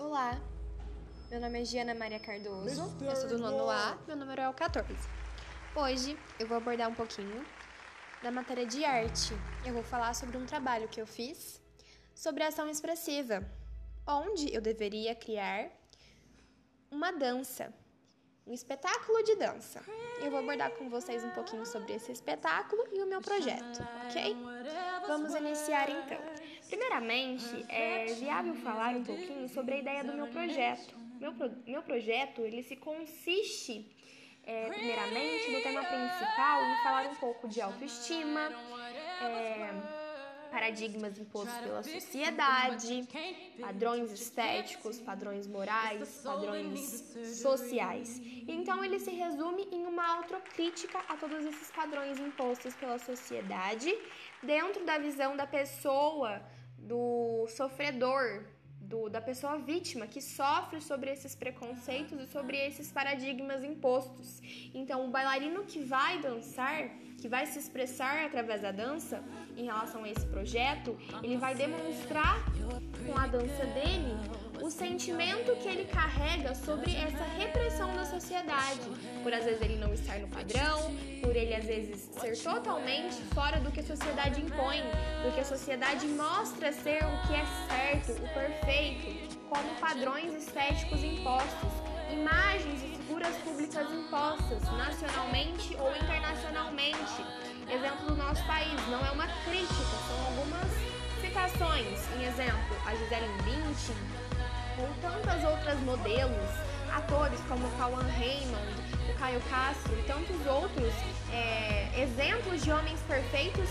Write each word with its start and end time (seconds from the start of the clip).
Olá, 0.00 0.40
meu 1.30 1.38
nome 1.38 1.60
é 1.60 1.64
Giana 1.64 1.94
Maria 1.94 2.18
Cardoso, 2.18 2.90
eu 3.02 3.14
sou 3.14 3.28
do 3.28 3.38
nono 3.38 3.68
A, 3.68 3.98
meu 4.06 4.16
número 4.16 4.40
é 4.40 4.48
o 4.48 4.54
14. 4.54 4.88
Hoje 5.76 6.18
eu 6.38 6.48
vou 6.48 6.56
abordar 6.56 6.88
um 6.88 6.94
pouquinho 6.94 7.44
da 8.22 8.30
matéria 8.30 8.64
de 8.64 8.82
arte. 8.82 9.34
Eu 9.62 9.74
vou 9.74 9.82
falar 9.82 10.14
sobre 10.14 10.38
um 10.38 10.46
trabalho 10.46 10.88
que 10.88 11.02
eu 11.02 11.06
fiz 11.06 11.60
sobre 12.14 12.42
ação 12.42 12.66
expressiva, 12.70 13.46
onde 14.06 14.52
eu 14.54 14.62
deveria 14.62 15.14
criar 15.14 15.70
uma 16.90 17.12
dança, 17.12 17.70
um 18.46 18.54
espetáculo 18.54 19.22
de 19.22 19.36
dança. 19.36 19.84
Eu 20.22 20.30
vou 20.30 20.40
abordar 20.40 20.70
com 20.70 20.88
vocês 20.88 21.22
um 21.22 21.30
pouquinho 21.30 21.66
sobre 21.66 21.92
esse 21.92 22.10
espetáculo 22.10 22.82
e 22.90 23.02
o 23.02 23.06
meu 23.06 23.20
projeto, 23.20 23.86
ok? 24.06 24.34
Vamos 25.06 25.34
iniciar 25.34 25.90
então. 25.90 26.18
Primeiramente, 26.70 27.66
é 27.68 28.04
viável 28.14 28.54
falar 28.54 28.94
um 28.94 29.02
pouquinho 29.02 29.48
sobre 29.48 29.74
a 29.74 29.78
ideia 29.78 30.04
do 30.04 30.12
meu 30.12 30.28
projeto. 30.28 30.94
Meu, 31.20 31.34
pro, 31.34 31.50
meu 31.66 31.82
projeto, 31.82 32.42
ele 32.42 32.62
se 32.62 32.76
consiste, 32.76 33.84
é, 34.44 34.68
primeiramente, 34.68 35.50
no 35.50 35.60
tema 35.60 35.82
principal, 35.82 36.64
em 36.64 36.82
falar 36.84 37.06
um 37.10 37.16
pouco 37.16 37.48
de 37.48 37.60
autoestima, 37.60 38.48
é, 39.20 40.00
paradigmas 40.50 41.18
impostos 41.18 41.58
pela 41.58 41.82
sociedade, 41.82 43.08
padrões 43.60 44.12
estéticos, 44.12 45.00
padrões 45.00 45.48
morais, 45.48 46.20
padrões 46.22 47.04
sociais. 47.42 48.20
Então 48.46 48.84
ele 48.84 49.00
se 49.00 49.10
resume 49.10 49.68
em 49.72 49.86
uma 49.86 50.18
autocrítica 50.18 51.00
a 51.08 51.16
todos 51.16 51.44
esses 51.44 51.70
padrões 51.72 52.18
impostos 52.20 52.74
pela 52.74 52.98
sociedade, 52.98 53.92
dentro 54.42 54.84
da 54.84 54.98
visão 54.98 55.36
da 55.36 55.46
pessoa, 55.46 56.40
do 56.80 57.46
sofredor, 57.48 58.44
do, 58.80 59.08
da 59.08 59.20
pessoa 59.20 59.56
vítima 59.58 60.06
que 60.06 60.20
sofre 60.20 60.80
sobre 60.80 61.10
esses 61.10 61.34
preconceitos 61.34 62.18
e 62.20 62.26
sobre 62.26 62.56
esses 62.56 62.90
paradigmas 62.90 63.62
impostos. 63.62 64.40
Então, 64.74 65.06
o 65.06 65.10
bailarino 65.10 65.64
que 65.64 65.78
vai 65.78 66.20
dançar, 66.20 66.88
que 67.18 67.28
vai 67.28 67.46
se 67.46 67.58
expressar 67.58 68.24
através 68.24 68.62
da 68.62 68.72
dança 68.72 69.22
em 69.56 69.64
relação 69.64 70.02
a 70.02 70.08
esse 70.08 70.26
projeto, 70.26 70.98
ele 71.22 71.36
vai 71.36 71.54
demonstrar 71.54 72.36
com 73.06 73.16
a 73.16 73.26
dança 73.26 73.64
dele 73.66 74.49
o 74.62 74.70
sentimento 74.70 75.56
que 75.56 75.68
ele 75.68 75.84
carrega 75.84 76.54
sobre 76.54 76.94
essa 76.94 77.24
repressão 77.38 77.94
da 77.94 78.04
sociedade, 78.04 78.80
por 79.22 79.32
às 79.32 79.44
vezes 79.44 79.60
ele 79.62 79.76
não 79.76 79.92
estar 79.92 80.18
no 80.18 80.28
padrão, 80.28 80.94
por 81.22 81.34
ele 81.34 81.54
às 81.54 81.64
vezes 81.64 82.10
ser 82.20 82.36
totalmente 82.36 83.16
fora 83.34 83.58
do 83.60 83.70
que 83.70 83.80
a 83.80 83.82
sociedade 83.82 84.40
impõe, 84.40 84.82
do 85.24 85.32
que 85.34 85.40
a 85.40 85.44
sociedade 85.44 86.06
mostra 86.06 86.72
ser 86.72 87.02
o 87.04 87.26
que 87.26 87.34
é 87.34 87.44
certo, 87.68 88.12
o 88.22 88.28
perfeito, 88.34 89.38
como 89.48 89.74
padrões 89.80 90.34
estéticos 90.34 91.02
impostos, 91.02 91.72
imagens 92.12 92.82
e 92.82 92.96
figuras 92.96 93.34
públicas 93.38 93.86
impostas 93.92 94.62
nacionalmente 94.76 95.76
ou 95.78 95.90
internacionalmente. 95.96 97.24
Exemplo 97.72 98.06
do 98.06 98.16
nosso 98.16 98.44
país, 98.46 98.74
não 98.88 99.04
é 99.06 99.10
uma 99.12 99.28
crítica, 99.44 99.74
são 100.08 100.26
algumas 100.26 100.70
citações. 101.20 101.98
Em 102.16 102.24
exemplo, 102.24 102.76
a 102.84 102.94
Gisele 102.94 103.28
Bündchen 103.44 104.19
tantas 105.00 105.44
outras 105.44 105.78
modelos, 105.80 106.50
atores 106.92 107.40
como 107.48 107.68
Cauan 107.76 108.06
Raymond, 108.18 108.74
o 109.08 109.14
Caio 109.18 109.40
Castro 109.50 109.92
e 109.98 110.02
tantos 110.02 110.46
outros 110.46 110.92
é, 111.32 111.88
exemplos 112.02 112.62
de 112.62 112.72
homens 112.72 113.00
perfeitos 113.06 113.68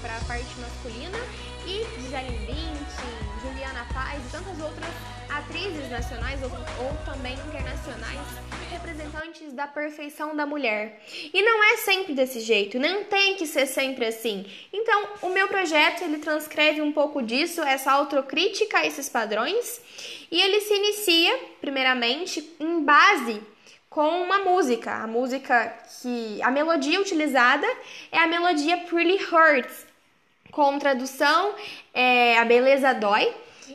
para 0.00 0.16
a 0.16 0.20
parte 0.20 0.54
masculina 0.60 1.18
e 1.66 1.84
Gisele 2.00 2.38
Bündchen, 2.46 3.14
Juliana 3.42 3.86
Paz 3.92 4.20
e 4.26 4.30
tantas 4.30 4.60
outras 4.60 4.90
atrizes 5.28 5.90
nacionais 5.90 6.40
ou, 6.42 6.50
ou 6.50 6.94
também 7.04 7.34
internacionais 7.34 8.44
representantes 8.70 9.52
da 9.52 9.66
perfeição 9.66 10.34
da 10.34 10.44
mulher. 10.44 11.00
E 11.32 11.42
não 11.42 11.62
é 11.64 11.76
sempre 11.78 12.12
desse 12.12 12.40
jeito, 12.40 12.78
não 12.78 13.04
tem 13.04 13.34
que 13.36 13.46
ser 13.46 13.66
sempre 13.66 14.06
assim. 14.06 14.44
Então, 14.72 15.08
o 15.22 15.28
meu 15.30 15.48
projeto 15.48 16.02
ele 16.02 16.18
transcreve 16.18 16.80
um 16.80 16.92
pouco 16.92 17.22
disso, 17.22 17.62
essa 17.62 17.92
autocrítica 17.92 18.78
a 18.78 18.86
esses 18.86 19.08
padrões, 19.08 19.80
e 20.30 20.40
ele 20.40 20.60
se 20.60 20.74
inicia, 20.74 21.38
primeiramente, 21.60 22.56
em 22.58 22.82
base 22.82 23.40
com 23.88 24.22
uma 24.22 24.40
música. 24.40 24.92
A 24.92 25.06
música 25.06 25.72
que 26.02 26.42
a 26.42 26.50
melodia 26.50 27.00
utilizada 27.00 27.66
é 28.10 28.18
a 28.18 28.26
melodia 28.26 28.78
Pretty 28.78 29.24
Hurts, 29.32 29.93
com 30.54 30.78
tradução 30.78 31.52
é 31.92 32.38
A 32.38 32.44
Beleza 32.44 32.94
Dói, 32.94 33.34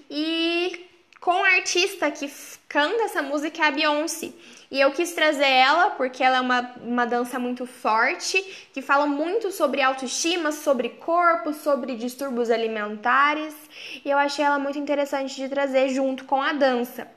e 0.10 0.88
com 1.20 1.44
a 1.44 1.56
artista 1.56 2.10
que 2.10 2.32
canta 2.70 3.04
essa 3.04 3.22
música 3.22 3.64
é 3.64 3.68
a 3.68 3.72
Beyoncé. 3.72 4.32
E 4.72 4.80
eu 4.80 4.92
quis 4.92 5.12
trazer 5.12 5.50
ela 5.50 5.90
porque 5.90 6.24
ela 6.24 6.38
é 6.38 6.40
uma, 6.40 6.74
uma 6.82 7.06
dança 7.06 7.38
muito 7.38 7.66
forte, 7.66 8.42
que 8.72 8.82
fala 8.82 9.06
muito 9.06 9.52
sobre 9.52 9.82
autoestima, 9.82 10.54
sobre 10.54 10.90
corpo, 10.90 11.54
sobre 11.54 11.96
distúrbios 11.96 12.50
alimentares. 12.50 13.56
E 14.06 14.10
eu 14.10 14.18
achei 14.18 14.46
ela 14.46 14.58
muito 14.58 14.80
interessante 14.80 15.36
de 15.36 15.50
trazer 15.50 15.90
junto 15.90 16.24
com 16.24 16.42
a 16.42 16.54
dança. 16.54 17.08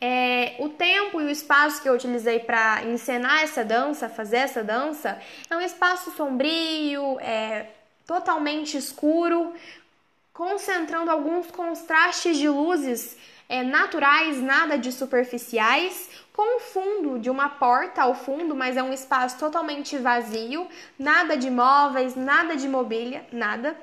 É, 0.00 0.54
o 0.60 0.68
tempo 0.70 1.20
e 1.20 1.24
o 1.24 1.30
espaço 1.30 1.82
que 1.82 1.88
eu 1.88 1.94
utilizei 1.94 2.38
para 2.38 2.84
encenar 2.84 3.42
essa 3.42 3.64
dança, 3.64 4.08
fazer 4.08 4.38
essa 4.38 4.62
dança, 4.62 5.18
é 5.50 5.56
um 5.56 5.60
espaço 5.60 6.10
sombrio, 6.12 7.18
é, 7.20 7.66
totalmente 8.06 8.76
escuro, 8.76 9.52
concentrando 10.32 11.10
alguns 11.10 11.50
contrastes 11.50 12.36
de 12.36 12.48
luzes 12.48 13.16
é, 13.48 13.62
naturais, 13.62 14.40
nada 14.40 14.76
de 14.76 14.90
superficiais, 14.90 16.10
com 16.32 16.56
o 16.56 16.60
fundo 16.60 17.18
de 17.18 17.30
uma 17.30 17.48
porta 17.48 18.02
ao 18.02 18.14
fundo, 18.14 18.54
mas 18.54 18.76
é 18.76 18.82
um 18.82 18.92
espaço 18.92 19.38
totalmente 19.38 19.96
vazio, 19.96 20.66
nada 20.98 21.36
de 21.36 21.50
móveis, 21.50 22.16
nada 22.16 22.56
de 22.56 22.68
mobília, 22.68 23.24
nada. 23.32 23.76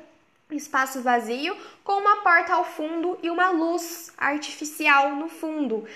Espaço 0.51 1.01
vazio, 1.01 1.55
com 1.81 1.93
uma 1.93 2.17
porta 2.17 2.53
ao 2.53 2.65
fundo 2.65 3.17
e 3.23 3.29
uma 3.29 3.51
luz 3.51 4.11
artificial 4.17 5.15
no 5.15 5.29
fundo, 5.29 5.87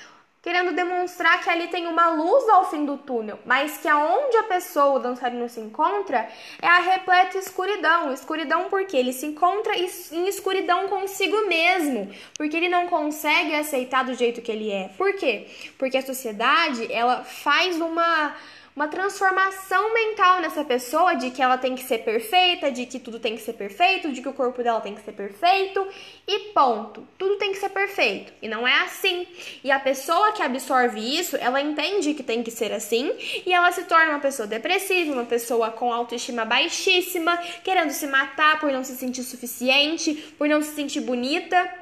querendo 0.45 0.73
demonstrar 0.73 1.41
que 1.41 1.49
ali 1.49 1.67
tem 1.69 1.87
uma 1.87 2.11
luz 2.11 2.47
ao 2.49 2.69
fim 2.69 2.85
do 2.85 2.99
túnel, 2.99 3.39
mas 3.47 3.79
que 3.79 3.87
aonde 3.87 4.37
a 4.37 4.43
pessoa, 4.43 4.97
o 4.97 4.99
dançarino, 4.99 5.49
se 5.49 5.59
encontra 5.59 6.29
é 6.61 6.67
a 6.67 6.77
repleta 6.77 7.39
escuridão. 7.39 8.13
Escuridão 8.13 8.65
porque 8.69 8.95
ele 8.95 9.11
se 9.11 9.25
encontra 9.25 9.75
em 9.75 10.27
escuridão 10.27 10.87
consigo 10.87 11.47
mesmo, 11.47 12.11
porque 12.37 12.55
ele 12.55 12.69
não 12.69 12.85
consegue 12.85 13.55
aceitar 13.55 14.05
do 14.05 14.13
jeito 14.13 14.39
que 14.39 14.51
ele 14.51 14.71
é. 14.71 14.91
Por 14.95 15.15
quê? 15.15 15.47
Porque 15.79 15.97
a 15.97 16.05
sociedade, 16.05 16.93
ela 16.93 17.23
faz 17.23 17.81
uma 17.81 18.35
uma 18.75 18.89
transformação 18.89 19.93
mental 19.93 20.41
nessa 20.41 20.63
pessoa 20.65 21.15
de 21.15 21.31
que 21.31 21.41
ela 21.41 21.57
tem 21.57 21.75
que 21.75 21.83
ser 21.83 21.99
perfeita, 21.99 22.69
de 22.69 22.85
que 22.85 22.99
tudo 22.99 23.19
tem 23.19 23.35
que 23.35 23.41
ser 23.41 23.53
perfeito, 23.53 24.11
de 24.11 24.21
que 24.21 24.27
o 24.27 24.33
corpo 24.33 24.61
dela 24.61 24.81
tem 24.81 24.93
que 24.93 25.01
ser 25.01 25.13
perfeito 25.13 25.87
e 26.27 26.51
ponto. 26.51 27.07
Tudo 27.17 27.37
tem 27.37 27.53
que 27.53 27.57
ser 27.57 27.69
perfeito. 27.69 28.33
E 28.41 28.49
não 28.49 28.67
é 28.67 28.81
assim. 28.81 29.25
E 29.63 29.71
a 29.71 29.79
pessoa 29.79 30.33
que 30.33 30.43
absorve 30.43 30.99
isso, 30.99 31.37
ela 31.37 31.61
entende 31.61 32.13
que 32.13 32.21
tem 32.21 32.43
que 32.43 32.51
ser 32.51 32.73
assim 32.73 33.13
e 33.45 33.53
ela 33.53 33.71
se 33.71 33.85
torna 33.85 34.09
uma 34.09 34.19
pessoa 34.19 34.45
depressiva, 34.45 35.13
uma 35.13 35.25
pessoa 35.25 35.71
com 35.71 35.93
autoestima 35.93 36.43
baixíssima, 36.43 37.37
querendo 37.63 37.91
se 37.91 38.05
matar 38.07 38.59
por 38.59 38.73
não 38.73 38.83
se 38.83 38.97
sentir 38.97 39.23
suficiente, 39.23 40.15
por 40.37 40.49
não 40.49 40.61
se 40.61 40.75
sentir 40.75 40.99
bonita, 40.99 41.73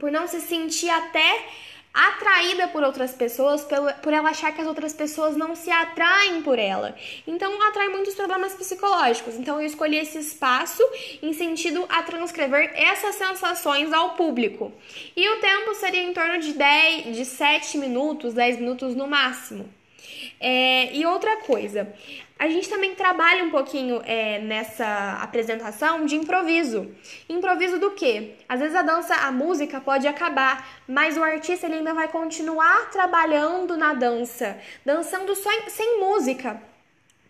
por 0.00 0.10
não 0.10 0.26
se 0.26 0.40
sentir 0.40 0.88
até 0.88 1.44
atraída 1.92 2.68
por 2.68 2.82
outras 2.82 3.12
pessoas, 3.12 3.66
por 4.02 4.12
ela 4.12 4.30
achar 4.30 4.52
que 4.52 4.60
as 4.60 4.66
outras 4.66 4.92
pessoas 4.92 5.36
não 5.36 5.54
se 5.54 5.70
atraem 5.70 6.42
por 6.42 6.58
ela. 6.58 6.94
Então, 7.26 7.60
atrai 7.62 7.88
muitos 7.88 8.14
problemas 8.14 8.54
psicológicos. 8.54 9.34
Então, 9.36 9.60
eu 9.60 9.66
escolhi 9.66 9.98
esse 9.98 10.18
espaço 10.18 10.82
em 11.22 11.32
sentido 11.32 11.84
a 11.88 12.02
transcrever 12.02 12.72
essas 12.74 13.16
sensações 13.16 13.92
ao 13.92 14.10
público. 14.10 14.72
E 15.16 15.28
o 15.28 15.40
tempo 15.40 15.74
seria 15.74 16.02
em 16.02 16.12
torno 16.12 16.38
de 16.38 16.52
10, 16.52 17.16
de 17.16 17.24
7 17.24 17.78
minutos, 17.78 18.34
10 18.34 18.58
minutos 18.58 18.94
no 18.94 19.06
máximo. 19.06 19.68
É, 20.40 20.94
e 20.94 21.06
outra 21.06 21.36
coisa, 21.38 21.92
a 22.38 22.48
gente 22.48 22.68
também 22.68 22.94
trabalha 22.94 23.44
um 23.44 23.50
pouquinho 23.50 24.02
é, 24.04 24.40
nessa 24.40 25.18
apresentação 25.22 26.04
de 26.04 26.16
improviso. 26.16 26.90
Improviso 27.28 27.78
do 27.78 27.92
quê? 27.92 28.34
Às 28.48 28.58
vezes 28.58 28.74
a 28.74 28.82
dança, 28.82 29.14
a 29.14 29.30
música 29.30 29.80
pode 29.80 30.08
acabar, 30.08 30.82
mas 30.88 31.16
o 31.16 31.22
artista 31.22 31.66
ele 31.66 31.76
ainda 31.76 31.94
vai 31.94 32.08
continuar 32.08 32.90
trabalhando 32.90 33.76
na 33.76 33.94
dança, 33.94 34.58
dançando 34.84 35.34
só 35.36 35.52
em, 35.52 35.70
sem 35.70 36.00
música. 36.00 36.60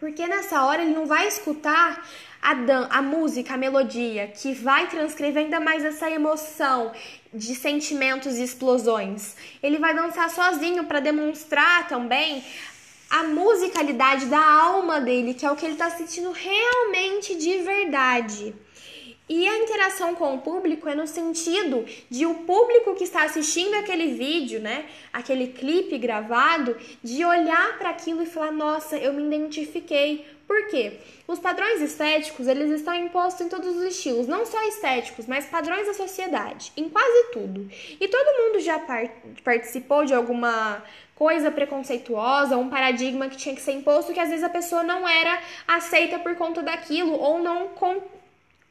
Porque 0.01 0.27
nessa 0.27 0.65
hora 0.65 0.83
ele 0.83 0.95
não 0.95 1.07
vai 1.07 1.29
escutar 1.29 2.09
a, 2.43 2.55
dan 2.55 2.89
a 2.91 3.00
música, 3.00 3.55
a 3.55 3.56
melodia, 3.56 4.27
que 4.27 4.53
vai 4.53 4.89
transcrever 4.89 5.44
ainda 5.44 5.61
mais 5.61 5.85
essa 5.85 6.11
emoção 6.11 6.93
de 7.33 7.55
sentimentos 7.55 8.37
e 8.37 8.43
explosões. 8.43 9.37
Ele 9.62 9.79
vai 9.79 9.94
dançar 9.94 10.29
sozinho 10.29 10.85
para 10.85 10.99
demonstrar 10.99 11.87
também 11.89 12.44
a 13.09 13.23
musicalidade 13.25 14.27
da 14.27 14.44
alma 14.44 15.00
dele, 15.00 15.35
que 15.35 15.47
é 15.47 15.50
o 15.50 15.55
que 15.55 15.65
ele 15.65 15.75
está 15.75 15.91
sentindo 15.91 16.33
realmente 16.33 17.37
de 17.37 17.59
verdade. 17.59 18.55
E 19.29 19.47
a 19.47 19.59
interação 19.59 20.15
com 20.15 20.35
o 20.35 20.41
público 20.41 20.88
é 20.88 20.95
no 20.95 21.06
sentido 21.06 21.87
de 22.11 22.27
o 22.27 22.35
público 22.35 22.95
que 22.95 23.05
está 23.05 23.23
assistindo 23.23 23.75
aquele 23.75 24.15
vídeo, 24.15 24.61
né, 24.61 24.85
aquele 25.12 25.49
clipe 25.49 25.97
gravado, 25.97 26.77
de 27.03 27.25
olhar 27.25 27.79
para 27.79 27.91
aquilo 27.91 28.23
e 28.23 28.27
falar: 28.27 28.50
"Nossa, 28.50 28.97
eu 28.97 29.12
me 29.12 29.23
identifiquei". 29.23 30.27
Por 30.52 30.66
quê? 30.66 30.99
Os 31.26 31.38
padrões 31.38 31.81
estéticos, 31.81 32.46
eles 32.46 32.70
estão 32.70 32.94
impostos 32.94 33.40
em 33.40 33.49
todos 33.49 33.75
os 33.75 33.84
estilos, 33.84 34.26
não 34.26 34.44
só 34.44 34.62
estéticos, 34.69 35.26
mas 35.26 35.46
padrões 35.46 35.87
da 35.87 35.94
sociedade, 35.94 36.70
em 36.76 36.90
quase 36.90 37.31
tudo. 37.32 37.70
E 37.99 38.06
todo 38.06 38.38
mundo 38.38 38.60
já 38.60 38.78
participou 39.43 40.04
de 40.04 40.12
alguma 40.12 40.82
coisa 41.14 41.50
preconceituosa, 41.50 42.58
um 42.58 42.69
paradigma 42.69 43.31
que 43.31 43.37
tinha 43.38 43.54
que 43.54 43.62
ser 43.62 43.72
imposto 43.72 44.12
que 44.12 44.20
às 44.20 44.28
vezes 44.28 44.44
a 44.44 44.50
pessoa 44.50 44.82
não 44.82 45.08
era 45.08 45.40
aceita 45.66 46.19
por 46.19 46.37
conta 46.37 46.62
daquilo 46.62 47.19
ou 47.19 47.38
não 47.38 47.70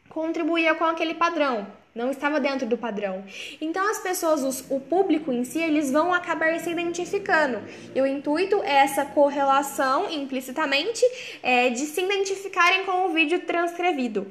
contribuía 0.08 0.76
com 0.76 0.84
aquele 0.84 1.16
padrão, 1.16 1.66
não 1.94 2.10
estava 2.10 2.40
dentro 2.40 2.66
do 2.66 2.78
padrão. 2.78 3.24
Então 3.60 3.90
as 3.90 4.00
pessoas, 4.00 4.44
os, 4.44 4.66
o 4.70 4.80
público 4.80 5.32
em 5.32 5.44
si, 5.44 5.60
eles 5.60 5.92
vão 5.92 6.14
acabar 6.14 6.58
se 6.60 6.70
identificando. 6.70 7.62
E 7.94 8.02
o 8.02 8.06
intuito 8.06 8.62
é 8.64 8.78
essa 8.78 9.06
correlação 9.06 10.10
implicitamente 10.10 11.04
é, 11.44 11.70
de 11.70 11.86
se 11.86 12.02
identificarem 12.02 12.86
com 12.86 13.08
o 13.08 13.14
vídeo 13.14 13.40
transcrevido. 13.40 14.28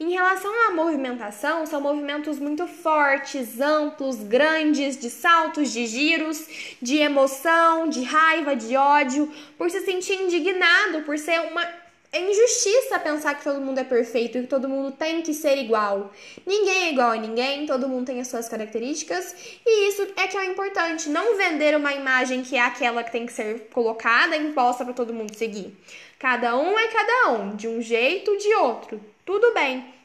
Em 0.00 0.10
relação 0.10 0.50
à 0.66 0.72
movimentação, 0.72 1.64
são 1.64 1.80
movimentos 1.80 2.36
muito 2.40 2.66
fortes, 2.66 3.60
amplos, 3.60 4.16
grandes, 4.16 4.98
de 4.98 5.08
saltos, 5.08 5.72
de 5.72 5.86
giros, 5.86 6.44
de 6.82 6.96
emoção, 6.96 7.88
de 7.88 8.02
raiva, 8.02 8.56
de 8.56 8.76
ódio, 8.76 9.30
por 9.56 9.70
se 9.70 9.80
sentir 9.82 10.20
indignado, 10.20 11.02
por 11.02 11.16
ser 11.18 11.38
uma 11.42 11.64
é 12.12 12.20
injustiça 12.20 12.98
pensar 12.98 13.34
que 13.34 13.42
todo 13.42 13.58
mundo 13.58 13.78
é 13.78 13.84
perfeito 13.84 14.36
e 14.36 14.42
que 14.42 14.46
todo 14.46 14.68
mundo 14.68 14.92
tem 14.92 15.22
que 15.22 15.32
ser 15.32 15.56
igual. 15.56 16.12
Ninguém 16.46 16.84
é 16.84 16.90
igual 16.90 17.12
a 17.12 17.16
ninguém, 17.16 17.64
todo 17.66 17.88
mundo 17.88 18.06
tem 18.06 18.20
as 18.20 18.28
suas 18.28 18.50
características 18.50 19.34
e 19.64 19.88
isso 19.88 20.06
é 20.16 20.26
que 20.26 20.36
é 20.36 20.44
importante. 20.44 21.08
Não 21.08 21.38
vender 21.38 21.74
uma 21.74 21.94
imagem 21.94 22.42
que 22.42 22.54
é 22.54 22.60
aquela 22.60 23.02
que 23.02 23.10
tem 23.10 23.24
que 23.24 23.32
ser 23.32 23.68
colocada 23.72 24.36
imposta 24.36 24.84
para 24.84 24.92
todo 24.92 25.14
mundo 25.14 25.34
seguir. 25.34 25.74
Cada 26.18 26.54
um 26.54 26.78
é 26.78 26.88
cada 26.88 27.30
um, 27.32 27.56
de 27.56 27.66
um 27.66 27.80
jeito 27.80 28.30
ou 28.30 28.36
de 28.36 28.54
outro. 28.56 29.00
Tudo 29.24 29.54
bem. 29.54 30.01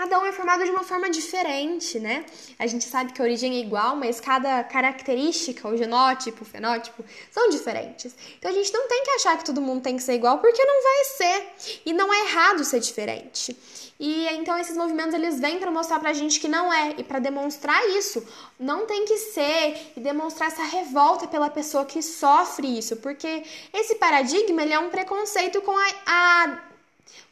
Cada 0.00 0.18
um 0.18 0.24
é 0.24 0.32
formado 0.32 0.64
de 0.64 0.70
uma 0.70 0.82
forma 0.82 1.10
diferente, 1.10 2.00
né? 2.00 2.24
A 2.58 2.66
gente 2.66 2.86
sabe 2.86 3.12
que 3.12 3.20
a 3.20 3.24
origem 3.26 3.56
é 3.56 3.60
igual, 3.60 3.94
mas 3.94 4.18
cada 4.18 4.64
característica, 4.64 5.68
o 5.68 5.76
genótipo, 5.76 6.42
o 6.42 6.46
fenótipo, 6.46 7.04
são 7.30 7.50
diferentes. 7.50 8.16
Então 8.38 8.50
a 8.50 8.54
gente 8.54 8.72
não 8.72 8.88
tem 8.88 9.04
que 9.04 9.10
achar 9.10 9.36
que 9.36 9.44
todo 9.44 9.60
mundo 9.60 9.82
tem 9.82 9.98
que 9.98 10.02
ser 10.02 10.14
igual, 10.14 10.38
porque 10.38 10.64
não 10.64 10.82
vai 10.82 11.04
ser. 11.04 11.80
E 11.84 11.92
não 11.92 12.10
é 12.10 12.20
errado 12.20 12.64
ser 12.64 12.80
diferente. 12.80 13.54
E 14.00 14.26
então 14.28 14.56
esses 14.58 14.74
movimentos 14.74 15.12
eles 15.12 15.38
vêm 15.38 15.58
para 15.58 15.70
mostrar 15.70 16.00
pra 16.00 16.14
gente 16.14 16.40
que 16.40 16.48
não 16.48 16.72
é 16.72 16.94
e 16.96 17.04
para 17.04 17.18
demonstrar 17.18 17.86
isso. 17.90 18.26
Não 18.58 18.86
tem 18.86 19.04
que 19.04 19.18
ser 19.18 19.92
e 19.94 20.00
demonstrar 20.00 20.48
essa 20.48 20.62
revolta 20.62 21.28
pela 21.28 21.50
pessoa 21.50 21.84
que 21.84 22.00
sofre 22.00 22.78
isso, 22.78 22.96
porque 22.96 23.42
esse 23.70 23.96
paradigma 23.96 24.62
ele 24.62 24.72
é 24.72 24.78
um 24.78 24.88
preconceito 24.88 25.60
com 25.60 25.76
a, 25.76 25.86
a 26.06 26.69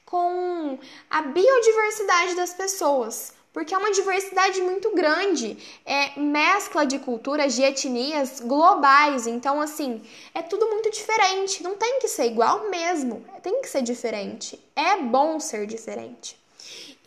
com 0.08 0.78
a 1.10 1.20
biodiversidade 1.20 2.34
das 2.34 2.54
pessoas, 2.54 3.34
porque 3.52 3.74
é 3.74 3.78
uma 3.78 3.90
diversidade 3.90 4.58
muito 4.62 4.94
grande, 4.94 5.58
é 5.84 6.18
mescla 6.18 6.86
de 6.86 6.98
culturas, 6.98 7.54
de 7.54 7.62
etnias 7.62 8.40
globais, 8.40 9.26
então 9.26 9.60
assim, 9.60 10.00
é 10.32 10.40
tudo 10.40 10.66
muito 10.68 10.90
diferente, 10.90 11.62
não 11.62 11.76
tem 11.76 11.98
que 12.00 12.08
ser 12.08 12.24
igual 12.24 12.70
mesmo, 12.70 13.22
tem 13.42 13.60
que 13.60 13.68
ser 13.68 13.82
diferente. 13.82 14.58
É 14.74 14.96
bom 14.96 15.38
ser 15.38 15.66
diferente. 15.66 16.37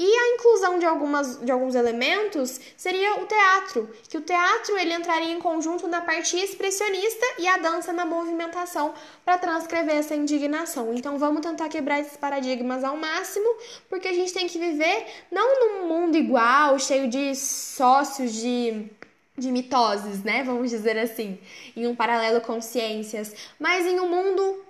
E 0.04 0.18
a 0.18 0.34
inclusão 0.34 0.80
de, 0.80 0.86
algumas, 0.88 1.40
de 1.42 1.52
alguns 1.52 1.76
elementos 1.76 2.60
seria 2.76 3.22
o 3.22 3.28
teatro, 3.28 3.88
que 4.10 4.18
o 4.18 4.22
teatro 4.22 4.76
ele 4.76 4.96
entraria 4.96 5.32
em 5.32 5.40
conjunto 5.40 5.88
na 5.88 6.02
parte 6.02 6.36
expressionista 6.38 7.24
e 7.38 7.48
a 7.48 7.58
dança 7.58 7.94
na 7.94 8.04
movimentação 8.04 8.96
para 9.24 9.38
transcrever 9.38 9.96
essa 9.96 10.16
indignação. 10.16 10.92
Então 10.92 11.20
vamos 11.20 11.42
tentar 11.42 11.70
quebrar 11.70 12.00
esses 12.00 12.18
paradigmas 12.18 12.84
ao 12.84 12.98
máximo, 12.98 13.46
porque 13.88 14.08
a 14.08 14.14
gente 14.14 14.34
tem 14.34 14.48
que 14.48 14.58
viver 14.58 15.06
não 15.30 15.60
num 15.60 15.88
mundo 15.88 16.18
igual, 16.18 16.80
cheio 16.80 17.08
de 17.08 17.36
sócios 17.36 18.34
de 18.34 18.90
de 19.38 19.52
mitoses, 19.52 20.24
né? 20.24 20.44
Vamos 20.44 20.70
dizer 20.70 20.98
assim, 20.98 21.40
em 21.76 21.88
um 21.88 21.96
paralelo 21.96 22.42
com 22.42 22.60
ciências, 22.60 23.34
mas 23.58 23.86
em 23.86 24.00
um 24.00 24.10
mundo 24.10 24.64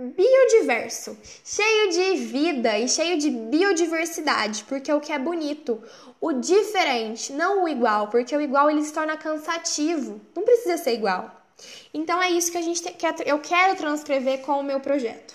biodiverso, 0.00 1.16
cheio 1.44 1.90
de 1.90 2.16
vida 2.24 2.78
e 2.78 2.88
cheio 2.88 3.18
de 3.18 3.30
biodiversidade, 3.30 4.64
porque 4.64 4.90
é 4.90 4.94
o 4.94 5.00
que 5.00 5.12
é 5.12 5.18
bonito, 5.18 5.82
o 6.20 6.32
diferente, 6.32 7.32
não 7.32 7.64
o 7.64 7.68
igual, 7.68 8.08
porque 8.08 8.34
o 8.34 8.40
igual 8.40 8.70
ele 8.70 8.82
se 8.82 8.92
torna 8.92 9.16
cansativo, 9.16 10.20
não 10.34 10.42
precisa 10.42 10.78
ser 10.78 10.94
igual. 10.94 11.30
Então 11.92 12.22
é 12.22 12.30
isso 12.30 12.50
que 12.50 12.58
a 12.58 12.62
gente 12.62 12.82
quer, 12.92 13.14
eu 13.26 13.38
quero 13.38 13.76
transcrever 13.76 14.40
com 14.40 14.58
o 14.58 14.64
meu 14.64 14.80
projeto. 14.80 15.34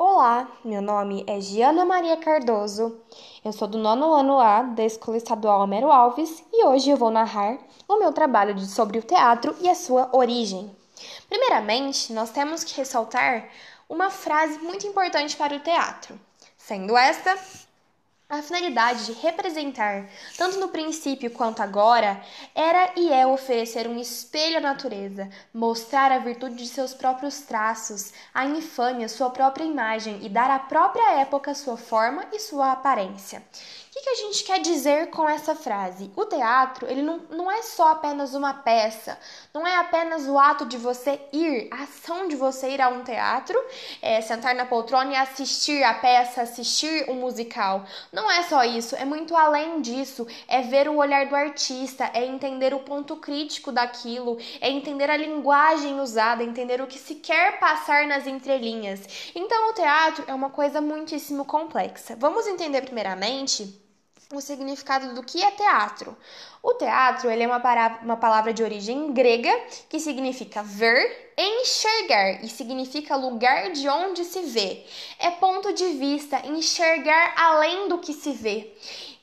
Olá, 0.00 0.46
meu 0.64 0.80
nome 0.80 1.24
é 1.26 1.40
Giana 1.40 1.84
Maria 1.84 2.16
Cardoso. 2.16 3.00
Eu 3.44 3.52
sou 3.52 3.66
do 3.66 3.76
nono 3.76 4.14
ano 4.14 4.38
A 4.38 4.62
da 4.62 4.84
Escola 4.84 5.16
Estadual 5.16 5.60
Homero 5.60 5.90
Alves 5.90 6.40
e 6.52 6.64
hoje 6.64 6.88
eu 6.88 6.96
vou 6.96 7.10
narrar 7.10 7.58
o 7.88 7.98
meu 7.98 8.12
trabalho 8.12 8.56
sobre 8.60 9.00
o 9.00 9.02
teatro 9.02 9.56
e 9.60 9.68
a 9.68 9.74
sua 9.74 10.08
origem. 10.12 10.70
Primeiramente, 11.28 12.12
nós 12.12 12.30
temos 12.30 12.62
que 12.62 12.76
ressaltar 12.76 13.48
uma 13.88 14.08
frase 14.08 14.60
muito 14.60 14.86
importante 14.86 15.36
para 15.36 15.56
o 15.56 15.60
teatro, 15.60 16.16
sendo 16.56 16.96
esta 16.96 17.36
a 18.30 18.42
finalidade 18.42 19.06
de 19.06 19.12
representar, 19.12 20.06
tanto 20.36 20.60
no 20.60 20.68
princípio 20.68 21.30
quanto 21.30 21.62
agora, 21.62 22.20
era 22.54 22.92
e 22.94 23.10
é 23.10 23.26
oferecer 23.26 23.88
um 23.88 23.98
espelho 23.98 24.58
à 24.58 24.60
natureza, 24.60 25.30
mostrar 25.52 26.12
a 26.12 26.18
virtude 26.18 26.56
de 26.56 26.68
seus 26.68 26.92
próprios 26.92 27.40
traços, 27.40 28.12
a 28.34 28.44
infâmia 28.44 29.08
sua 29.08 29.30
própria 29.30 29.64
imagem 29.64 30.18
e 30.22 30.28
dar 30.28 30.50
à 30.50 30.58
própria 30.58 31.20
época 31.20 31.54
sua 31.54 31.78
forma 31.78 32.26
e 32.30 32.38
sua 32.38 32.72
aparência. 32.72 33.42
Que, 33.98 34.04
que 34.04 34.10
a 34.10 34.14
gente 34.14 34.44
quer 34.44 34.60
dizer 34.60 35.10
com 35.10 35.28
essa 35.28 35.56
frase? 35.56 36.12
O 36.14 36.24
teatro, 36.24 36.86
ele 36.88 37.02
não, 37.02 37.18
não 37.30 37.50
é 37.50 37.62
só 37.62 37.88
apenas 37.88 38.32
uma 38.32 38.54
peça, 38.54 39.18
não 39.52 39.66
é 39.66 39.76
apenas 39.76 40.28
o 40.28 40.38
ato 40.38 40.66
de 40.66 40.76
você 40.76 41.20
ir, 41.32 41.68
a 41.72 41.82
ação 41.82 42.28
de 42.28 42.36
você 42.36 42.70
ir 42.70 42.80
a 42.80 42.88
um 42.90 43.02
teatro, 43.02 43.58
é, 44.00 44.20
sentar 44.20 44.54
na 44.54 44.64
poltrona 44.66 45.12
e 45.12 45.16
assistir 45.16 45.82
a 45.82 45.94
peça, 45.94 46.42
assistir 46.42 47.08
o 47.08 47.12
um 47.12 47.14
musical. 47.16 47.84
Não 48.12 48.30
é 48.30 48.44
só 48.44 48.62
isso, 48.62 48.94
é 48.94 49.04
muito 49.04 49.34
além 49.34 49.80
disso. 49.80 50.28
É 50.46 50.60
ver 50.62 50.88
o 50.88 50.98
olhar 50.98 51.26
do 51.26 51.34
artista, 51.34 52.08
é 52.14 52.24
entender 52.24 52.72
o 52.72 52.80
ponto 52.80 53.16
crítico 53.16 53.72
daquilo, 53.72 54.38
é 54.60 54.70
entender 54.70 55.10
a 55.10 55.16
linguagem 55.16 55.98
usada, 55.98 56.44
entender 56.44 56.80
o 56.80 56.86
que 56.86 57.00
se 57.00 57.16
quer 57.16 57.58
passar 57.58 58.06
nas 58.06 58.28
entrelinhas. 58.28 59.32
Então, 59.34 59.70
o 59.70 59.72
teatro 59.72 60.22
é 60.28 60.34
uma 60.34 60.50
coisa 60.50 60.80
muitíssimo 60.80 61.44
complexa. 61.44 62.14
Vamos 62.14 62.46
entender 62.46 62.82
primeiramente 62.82 63.87
o 64.32 64.40
significado 64.40 65.14
do 65.14 65.22
que 65.22 65.42
é 65.42 65.50
teatro. 65.50 66.16
O 66.62 66.74
teatro 66.74 67.30
ele 67.30 67.44
é 67.44 67.46
uma, 67.46 67.62
uma 68.02 68.16
palavra 68.16 68.52
de 68.52 68.62
origem 68.62 69.12
grega 69.12 69.50
que 69.88 69.98
significa 69.98 70.62
ver, 70.62 71.32
enxergar 71.36 72.44
e 72.44 72.48
significa 72.48 73.16
lugar 73.16 73.70
de 73.72 73.88
onde 73.88 74.24
se 74.24 74.42
vê. 74.42 74.84
É 75.18 75.30
ponto 75.30 75.72
de 75.72 75.86
vista, 75.94 76.46
enxergar 76.46 77.34
além 77.36 77.88
do 77.88 77.98
que 77.98 78.12
se 78.12 78.32
vê. 78.32 78.74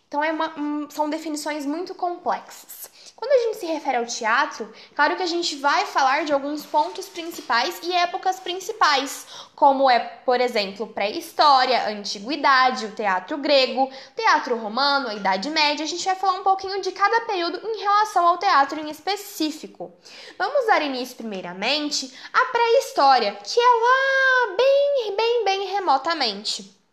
Então 0.08 0.24
é 0.24 0.32
uma, 0.32 0.60
um, 0.60 0.90
são 0.90 1.10
definições 1.10 1.66
muito 1.66 1.94
complexas. 1.94 2.85
Quando 3.16 3.32
a 3.32 3.44
gente 3.46 3.58
se 3.60 3.66
refere 3.66 3.96
ao 3.96 4.06
teatro, 4.06 4.72
claro 4.94 5.16
que 5.16 5.24
a 5.24 5.28
gente 5.28 5.56
vai 5.56 5.86
falar 5.86 6.26
de 6.26 6.34
alguns 6.34 6.66
pontos 6.66 7.08
principais 7.08 7.80
e 7.82 7.94
épocas 7.94 8.42
principais, 8.42 9.26
como 9.56 9.90
é, 9.90 10.00
por 10.00 10.42
exemplo, 10.42 10.88
pré-história, 10.88 11.88
antiguidade, 11.88 12.86
o 12.86 12.92
teatro 12.92 13.38
grego, 13.38 13.90
teatro 14.18 14.58
romano, 14.58 15.08
a 15.08 15.16
Idade 15.16 15.50
Média. 15.50 15.86
A 15.86 15.88
gente 15.88 16.04
vai 16.04 16.16
falar 16.16 16.34
um 16.34 16.44
pouquinho 16.44 16.82
de 16.82 16.92
cada 16.92 17.22
período 17.22 17.58
em 17.66 17.80
relação 17.80 18.28
ao 18.28 18.38
teatro 18.38 18.82
em 18.82 18.90
específico. 18.90 19.94
Vamos 20.38 20.68
dar 20.68 20.82
início, 20.82 21.16
primeiramente, 21.16 22.14
à 22.34 22.46
pré-história, 22.48 23.34
que 23.36 23.58
é 23.58 23.64
lá 23.64 24.56
bem, 24.58 25.16
bem, 25.16 25.46
bem 25.46 25.68
remotamente. 25.68 26.85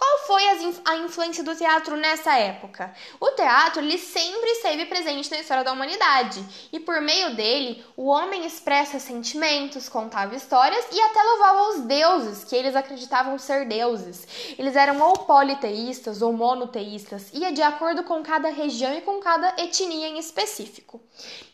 Qual 0.00 0.18
foi 0.20 0.42
a 0.86 0.96
influência 0.96 1.44
do 1.44 1.54
teatro 1.54 1.94
nessa 1.94 2.34
época? 2.34 2.90
O 3.20 3.32
teatro 3.32 3.82
ele 3.82 3.98
sempre 3.98 4.48
esteve 4.52 4.86
presente 4.86 5.30
na 5.30 5.40
história 5.40 5.62
da 5.62 5.72
humanidade 5.72 6.42
e 6.72 6.80
por 6.80 7.02
meio 7.02 7.36
dele 7.36 7.84
o 7.98 8.06
homem 8.06 8.46
expressa 8.46 8.98
sentimentos, 8.98 9.90
contava 9.90 10.34
histórias 10.34 10.86
e 10.90 10.98
até 10.98 11.22
louvava 11.22 11.68
os 11.68 11.80
deuses 11.80 12.44
que 12.44 12.56
eles 12.56 12.74
acreditavam 12.74 13.38
ser 13.38 13.66
deuses. 13.66 14.26
Eles 14.58 14.74
eram 14.74 14.98
ou 15.02 15.12
politeístas 15.18 16.22
ou 16.22 16.32
monoteístas, 16.32 17.30
ia 17.34 17.52
de 17.52 17.60
acordo 17.60 18.02
com 18.02 18.22
cada 18.22 18.48
região 18.48 18.96
e 18.96 19.02
com 19.02 19.20
cada 19.20 19.54
etnia 19.58 20.08
em 20.08 20.18
específico. 20.18 20.98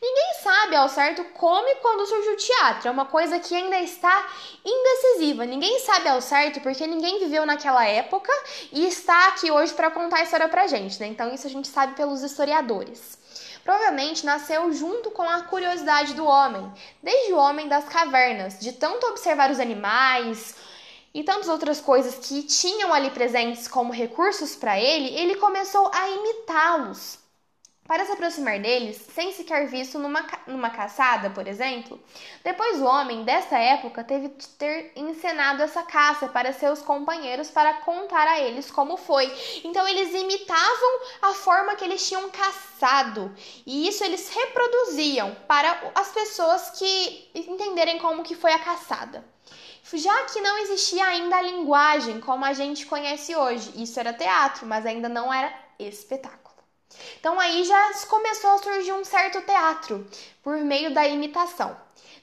Ninguém 0.01 0.33
sabe 0.41 0.75
ao 0.77 0.87
certo 0.87 1.21
como 1.33 1.67
e 1.67 1.75
quando 1.75 2.07
surgiu 2.07 2.31
o 2.31 2.37
teatro, 2.37 2.87
é 2.87 2.91
uma 2.91 3.05
coisa 3.05 3.39
que 3.39 3.53
ainda 3.53 3.79
está 3.81 4.25
indecisiva. 4.63 5.45
Ninguém 5.45 5.79
sabe 5.79 6.07
ao 6.07 6.21
certo 6.21 6.61
porque 6.61 6.87
ninguém 6.87 7.19
viveu 7.19 7.45
naquela 7.45 7.85
época 7.85 7.97
época 8.07 8.31
e 8.71 8.87
está 8.87 9.27
aqui 9.27 9.51
hoje 9.51 9.73
para 9.73 9.91
contar 9.91 10.17
a 10.17 10.23
história 10.23 10.47
pra 10.47 10.67
gente, 10.67 10.99
né? 10.99 11.07
Então 11.07 11.33
isso 11.33 11.47
a 11.47 11.49
gente 11.49 11.67
sabe 11.67 11.95
pelos 11.95 12.23
historiadores. 12.23 13.17
Provavelmente 13.63 14.25
nasceu 14.25 14.71
junto 14.71 15.11
com 15.11 15.23
a 15.23 15.41
curiosidade 15.41 16.13
do 16.13 16.25
homem, 16.25 16.71
desde 17.03 17.33
o 17.33 17.37
homem 17.37 17.67
das 17.67 17.85
cavernas, 17.85 18.59
de 18.59 18.71
tanto 18.71 19.05
observar 19.07 19.51
os 19.51 19.59
animais 19.59 20.55
e 21.13 21.23
tantas 21.23 21.49
outras 21.49 21.81
coisas 21.81 22.15
que 22.15 22.43
tinham 22.43 22.93
ali 22.93 23.09
presentes 23.09 23.67
como 23.67 23.91
recursos 23.91 24.55
para 24.55 24.79
ele, 24.79 25.15
ele 25.15 25.35
começou 25.35 25.91
a 25.93 26.09
imitá-los. 26.09 27.26
Para 27.87 28.05
se 28.05 28.11
aproximar 28.11 28.59
deles, 28.59 28.97
sem 29.15 29.31
sequer 29.31 29.65
visto 29.67 29.97
numa, 29.97 30.25
numa 30.45 30.69
caçada, 30.69 31.29
por 31.29 31.47
exemplo, 31.47 31.97
depois 32.43 32.81
o 32.81 32.85
homem 32.85 33.23
dessa 33.23 33.57
época 33.57 34.03
teve 34.03 34.27
de 34.27 34.45
ter 34.49 34.91
encenado 34.93 35.63
essa 35.63 35.81
caça 35.83 36.27
para 36.27 36.51
seus 36.51 36.81
companheiros 36.81 37.49
para 37.49 37.75
contar 37.75 38.27
a 38.27 38.41
eles 38.41 38.69
como 38.69 38.97
foi. 38.97 39.33
Então 39.63 39.87
eles 39.87 40.13
imitavam 40.13 40.99
a 41.21 41.33
forma 41.33 41.75
que 41.75 41.85
eles 41.85 42.05
tinham 42.05 42.29
caçado 42.29 43.33
e 43.65 43.87
isso 43.87 44.03
eles 44.03 44.29
reproduziam 44.35 45.33
para 45.47 45.91
as 45.95 46.09
pessoas 46.09 46.71
que 46.71 47.31
entenderem 47.33 47.99
como 47.99 48.21
que 48.21 48.35
foi 48.35 48.51
a 48.51 48.59
caçada. 48.59 49.23
Já 49.93 50.25
que 50.25 50.41
não 50.41 50.57
existia 50.57 51.05
ainda 51.05 51.37
a 51.37 51.41
linguagem 51.41 52.19
como 52.19 52.43
a 52.43 52.51
gente 52.51 52.85
conhece 52.85 53.33
hoje, 53.33 53.71
isso 53.81 53.97
era 53.97 54.11
teatro, 54.11 54.67
mas 54.67 54.85
ainda 54.85 55.07
não 55.07 55.33
era 55.33 55.53
espetáculo. 55.79 56.46
Então 57.19 57.39
aí 57.39 57.63
já 57.63 57.91
começou 58.07 58.51
a 58.51 58.57
surgir 58.59 58.93
um 58.93 59.03
certo 59.03 59.41
teatro 59.41 60.05
por 60.43 60.57
meio 60.57 60.93
da 60.93 61.07
imitação. 61.07 61.75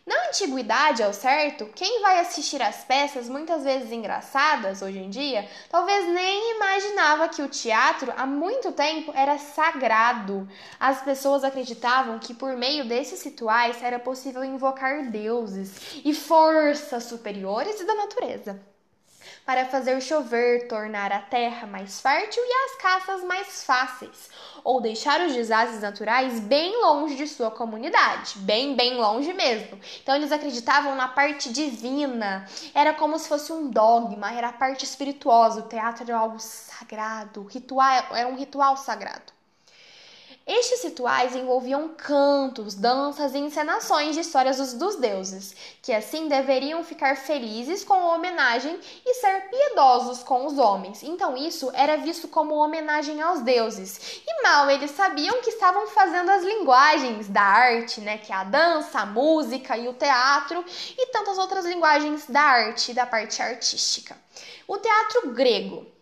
Na 0.07 0.29
antiguidade, 0.29 1.03
ao 1.03 1.15
certo, 1.15 1.65
quem 1.75 2.03
vai 2.03 2.21
assistir 2.21 2.61
às 2.61 2.85
peças, 2.85 3.27
muitas 3.27 3.65
vezes 3.65 3.91
engraçadas 3.91 4.83
hoje 4.83 4.99
em 4.99 5.09
dia, 5.09 5.49
talvez 5.71 6.07
nem 6.07 6.57
imaginava 6.57 7.29
que 7.31 7.41
o 7.41 7.49
teatro 7.49 8.13
há 8.15 8.27
muito 8.27 8.71
tempo 8.73 9.13
era 9.15 9.39
sagrado. 9.39 10.47
As 10.79 11.01
pessoas 11.01 11.43
acreditavam 11.43 12.19
que 12.19 12.35
por 12.35 12.55
meio 12.55 12.85
desses 12.87 13.23
rituais 13.23 13.83
era 13.83 13.99
possível 13.99 14.45
invocar 14.45 15.11
deuses 15.11 16.03
e 16.05 16.13
forças 16.13 17.05
superiores 17.05 17.83
da 17.87 17.95
natureza 17.95 18.74
para 19.45 19.67
fazer 19.67 20.01
chover, 20.01 20.69
tornar 20.69 21.13
a 21.13 21.21
terra 21.21 21.67
mais 21.67 22.01
fértil 22.01 22.43
e 22.43 22.53
as 22.65 22.83
caças 22.83 23.23
mais 23.25 23.63
fáceis, 23.65 24.31
ou 24.63 24.81
deixar 24.81 25.21
os 25.21 25.35
desastres 25.35 25.83
naturais 25.83 26.41
bem 26.41 26.81
longe 26.81 27.15
de 27.15 27.29
sua 27.29 27.51
comunidade, 27.51 28.39
bem, 28.39 28.75
bem 28.75 28.97
longe 28.97 29.33
mesmo. 29.35 29.79
Então 30.03 30.17
eles 30.17 30.33
acreditavam 30.33 30.95
na 30.95 31.09
parte 31.09 31.53
divina, 31.53 32.47
era 32.75 32.95
como 32.95 33.19
se 33.19 33.29
fosse 33.29 33.53
um 33.53 33.69
dogma, 33.69 34.33
era 34.33 34.49
a 34.49 34.53
parte 34.53 34.85
espirituosa, 34.85 35.61
o 35.61 35.69
teatro 35.69 36.05
era 36.05 36.17
algo 36.17 36.39
sagrado, 36.39 37.45
ritual, 37.45 38.07
era 38.13 38.29
um 38.29 38.37
ritual 38.37 38.77
sagrado. 38.79 39.34
Estes 40.47 40.85
rituais 40.85 41.35
envolviam 41.35 41.89
cantos, 41.97 42.75
danças 42.75 43.35
e 43.35 43.39
encenações 43.39 44.15
de 44.15 44.21
histórias 44.21 44.59
dos, 44.59 44.75
dos, 44.75 44.97
deuses, 44.97 45.57
que 45.81 45.91
assim 45.91 46.29
deveriam 46.29 46.85
ficar 46.85 47.17
felizes 47.17 47.83
com 47.83 47.95
a 47.95 48.15
homenagem 48.15 48.79
e 49.07 49.15
ser 49.15 49.49
piedosos 49.49 50.23
com 50.23 50.45
os 50.45 50.59
homens. 50.59 51.03
Então 51.03 51.35
isso 51.35 51.71
era 51.73 51.97
visto 51.97 52.29
como 52.29 52.57
homenagem 52.57 53.23
aos 53.23 53.41
deuses. 53.41 54.21
E 54.27 54.43
mal 54.43 54.69
eles 54.69 54.91
sabiam 54.91 55.41
que 55.41 55.49
estavam 55.49 55.87
fazendo 55.87 56.31
as 56.31 56.45
linguagens 56.45 57.27
da 57.29 57.41
arte, 57.41 58.03
né, 58.03 58.19
que 58.19 58.31
é 58.31 58.37
a 58.37 58.45
dança, 58.45 59.01
a 59.01 59.07
música 59.07 59.79
e 59.79 59.89
o 59.89 59.95
teatro 59.95 60.63
e 60.99 61.07
tantas 61.07 61.39
outras 61.39 61.65
linguagens 61.65 62.27
da 62.27 62.43
arte, 62.43 62.93
da 62.93 63.07
parte 63.07 63.41
artística. 63.41 64.15
O 64.69 64.77
teatro 64.77 65.31
grego 65.31 65.94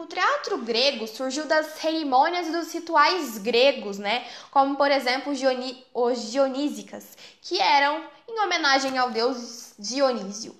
o 0.00 0.06
teatro 0.06 0.58
grego 0.58 1.06
surgiu 1.06 1.46
das 1.46 1.74
cerimônias 1.74 2.48
e 2.48 2.52
dos 2.52 2.72
rituais 2.72 3.38
gregos, 3.38 3.98
né? 3.98 4.26
Como, 4.50 4.76
por 4.76 4.90
exemplo, 4.90 5.32
os 5.94 6.30
dionísicas, 6.30 7.16
que 7.42 7.60
eram 7.60 8.02
em 8.26 8.40
homenagem 8.40 8.96
ao 8.96 9.10
deus 9.10 9.74
Dionísio. 9.78 10.54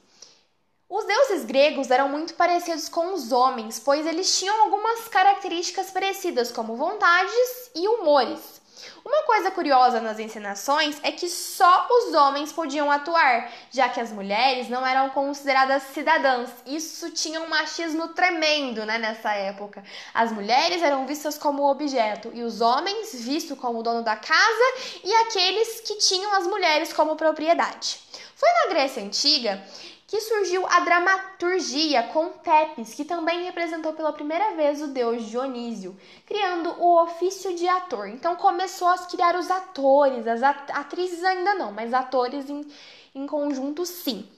Os 0.89 1.05
deuses 1.05 1.45
gregos 1.45 1.91
eram 1.91 2.09
muito 2.09 2.35
parecidos 2.35 2.89
com 2.89 3.15
os 3.15 3.31
homens, 3.31 3.79
pois 3.79 4.05
eles 4.07 4.39
tinham 4.39 4.63
algumas 4.63 5.07
características 5.09 5.91
parecidas, 5.91 6.51
como 6.51 6.77
vontades 6.77 7.71
e 7.75 7.87
humores. 7.87 8.60
Uma 9.05 9.23
coisa 9.23 9.51
curiosa 9.51 10.01
nas 10.01 10.19
encenações 10.19 10.99
é 11.03 11.13
que 11.13 11.29
só 11.29 11.87
os 11.91 12.15
homens 12.15 12.53
podiam 12.53 12.91
atuar, 12.91 13.51
já 13.71 13.89
que 13.89 14.01
as 14.01 14.13
mulheres 14.13 14.69
não 14.69 14.87
eram 14.87 15.11
consideradas 15.11 15.83
cidadãs. 15.95 16.51
Isso 16.67 17.11
tinha 17.11 17.41
um 17.41 17.49
machismo 17.49 18.09
tremendo 18.09 18.85
né, 18.85 18.99
nessa 18.99 19.33
época. 19.33 19.83
As 20.13 20.33
mulheres 20.33 20.83
eram 20.83 21.07
vistas 21.07 21.39
como 21.39 21.71
objeto 21.71 22.31
e 22.35 22.43
os 22.43 22.61
homens 22.61 23.15
vistos 23.15 23.59
como 23.59 23.83
dono 23.83 24.03
da 24.03 24.17
casa 24.17 24.75
e 25.03 25.15
aqueles 25.15 25.81
que 25.81 25.97
tinham 25.97 26.35
as 26.35 26.47
mulheres 26.47 26.93
como 26.93 27.17
propriedade. 27.17 28.01
Foi 28.35 28.49
na 28.49 28.71
Grécia 28.71 29.03
Antiga 29.03 29.63
que 30.11 30.21
surgiu 30.21 30.67
a 30.67 30.81
dramaturgia 30.81 32.03
com 32.03 32.31
Tepes, 32.31 32.95
que 32.95 33.05
também 33.05 33.45
representou 33.45 33.93
pela 33.93 34.13
primeira 34.13 34.57
vez 34.57 34.83
o 34.83 34.89
deus 34.89 35.25
Dionísio, 35.27 35.97
criando 36.27 36.69
o 36.83 37.01
ofício 37.01 37.55
de 37.55 37.69
ator. 37.69 38.09
Então 38.09 38.35
começou 38.35 38.89
a 38.89 38.99
criar 38.99 39.37
os 39.37 39.49
atores, 39.49 40.27
as 40.27 40.43
atrizes 40.43 41.23
ainda 41.23 41.55
não, 41.55 41.71
mas 41.71 41.95
atores 41.95 42.51
em, 42.51 42.67
em 43.15 43.25
conjunto 43.25 43.87
sim. 43.87 44.29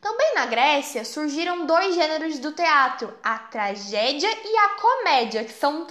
Também 0.00 0.34
na 0.34 0.46
Grécia 0.46 1.04
surgiram 1.04 1.64
dois 1.64 1.94
gêneros 1.94 2.40
do 2.40 2.50
teatro, 2.50 3.16
a 3.22 3.38
tragédia 3.38 4.30
e 4.44 4.56
a 4.56 4.68
comédia, 4.70 5.44
que 5.44 5.52
são 5.52 5.86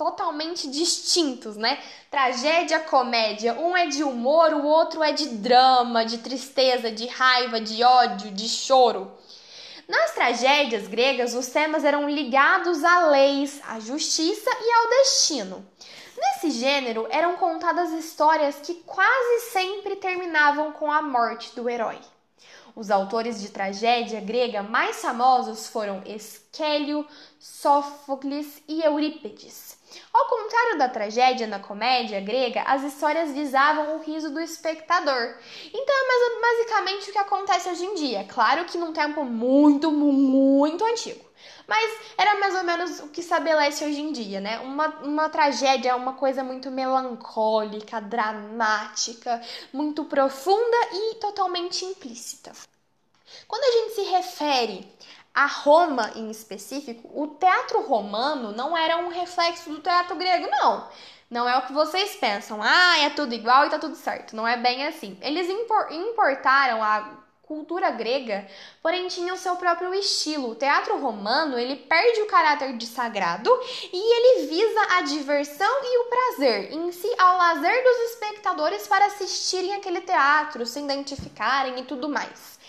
totalmente 0.00 0.66
distintos, 0.66 1.58
né? 1.58 1.78
Tragédia, 2.10 2.80
comédia. 2.80 3.52
Um 3.60 3.76
é 3.76 3.86
de 3.86 4.02
humor, 4.02 4.54
o 4.54 4.64
outro 4.64 5.02
é 5.02 5.12
de 5.12 5.28
drama, 5.28 6.06
de 6.06 6.16
tristeza, 6.16 6.90
de 6.90 7.06
raiva, 7.06 7.60
de 7.60 7.84
ódio, 7.84 8.30
de 8.30 8.48
choro. 8.48 9.12
Nas 9.86 10.12
tragédias 10.12 10.88
gregas, 10.88 11.34
os 11.34 11.48
temas 11.48 11.84
eram 11.84 12.08
ligados 12.08 12.82
a 12.82 13.08
leis, 13.08 13.60
à 13.68 13.78
justiça 13.78 14.50
e 14.50 14.72
ao 14.72 14.88
destino. 14.88 15.66
Nesse 16.16 16.50
gênero, 16.50 17.06
eram 17.10 17.36
contadas 17.36 17.92
histórias 17.92 18.56
que 18.56 18.76
quase 18.86 19.50
sempre 19.52 19.96
terminavam 19.96 20.72
com 20.72 20.90
a 20.90 21.02
morte 21.02 21.54
do 21.54 21.68
herói. 21.68 21.98
Os 22.74 22.90
autores 22.90 23.38
de 23.38 23.50
tragédia 23.50 24.18
grega 24.22 24.62
mais 24.62 25.02
famosos 25.02 25.66
foram 25.66 26.02
Esquélio, 26.06 27.06
Sófocles 27.38 28.62
e 28.66 28.80
Eurípides. 28.82 29.79
Ao 30.12 30.26
contrário 30.26 30.78
da 30.78 30.88
tragédia 30.88 31.46
na 31.46 31.58
comédia 31.58 32.20
grega, 32.20 32.62
as 32.62 32.82
histórias 32.82 33.32
visavam 33.32 33.96
o 33.96 34.02
riso 34.02 34.30
do 34.30 34.40
espectador. 34.40 35.34
Então 35.72 35.94
é 35.94 36.40
basicamente 36.40 37.10
o 37.10 37.12
que 37.12 37.18
acontece 37.18 37.68
hoje 37.68 37.84
em 37.84 37.94
dia. 37.94 38.24
Claro 38.28 38.64
que 38.64 38.78
num 38.78 38.92
tempo 38.92 39.24
muito, 39.24 39.90
muito 39.90 40.84
antigo. 40.84 41.24
Mas 41.66 42.00
era 42.18 42.38
mais 42.38 42.54
ou 42.54 42.64
menos 42.64 43.00
o 43.00 43.08
que 43.08 43.20
estabelece 43.20 43.84
hoje 43.84 44.00
em 44.00 44.12
dia, 44.12 44.40
né? 44.40 44.58
Uma, 44.58 44.88
uma 45.02 45.28
tragédia 45.28 45.90
é 45.90 45.94
uma 45.94 46.14
coisa 46.14 46.42
muito 46.42 46.70
melancólica, 46.70 48.00
dramática, 48.00 49.40
muito 49.72 50.04
profunda 50.04 50.76
e 50.92 51.14
totalmente 51.16 51.84
implícita. 51.84 52.52
Quando 53.46 53.62
a 53.62 53.70
gente 53.70 53.94
se 53.94 54.02
refere 54.02 54.92
a 55.34 55.46
Roma 55.46 56.12
em 56.16 56.30
específico, 56.30 57.08
o 57.14 57.28
teatro 57.28 57.82
romano 57.82 58.52
não 58.52 58.76
era 58.76 58.98
um 58.98 59.08
reflexo 59.08 59.70
do 59.70 59.80
teatro 59.80 60.16
grego, 60.16 60.48
não. 60.50 60.88
Não 61.30 61.48
é 61.48 61.56
o 61.56 61.62
que 61.62 61.72
vocês 61.72 62.16
pensam. 62.16 62.60
Ah, 62.60 62.98
é 62.98 63.10
tudo 63.10 63.32
igual 63.32 63.64
e 63.64 63.70
tá 63.70 63.78
tudo 63.78 63.94
certo. 63.94 64.34
Não 64.34 64.46
é 64.46 64.56
bem 64.56 64.86
assim. 64.86 65.16
Eles 65.22 65.48
importaram 65.90 66.82
a 66.82 67.20
cultura 67.50 67.90
grega, 67.90 68.46
porém 68.80 69.08
tinham 69.08 69.36
seu 69.36 69.56
próprio 69.56 69.92
estilo. 69.92 70.50
O 70.50 70.54
teatro 70.54 70.98
romano, 70.98 71.58
ele 71.58 71.74
perde 71.74 72.22
o 72.22 72.26
caráter 72.26 72.76
de 72.76 72.86
sagrado 72.86 73.50
e 73.92 73.96
ele 73.96 74.46
visa 74.46 74.80
a 74.96 75.02
diversão 75.02 75.80
e 75.82 75.98
o 75.98 76.04
prazer, 76.04 76.72
em 76.72 76.92
si 76.92 77.12
ao 77.18 77.36
lazer 77.38 77.82
dos 77.82 78.12
espectadores 78.12 78.86
para 78.86 79.06
assistirem 79.06 79.74
aquele 79.74 80.00
teatro, 80.00 80.64
se 80.64 80.78
identificarem 80.78 81.80
e 81.80 81.84
tudo 81.84 82.08
mais. 82.08 82.59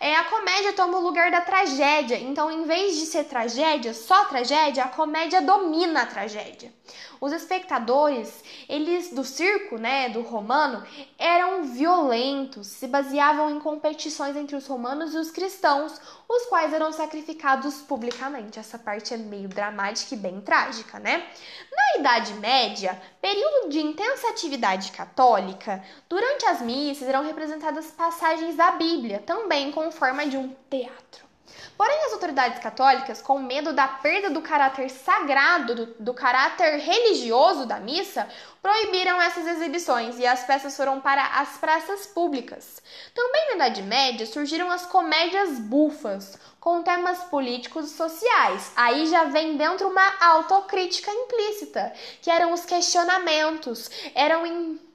É, 0.00 0.16
a 0.16 0.24
comédia 0.24 0.72
toma 0.72 0.96
o 0.96 1.02
lugar 1.02 1.30
da 1.30 1.42
tragédia. 1.42 2.18
Então, 2.18 2.50
em 2.50 2.64
vez 2.64 2.96
de 2.96 3.04
ser 3.04 3.24
tragédia, 3.24 3.92
só 3.92 4.24
tragédia, 4.24 4.84
a 4.84 4.88
comédia 4.88 5.42
domina 5.42 6.02
a 6.02 6.06
tragédia. 6.06 6.72
Os 7.20 7.32
espectadores, 7.32 8.42
eles 8.68 9.12
do 9.12 9.24
circo, 9.24 9.78
né, 9.78 10.08
do 10.08 10.22
romano, 10.22 10.82
eram 11.18 11.64
violentos, 11.64 12.66
se 12.66 12.86
baseavam 12.86 13.50
em 13.50 13.60
competições 13.60 14.36
entre 14.36 14.56
os 14.56 14.66
romanos 14.66 15.14
e 15.14 15.18
os 15.18 15.30
cristãos, 15.30 16.00
os 16.28 16.46
quais 16.46 16.72
eram 16.72 16.92
sacrificados 16.92 17.76
publicamente. 17.82 18.58
Essa 18.58 18.78
parte 18.78 19.14
é 19.14 19.16
meio 19.16 19.48
dramática 19.48 20.14
e 20.14 20.18
bem 20.18 20.40
trágica, 20.40 20.98
né? 20.98 21.26
Na 21.72 22.00
Idade 22.00 22.34
Média, 22.34 23.00
período 23.20 23.68
de 23.68 23.80
intensa 23.80 24.28
atividade 24.28 24.92
católica, 24.92 25.84
durante 26.08 26.46
as 26.46 26.60
missas 26.60 27.08
eram 27.08 27.24
representadas 27.24 27.90
passagens 27.90 28.56
da 28.56 28.72
Bíblia, 28.72 29.20
também 29.20 29.70
com 29.72 29.90
forma 29.90 30.26
de 30.26 30.36
um 30.36 30.54
teatro. 30.68 31.29
Porém, 31.76 32.04
as 32.06 32.12
autoridades 32.12 32.58
católicas, 32.58 33.22
com 33.22 33.38
medo 33.38 33.72
da 33.72 33.88
perda 33.88 34.30
do 34.30 34.42
caráter 34.42 34.90
sagrado, 34.90 35.74
do, 35.74 35.86
do, 35.98 36.14
caráter 36.14 36.78
religioso 36.78 37.66
da 37.66 37.80
missa, 37.80 38.28
proibiram 38.60 39.20
essas 39.20 39.46
exibições 39.46 40.18
e 40.18 40.26
as 40.26 40.44
peças 40.44 40.76
foram 40.76 41.00
para 41.00 41.24
as 41.40 41.56
praças 41.56 42.06
públicas. 42.06 42.82
Também 43.14 43.48
na 43.48 43.54
Idade 43.54 43.82
Média 43.82 44.26
surgiram 44.26 44.70
as 44.70 44.84
comédias 44.86 45.58
bufas, 45.58 46.38
com 46.60 46.82
temas 46.82 47.24
políticos 47.24 47.90
e 47.90 47.96
sociais. 47.96 48.72
Aí 48.76 49.06
já 49.06 49.24
vem 49.24 49.56
dentro 49.56 49.88
uma 49.88 50.14
autocrítica 50.20 51.10
implícita, 51.10 51.92
que 52.20 52.30
eram 52.30 52.52
os 52.52 52.66
questionamentos, 52.66 53.90
eram 54.14 54.46
em 54.46 54.89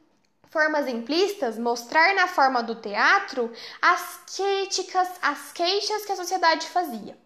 formas 0.56 0.88
implícitas, 0.88 1.58
mostrar 1.58 2.16
na 2.16 2.30
forma 2.30 2.64
do 2.64 2.76
teatro 2.76 3.52
as 3.82 4.22
críticas, 4.38 5.10
as 5.22 5.52
queixas 5.52 6.06
que 6.06 6.14
a 6.14 6.16
sociedade 6.16 6.68
fazia. 6.68 7.18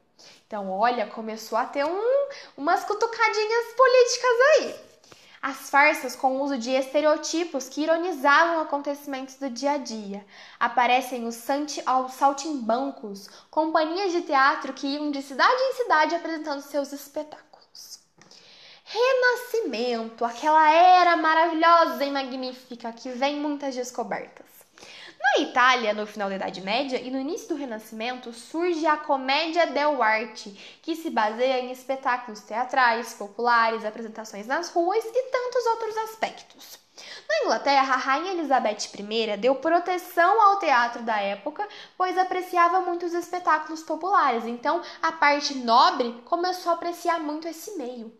Então, 0.48 0.72
olha, 0.72 1.06
começou 1.06 1.56
a 1.56 1.66
ter 1.66 1.86
um, 1.86 2.28
umas 2.58 2.84
cutucadinhas 2.86 3.66
políticas 3.78 4.32
aí. 4.42 4.76
As 5.44 5.70
farsas 5.70 6.16
com 6.16 6.42
uso 6.42 6.58
de 6.58 6.72
estereotipos 6.72 7.70
que 7.70 7.84
ironizavam 7.84 8.62
acontecimentos 8.62 9.36
do 9.36 9.48
dia 9.48 9.74
a 9.74 9.78
dia. 9.78 10.26
Aparecem 10.60 11.28
os 11.28 11.36
saltimbancos, 12.10 13.28
companhias 13.52 14.12
de 14.12 14.24
teatro 14.24 14.74
que 14.74 14.88
iam 14.88 15.12
de 15.12 15.22
cidade 15.22 15.62
em 15.62 15.74
cidade 15.76 16.16
apresentando 16.16 16.62
seus 16.62 16.92
espetáculos 16.92 17.50
renascimento, 18.92 20.26
aquela 20.26 20.72
era 20.72 21.16
maravilhosa 21.16 22.04
e 22.04 22.10
magnífica 22.10 22.92
que 22.92 23.10
vem 23.12 23.36
muitas 23.36 23.76
descobertas. 23.76 24.48
Na 25.22 25.44
Itália, 25.44 25.94
no 25.94 26.08
final 26.08 26.28
da 26.28 26.38
Idade 26.38 26.62
Média 26.62 27.00
e 27.00 27.12
no 27.12 27.20
início 27.20 27.50
do 27.50 27.56
Renascimento, 27.56 28.34
surge 28.34 28.88
a 28.88 28.98
comédia 28.98 29.68
dell'arte, 29.68 30.50
que 30.82 30.96
se 30.96 31.12
baseia 31.12 31.60
em 31.60 31.72
espetáculos 31.72 32.40
teatrais, 32.42 33.14
populares, 33.14 33.86
apresentações 33.86 34.48
nas 34.48 34.72
ruas 34.72 35.06
e 35.06 35.24
tantos 35.24 35.66
outros 35.68 35.98
aspectos. 35.98 36.80
Na 37.28 37.46
Inglaterra, 37.46 37.94
a 37.94 37.98
rainha 37.98 38.32
Elizabeth 38.32 38.90
I 38.98 39.38
deu 39.38 39.56
proteção 39.56 40.42
ao 40.42 40.58
teatro 40.58 41.04
da 41.04 41.20
época, 41.20 41.68
pois 41.96 42.18
apreciava 42.18 42.80
muito 42.82 43.06
os 43.06 43.14
espetáculos 43.14 43.84
populares. 43.84 44.46
Então, 44.46 44.82
a 45.02 45.12
parte 45.12 45.54
nobre 45.54 46.22
começou 46.26 46.72
a 46.72 46.76
apreciar 46.76 47.20
muito 47.20 47.48
esse 47.48 47.78
meio. 47.78 48.19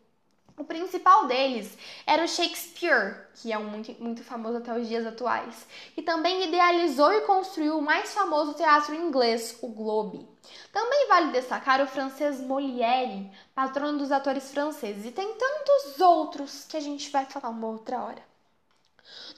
O 0.60 0.66
principal 0.66 1.26
deles 1.26 1.78
era 2.06 2.22
o 2.22 2.28
Shakespeare, 2.28 3.30
que 3.36 3.50
é 3.50 3.58
um 3.58 3.64
muito, 3.64 3.96
muito 4.04 4.22
famoso 4.26 4.58
até 4.58 4.78
os 4.78 4.90
dias 4.90 5.08
atuais, 5.08 5.66
e 5.96 6.02
também 6.02 6.50
idealizou 6.50 7.14
e 7.14 7.22
construiu 7.22 7.78
o 7.78 7.82
mais 7.82 8.14
famoso 8.14 8.56
teatro 8.56 8.94
inglês, 8.94 9.58
o 9.62 9.70
Globe. 9.70 10.28
Também 10.74 11.08
vale 11.08 11.32
destacar 11.32 11.82
o 11.82 11.88
francês 11.88 12.42
Molière, 12.42 13.32
patrono 13.56 14.00
dos 14.00 14.12
atores 14.12 14.52
franceses, 14.52 15.06
e 15.06 15.12
tem 15.12 15.34
tantos 15.34 16.02
outros 16.02 16.66
que 16.66 16.76
a 16.76 16.82
gente 16.82 17.10
vai 17.10 17.24
falar 17.26 17.52
uma 17.52 17.68
outra 17.68 17.98
hora. 18.04 18.22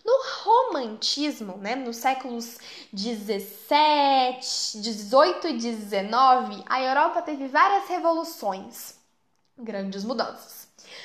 No 0.03 0.19
romantismo, 0.41 1.55
né, 1.57 1.75
nos 1.75 1.97
séculos 1.97 2.57
17, 2.91 4.81
18 4.81 5.49
e 5.49 5.53
19, 5.53 6.63
a 6.67 6.81
Europa 6.81 7.21
teve 7.21 7.47
várias 7.47 7.87
revoluções, 7.87 8.95
grandes 9.55 10.03
mudanças. 10.03 10.60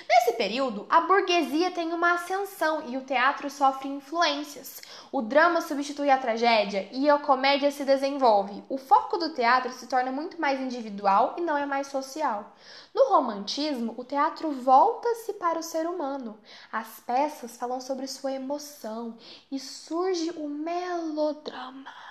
Nesse 0.09 0.33
período, 0.37 0.87
a 0.89 1.03
burguesia 1.03 1.71
tem 1.71 1.93
uma 1.93 2.15
ascensão 2.15 2.89
e 2.89 2.97
o 2.97 3.05
teatro 3.05 3.51
sofre 3.51 3.89
influências. 3.89 4.81
O 5.13 5.23
drama 5.23 5.61
substitui 5.61 6.11
a 6.11 6.19
tragédia 6.19 6.89
e 6.93 7.09
a 7.09 7.19
comédia 7.19 7.71
se 7.71 7.85
desenvolve. 7.85 8.63
O 8.69 8.79
foco 8.79 9.19
do 9.19 9.35
teatro 9.35 9.73
se 9.73 9.87
torna 9.87 10.13
muito 10.13 10.41
mais 10.41 10.61
individual 10.61 11.35
e 11.39 11.41
não 11.41 11.57
é 11.57 11.67
mais 11.67 11.89
social. 11.89 12.55
No 12.95 13.09
romantismo, 13.09 13.95
o 13.97 14.05
teatro 14.05 14.51
volta-se 14.53 15.35
para 15.35 15.59
o 15.59 15.63
ser 15.63 15.87
humano. 15.87 16.39
As 16.73 17.01
peças 17.01 17.57
falam 17.57 17.81
sobre 17.81 18.07
sua 18.07 18.33
emoção 18.33 19.17
e 19.51 19.59
surge 19.59 20.31
o 20.37 20.49
melodrama 20.49 22.06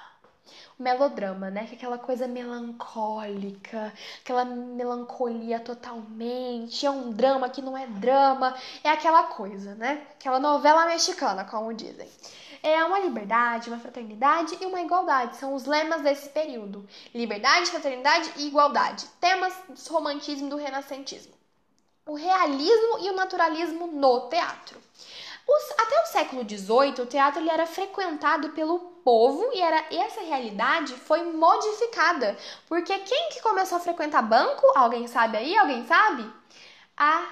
melodrama, 0.77 1.49
né? 1.49 1.65
Que 1.65 1.73
é 1.73 1.77
aquela 1.77 1.97
coisa 1.97 2.27
melancólica, 2.27 3.93
aquela 4.21 4.45
melancolia 4.45 5.59
totalmente. 5.59 6.85
É 6.85 6.91
um 6.91 7.11
drama 7.11 7.49
que 7.49 7.61
não 7.61 7.77
é 7.77 7.87
drama, 7.87 8.55
é 8.83 8.89
aquela 8.89 9.23
coisa, 9.23 9.75
né? 9.75 10.05
Aquela 10.19 10.39
novela 10.39 10.85
mexicana, 10.85 11.43
como 11.45 11.73
dizem. 11.73 12.09
É 12.61 12.83
uma 12.83 12.99
liberdade, 12.99 13.69
uma 13.69 13.79
fraternidade 13.79 14.57
e 14.59 14.65
uma 14.65 14.81
igualdade. 14.81 15.37
São 15.37 15.53
os 15.53 15.65
lemas 15.65 16.01
desse 16.01 16.29
período. 16.29 16.87
Liberdade, 17.13 17.69
fraternidade 17.69 18.31
e 18.37 18.47
igualdade. 18.47 19.05
Temas 19.21 19.53
do 19.69 19.93
romantismo 19.93 20.47
e 20.47 20.49
do 20.49 20.55
renascentismo. 20.55 21.33
O 22.07 22.15
realismo 22.15 22.99
e 23.01 23.09
o 23.09 23.15
naturalismo 23.15 23.87
no 23.87 24.29
teatro. 24.29 24.79
Os, 25.47 25.71
até 25.79 26.01
o 26.01 26.05
século 26.07 26.41
XVIII, 26.43 27.03
o 27.03 27.05
teatro 27.05 27.39
ele 27.39 27.51
era 27.51 27.67
frequentado 27.67 28.49
pelo 28.49 28.94
povo 29.05 29.51
e 29.53 29.61
era 29.61 29.85
essa 29.91 30.21
realidade 30.21 30.93
foi 30.93 31.23
modificada. 31.31 32.35
Porque 32.67 32.97
quem 32.99 33.29
que 33.29 33.41
começou 33.41 33.77
a 33.77 33.81
frequentar 33.81 34.23
banco? 34.23 34.65
Alguém 34.75 35.07
sabe 35.07 35.37
aí? 35.37 35.55
Alguém 35.55 35.85
sabe? 35.85 36.27
A 36.97 37.23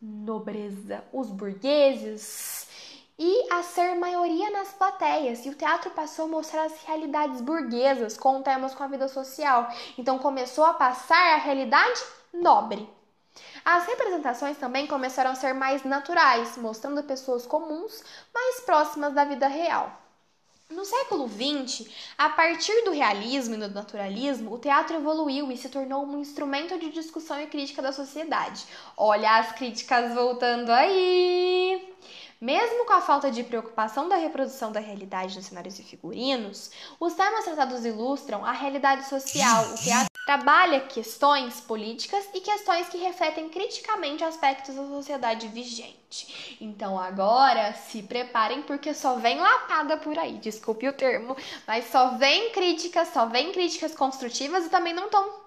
nobreza, 0.00 1.02
os 1.10 1.30
burgueses 1.30 2.68
e 3.18 3.46
a 3.50 3.62
ser 3.62 3.94
maioria 3.94 4.50
nas 4.50 4.72
plateias. 4.74 5.46
E 5.46 5.48
o 5.48 5.54
teatro 5.54 5.90
passou 5.92 6.26
a 6.26 6.28
mostrar 6.28 6.64
as 6.64 6.84
realidades 6.84 7.40
burguesas 7.40 8.18
com 8.18 8.42
temas 8.42 8.74
com 8.74 8.84
a 8.84 8.88
vida 8.88 9.08
social. 9.08 9.68
Então 9.96 10.18
começou 10.18 10.64
a 10.64 10.74
passar 10.74 11.34
a 11.34 11.38
realidade 11.38 12.02
nobre. 12.32 12.86
As 13.64 13.86
representações 13.86 14.58
também 14.58 14.86
começaram 14.86 15.30
a 15.30 15.34
ser 15.34 15.54
mais 15.54 15.82
naturais, 15.82 16.58
mostrando 16.58 17.02
pessoas 17.04 17.46
comuns 17.46 18.04
mais 18.34 18.60
próximas 18.60 19.14
da 19.14 19.24
vida 19.24 19.46
real. 19.46 20.01
No 20.72 20.86
século 20.86 21.28
XX, 21.28 21.86
a 22.16 22.30
partir 22.30 22.82
do 22.84 22.92
realismo 22.92 23.54
e 23.54 23.58
do 23.58 23.68
naturalismo, 23.68 24.54
o 24.54 24.58
teatro 24.58 24.96
evoluiu 24.96 25.52
e 25.52 25.56
se 25.56 25.68
tornou 25.68 26.02
um 26.06 26.18
instrumento 26.18 26.78
de 26.78 26.88
discussão 26.90 27.38
e 27.38 27.46
crítica 27.46 27.82
da 27.82 27.92
sociedade. 27.92 28.64
Olha 28.96 29.38
as 29.38 29.52
críticas 29.52 30.14
voltando 30.14 30.70
aí! 30.70 31.94
Mesmo 32.40 32.86
com 32.86 32.92
a 32.94 33.02
falta 33.02 33.30
de 33.30 33.44
preocupação 33.44 34.08
da 34.08 34.16
reprodução 34.16 34.72
da 34.72 34.80
realidade 34.80 35.36
nos 35.36 35.46
cenários 35.46 35.78
e 35.78 35.82
figurinos, 35.82 36.70
os 36.98 37.12
temas 37.12 37.44
tratados 37.44 37.84
ilustram 37.84 38.44
a 38.44 38.52
realidade 38.52 39.06
social. 39.08 39.64
O 39.72 39.74
teatro 39.76 40.11
trabalha 40.24 40.80
questões 40.80 41.60
políticas 41.60 42.28
e 42.32 42.40
questões 42.40 42.88
que 42.88 42.98
refletem 42.98 43.48
criticamente 43.48 44.22
aspectos 44.22 44.74
da 44.74 44.86
sociedade 44.86 45.48
vigente. 45.48 46.56
Então 46.60 46.98
agora 46.98 47.72
se 47.72 48.02
preparem 48.02 48.62
porque 48.62 48.94
só 48.94 49.16
vem 49.16 49.40
lapada 49.40 49.96
por 49.96 50.18
aí, 50.18 50.34
desculpe 50.34 50.88
o 50.88 50.92
termo, 50.92 51.36
mas 51.66 51.86
só 51.86 52.16
vem 52.16 52.50
críticas, 52.50 53.08
só 53.08 53.26
vem 53.26 53.52
críticas 53.52 53.94
construtivas 53.94 54.66
e 54.66 54.70
também 54.70 54.94
não 54.94 55.08
tão 55.08 55.41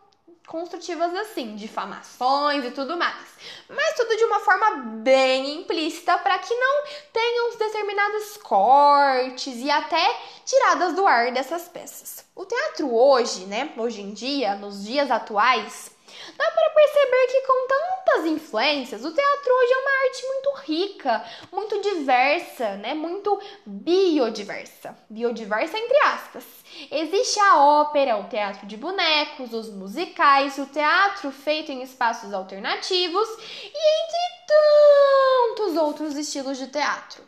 construtivas 0.46 1.14
assim, 1.16 1.56
difamações 1.56 2.64
e 2.66 2.72
tudo 2.72 2.98
mais. 2.98 3.26
Mas 3.70 3.96
tudo 3.96 4.16
de 4.16 4.24
uma 4.26 4.40
forma 4.40 4.72
bem 5.04 5.62
implícita 5.62 6.18
para 6.18 6.38
que 6.40 6.54
não 6.54 6.84
tenham 7.12 7.50
os 7.50 7.56
determinados 7.56 8.38
cortes 8.38 9.58
e 9.58 9.70
até 9.70 10.20
tiradas 10.46 10.94
do 10.94 11.06
ar 11.06 11.32
dessas 11.32 11.68
peças. 11.68 12.26
O 12.36 12.46
teatro 12.46 12.94
hoje, 12.94 13.46
né, 13.46 13.72
hoje 13.78 14.02
em 14.02 14.14
dia, 14.14 14.56
nos 14.56 14.84
dias 14.84 15.10
atuais, 15.10 15.95
Dá 16.38 16.52
para 16.52 16.70
perceber 16.72 17.28
que 17.28 17.42
com 17.42 17.68
tantas 17.68 18.26
influências, 18.26 19.06
o 19.06 19.12
teatro 19.12 19.54
hoje 19.54 19.74
é 19.74 19.78
uma 19.78 20.04
arte 20.06 20.28
muito 20.28 20.52
rica, 20.66 21.26
muito 21.52 21.82
diversa, 21.82 22.76
né? 22.78 22.94
Muito 22.94 23.40
biodiversa. 23.66 24.98
Biodiversa 25.10 25.78
entre 25.78 25.98
aspas. 26.00 26.44
Existe 26.92 27.40
a 27.40 27.58
ópera, 27.64 28.18
o 28.18 28.26
teatro 28.26 28.66
de 28.66 28.78
bonecos, 28.78 29.54
os 29.54 29.70
musicais, 29.70 30.58
o 30.58 30.66
teatro 30.66 31.32
feito 31.32 31.72
em 31.72 31.82
espaços 31.82 32.34
alternativos 32.34 33.30
e 33.64 34.04
entre 34.04 34.36
tantos 34.48 35.78
outros 35.78 36.16
estilos 36.16 36.58
de 36.58 36.68
teatro. 36.68 37.24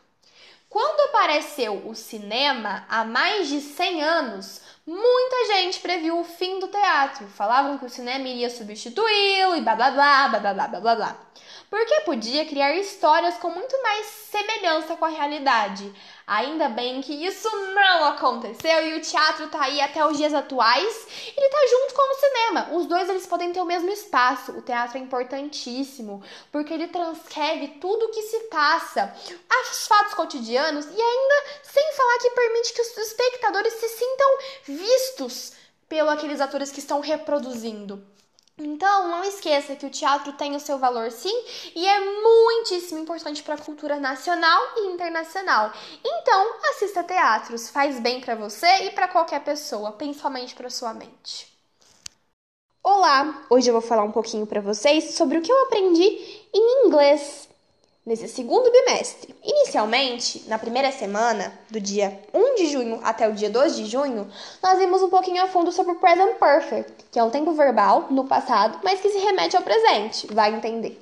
Quando 0.70 1.10
apareceu 1.10 1.88
o 1.88 1.96
cinema 1.96 2.86
há 2.90 3.06
mais 3.06 3.48
de 3.48 3.62
100 3.62 4.04
anos, 4.04 4.62
Muita 4.88 5.48
gente 5.48 5.82
previu 5.82 6.18
o 6.18 6.24
fim 6.24 6.60
do 6.60 6.70
teatro, 6.70 7.28
falavam 7.28 7.78
que 7.78 7.86
o 7.86 7.90
cinema 7.90 8.26
iria 8.26 8.50
substituí-lo 8.50 9.58
e 9.58 9.62
blá 9.62 9.76
blá 9.76 9.92
blá 9.92 10.30
blá 10.30 10.40
blá 10.40 10.54
blá 10.54 10.80
blá 10.80 10.96
blá 10.96 11.18
porque 11.70 12.02
podia 12.02 12.46
criar 12.46 12.74
histórias 12.76 13.36
com 13.38 13.50
muito 13.50 13.82
mais 13.84 14.06
semelhança 14.06 14.96
com 14.96 15.06
a 15.06 15.10
realidade. 15.10 15.94
Ainda 16.26 16.70
bem 16.70 17.02
que 17.02 17.14
isso 17.26 17.50
não 17.74 18.06
aconteceu 18.06 18.88
e 18.88 18.96
o 18.96 19.02
teatro 19.02 19.48
tá 19.50 19.64
aí 19.64 19.82
até 19.82 20.06
os 20.06 20.18
dias 20.18 20.34
atuais. 20.34 21.08
Ele 21.36 21.50
tá 21.50 21.58
junto 21.70 21.94
com 21.94 22.02
o 22.02 22.20
cinema. 22.20 22.70
Os 22.74 22.86
dois 22.86 23.10
eles 23.10 23.28
podem 23.28 23.52
ter 23.52 23.60
o 23.60 23.66
mesmo 23.66 23.90
espaço. 23.90 24.52
O 24.54 24.62
teatro 24.62 24.98
é 24.98 25.02
importantíssimo 25.02 26.24
porque 26.52 26.74
ele 26.74 26.88
transcreve 26.88 27.68
tudo 27.80 28.06
o 28.06 28.12
que 28.12 28.22
se 28.24 28.40
passa, 28.46 29.14
os 29.72 29.88
fatos 29.88 30.14
cotidianos 30.14 30.86
e 30.86 31.02
ainda 31.02 31.44
sem 31.64 31.94
falar 31.94 32.18
que 32.20 32.30
permite 32.32 32.74
que 32.74 32.82
os 32.82 32.98
espectadores 32.98 33.74
se 33.74 33.90
sintam 33.90 34.38
vistos 34.64 35.54
pelos 35.88 36.12
aqueles 36.12 36.42
atores 36.42 36.72
que 36.72 36.80
estão 36.80 37.00
reproduzindo. 37.00 38.17
Então, 38.60 39.08
não 39.08 39.24
esqueça 39.24 39.76
que 39.76 39.86
o 39.86 39.90
teatro 39.90 40.34
tem 40.34 40.56
o 40.56 40.60
seu 40.60 40.80
valor 40.80 41.12
sim 41.12 41.44
e 41.76 41.88
é 41.88 42.00
muitíssimo 42.00 43.00
importante 43.00 43.44
para 43.44 43.54
a 43.54 43.62
cultura 43.62 44.00
nacional 44.00 44.60
e 44.78 44.88
internacional. 44.88 45.72
Então, 46.04 46.56
assista 46.72 47.04
teatros, 47.04 47.70
faz 47.70 48.00
bem 48.00 48.20
para 48.20 48.34
você 48.34 48.86
e 48.86 48.92
para 48.92 49.08
qualquer 49.08 49.44
pessoa, 49.44 49.92
principalmente 49.92 50.56
para 50.56 50.72
sua 50.72 50.92
mente. 50.92 51.56
Olá, 52.82 53.46
hoje 53.48 53.70
eu 53.70 53.74
vou 53.74 53.82
falar 53.82 54.04
um 54.04 54.12
pouquinho 54.12 54.48
para 54.48 54.62
vocês 54.62 55.14
sobre 55.16 55.38
o 55.38 55.42
que 55.42 55.52
eu 55.52 55.64
aprendi 55.66 56.48
em 56.52 56.88
inglês 56.88 57.47
nesse 58.08 58.30
segundo 58.30 58.72
bimestre. 58.72 59.36
Inicialmente, 59.44 60.46
na 60.48 60.58
primeira 60.58 60.94
semana, 60.94 61.54
do 61.70 61.78
dia 61.78 62.18
1 62.34 62.56
de 62.56 62.68
junho 62.68 63.02
até 63.04 63.28
o 63.28 63.34
dia 63.34 63.50
2 63.50 63.76
de 63.76 63.86
junho, 63.86 64.32
nós 64.64 64.80
vimos 64.80 65.02
um 65.02 65.10
pouquinho 65.10 65.44
a 65.44 65.48
fundo 65.48 65.74
sobre 65.74 65.92
o 65.92 66.00
present 66.00 66.38
perfect, 66.40 66.94
que 67.12 67.20
é 67.20 67.24
um 67.24 67.30
tempo 67.30 67.52
verbal 67.52 68.08
no 68.10 68.24
passado, 68.24 68.80
mas 68.82 69.02
que 69.02 69.10
se 69.10 69.18
remete 69.18 69.58
ao 69.58 69.62
presente, 69.62 70.26
vai 70.34 70.56
entender. 70.56 70.98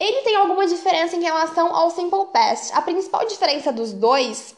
Ele 0.00 0.22
tem 0.22 0.34
alguma 0.34 0.66
diferença 0.66 1.14
em 1.14 1.22
relação 1.22 1.74
ao 1.74 1.88
simple 1.90 2.26
past. 2.32 2.72
A 2.74 2.82
principal 2.82 3.24
diferença 3.24 3.72
dos 3.72 3.92
dois 3.92 4.56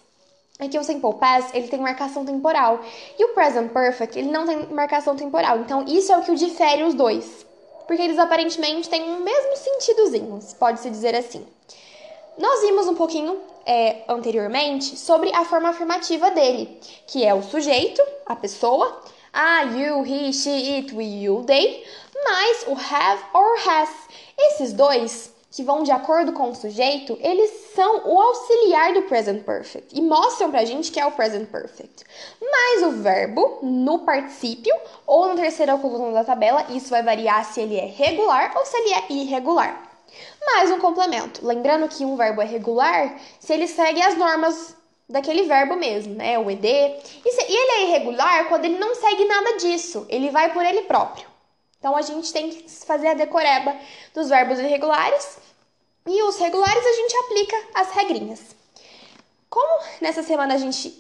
é 0.59 0.66
que 0.66 0.79
o 0.79 0.85
simple 0.85 1.14
past 1.14 1.55
ele 1.55 1.68
tem 1.68 1.79
marcação 1.79 2.25
temporal 2.25 2.81
e 3.18 3.25
o 3.25 3.35
present 3.35 3.70
perfect 3.70 4.18
ele 4.18 4.31
não 4.31 4.46
tem 4.46 4.66
marcação 4.68 5.14
temporal. 5.14 5.59
Então 5.59 5.85
isso 5.87 6.11
é 6.11 6.16
o 6.16 6.23
que 6.23 6.31
o 6.31 6.37
difere 6.37 6.85
os 6.85 6.94
dois 6.94 7.49
porque 7.90 8.03
eles 8.03 8.20
aparentemente 8.20 8.88
têm 8.88 9.03
um 9.03 9.18
mesmo 9.18 9.57
sentidozinho, 9.57 10.38
pode-se 10.61 10.88
dizer 10.88 11.12
assim. 11.12 11.44
Nós 12.38 12.61
vimos 12.61 12.87
um 12.87 12.94
pouquinho 12.94 13.40
é, 13.66 14.05
anteriormente 14.09 14.96
sobre 14.96 15.35
a 15.35 15.44
forma 15.44 15.70
afirmativa 15.70 16.31
dele, 16.31 16.79
que 17.09 17.24
é 17.24 17.35
o 17.35 17.42
sujeito, 17.42 18.00
a 18.24 18.37
pessoa, 18.37 19.03
a, 19.33 19.62
you, 19.62 20.07
he, 20.07 20.33
she, 20.33 20.50
it, 20.50 20.94
we, 20.94 21.03
you, 21.03 21.42
they, 21.48 21.85
mais 22.24 22.64
o 22.68 22.74
have 22.74 23.24
or 23.35 23.59
has. 23.68 23.90
Esses 24.38 24.72
dois 24.72 25.33
que 25.50 25.64
vão 25.64 25.82
de 25.82 25.90
acordo 25.90 26.32
com 26.32 26.50
o 26.50 26.54
sujeito, 26.54 27.18
eles 27.20 27.50
são 27.74 28.02
o 28.06 28.20
auxiliar 28.20 28.94
do 28.94 29.02
present 29.02 29.42
perfect 29.42 29.98
e 29.98 30.00
mostram 30.00 30.50
pra 30.50 30.64
gente 30.64 30.92
que 30.92 31.00
é 31.00 31.06
o 31.06 31.12
present 31.12 31.48
perfect. 31.48 32.04
Mais 32.40 32.82
o 32.84 32.90
verbo 32.92 33.58
no 33.62 34.00
particípio 34.00 34.74
ou 35.06 35.26
na 35.26 35.34
terceira 35.34 35.76
coluna 35.76 36.12
da 36.12 36.24
tabela, 36.24 36.66
isso 36.70 36.90
vai 36.90 37.02
variar 37.02 37.44
se 37.44 37.60
ele 37.60 37.76
é 37.76 37.86
regular 37.86 38.52
ou 38.56 38.64
se 38.64 38.76
ele 38.76 38.94
é 38.94 39.04
irregular. 39.10 39.90
Mais 40.44 40.70
um 40.70 40.78
complemento, 40.78 41.44
lembrando 41.44 41.88
que 41.88 42.04
um 42.04 42.16
verbo 42.16 42.42
é 42.42 42.44
regular 42.44 43.16
se 43.38 43.52
ele 43.52 43.66
segue 43.66 44.02
as 44.02 44.16
normas 44.16 44.76
daquele 45.08 45.42
verbo 45.42 45.76
mesmo, 45.76 46.14
né? 46.14 46.38
O 46.38 46.50
ED. 46.50 46.66
E, 46.66 47.32
se, 47.32 47.52
e 47.52 47.56
ele 47.56 47.72
é 47.72 47.82
irregular 47.88 48.48
quando 48.48 48.64
ele 48.64 48.78
não 48.78 48.94
segue 48.94 49.24
nada 49.24 49.56
disso, 49.56 50.06
ele 50.08 50.30
vai 50.30 50.52
por 50.52 50.64
ele 50.64 50.82
próprio. 50.82 51.29
Então 51.80 51.96
a 51.96 52.02
gente 52.02 52.30
tem 52.30 52.50
que 52.50 52.70
fazer 52.84 53.08
a 53.08 53.14
decoreba 53.14 53.74
dos 54.12 54.28
verbos 54.28 54.58
irregulares 54.58 55.38
e 56.06 56.22
os 56.24 56.36
regulares 56.36 56.84
a 56.84 56.92
gente 56.92 57.16
aplica 57.16 57.56
as 57.74 57.90
regrinhas. 57.92 58.40
Como 59.48 59.82
nessa 59.98 60.22
semana 60.22 60.54
a 60.54 60.58
gente 60.58 60.90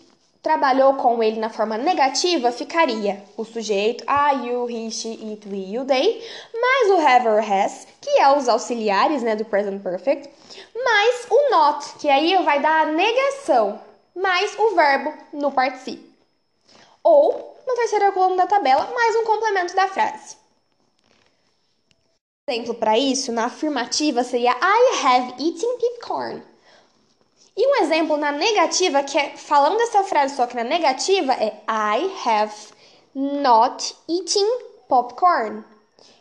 trabalhou 0.42 0.94
com 0.94 1.22
ele 1.22 1.38
na 1.38 1.50
forma 1.50 1.76
negativa, 1.76 2.50
ficaria 2.50 3.22
o 3.36 3.44
sujeito 3.44 4.04
I, 4.04 4.46
you, 4.46 4.70
he, 4.70 4.90
she, 4.90 5.10
it, 5.30 5.46
we, 5.50 5.70
you, 5.70 5.84
they, 5.84 6.26
mais 6.54 6.90
o 6.92 7.06
have 7.06 7.28
or 7.28 7.40
has, 7.40 7.86
que 8.00 8.18
é 8.18 8.34
os 8.34 8.48
auxiliares 8.48 9.22
né, 9.22 9.36
do 9.36 9.44
present 9.44 9.82
perfect, 9.82 10.30
mais 10.82 11.26
o 11.28 11.50
not, 11.50 11.92
que 11.98 12.08
aí 12.08 12.42
vai 12.42 12.58
dar 12.58 12.86
a 12.86 12.92
negação, 12.92 13.78
mais 14.16 14.58
o 14.58 14.74
verbo 14.74 15.12
no 15.34 15.52
particípio. 15.52 16.08
Ou, 17.04 17.58
na 17.66 17.74
terceira 17.74 18.12
coluna 18.12 18.36
da 18.36 18.46
tabela, 18.46 18.90
mais 18.94 19.16
um 19.16 19.24
complemento 19.24 19.76
da 19.76 19.86
frase 19.86 20.39
exemplo 22.50 22.74
para 22.74 22.98
isso, 22.98 23.30
na 23.30 23.44
afirmativa, 23.44 24.24
seria 24.24 24.50
I 24.50 25.06
have 25.06 25.34
eaten 25.38 25.78
popcorn. 25.78 26.42
E 27.56 27.66
um 27.66 27.82
exemplo 27.82 28.16
na 28.16 28.32
negativa, 28.32 29.04
que 29.04 29.16
é 29.16 29.36
falando 29.36 29.76
dessa 29.78 30.02
frase 30.02 30.34
só 30.34 30.46
que 30.46 30.56
na 30.56 30.64
negativa, 30.64 31.32
é 31.32 31.54
I 31.68 32.10
have 32.26 32.54
not 33.14 33.94
eaten 34.08 34.46
popcorn. 34.88 35.62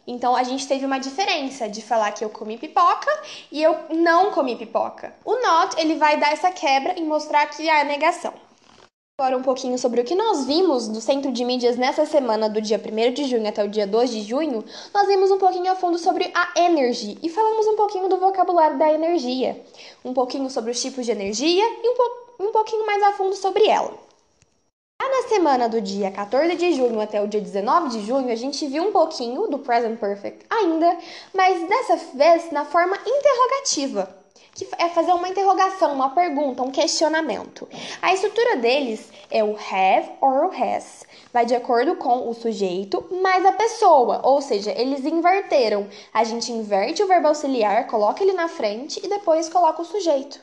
Então 0.06 0.36
a 0.36 0.44
gente 0.44 0.68
teve 0.68 0.86
uma 0.86 1.00
diferença 1.00 1.68
de 1.68 1.82
falar 1.82 2.12
que 2.12 2.24
eu 2.24 2.30
comi 2.30 2.58
pipoca 2.58 3.12
e 3.52 3.62
eu 3.62 3.76
não 3.90 4.32
comi 4.32 4.56
pipoca. 4.56 5.16
O 5.26 5.36
not, 5.36 5.80
ele 5.80 5.96
vai 5.96 6.18
dar 6.18 6.32
essa 6.32 6.52
quebra 6.52 6.94
e 6.98 7.04
mostrar 7.04 7.48
que 7.48 7.68
é 7.68 7.82
a 7.82 7.84
negação. 7.84 8.34
Agora 9.20 9.36
um 9.36 9.42
pouquinho 9.42 9.78
sobre 9.78 10.00
o 10.00 10.06
que 10.06 10.16
nós 10.16 10.46
vimos 10.46 10.88
do 10.88 11.02
Centro 11.02 11.30
de 11.30 11.44
Mídias 11.44 11.76
nessa 11.76 12.06
semana 12.06 12.50
do 12.50 12.62
dia 12.62 12.80
1 12.80 13.12
de 13.12 13.26
junho 13.26 13.50
até 13.50 13.62
o 13.62 13.68
dia 13.68 13.86
2 13.86 14.12
de 14.12 14.22
junho, 14.22 14.64
nós 14.94 15.08
vimos 15.08 15.30
um 15.30 15.38
pouquinho 15.38 15.70
a 15.70 15.76
fundo 15.76 15.98
sobre 16.00 16.32
a 16.34 16.54
energy 16.58 17.18
e 17.22 17.28
falamos 17.28 17.68
um 17.68 17.76
pouquinho 17.76 18.08
do 18.08 18.18
vocabulário 18.18 18.78
da 18.78 18.90
energia, 18.94 19.62
um 20.06 20.14
pouquinho 20.14 20.50
sobre 20.50 20.72
os 20.72 20.82
tipos 20.82 21.06
de 21.06 21.12
energia 21.12 21.66
e 21.84 21.90
um, 21.90 21.96
po 21.96 22.46
um 22.46 22.52
pouquinho 22.54 22.86
mais 22.86 23.04
a 23.04 23.12
fundo 23.12 23.36
sobre 23.36 23.68
ela. 23.68 23.94
Já 25.02 25.10
na 25.10 25.28
semana 25.28 25.68
do 25.68 25.82
dia 25.82 26.12
14 26.12 26.56
de 26.56 26.72
junho 26.72 27.02
até 27.02 27.22
o 27.22 27.28
dia 27.28 27.42
19 27.42 27.90
de 27.90 28.06
junho, 28.06 28.32
a 28.32 28.36
gente 28.36 28.66
viu 28.68 28.84
um 28.84 28.94
pouquinho 28.94 29.48
do 29.48 29.60
present 29.60 30.00
perfect 30.00 30.46
ainda, 30.50 30.98
mas 31.34 31.68
dessa 31.68 31.98
vez 32.16 32.54
na 32.54 32.64
forma 32.64 32.98
interrogativa 33.06 34.19
que 34.60 34.68
é 34.78 34.90
fazer 34.90 35.14
uma 35.14 35.30
interrogação, 35.30 35.94
uma 35.94 36.10
pergunta, 36.10 36.62
um 36.62 36.72
questionamento. 36.72 37.68
A 38.02 38.14
estrutura 38.14 38.58
deles 38.58 39.10
é 39.32 39.44
o 39.44 39.56
have 39.56 40.12
or 40.20 40.52
has. 40.54 41.06
Vai 41.32 41.46
de 41.46 41.56
acordo 41.56 41.96
com 41.96 42.30
o 42.30 42.34
sujeito 42.34 43.06
mais 43.22 43.46
a 43.46 43.52
pessoa, 43.52 44.22
ou 44.24 44.42
seja, 44.42 44.72
eles 44.72 45.06
inverteram. 45.06 45.88
A 46.14 46.24
gente 46.24 46.52
inverte 46.52 47.02
o 47.02 47.08
verbo 47.08 47.28
auxiliar, 47.28 47.88
coloca 47.88 48.24
ele 48.24 48.34
na 48.34 48.48
frente 48.48 49.00
e 49.04 49.08
depois 49.08 49.48
coloca 49.48 49.82
o 49.82 49.86
sujeito. 49.86 50.40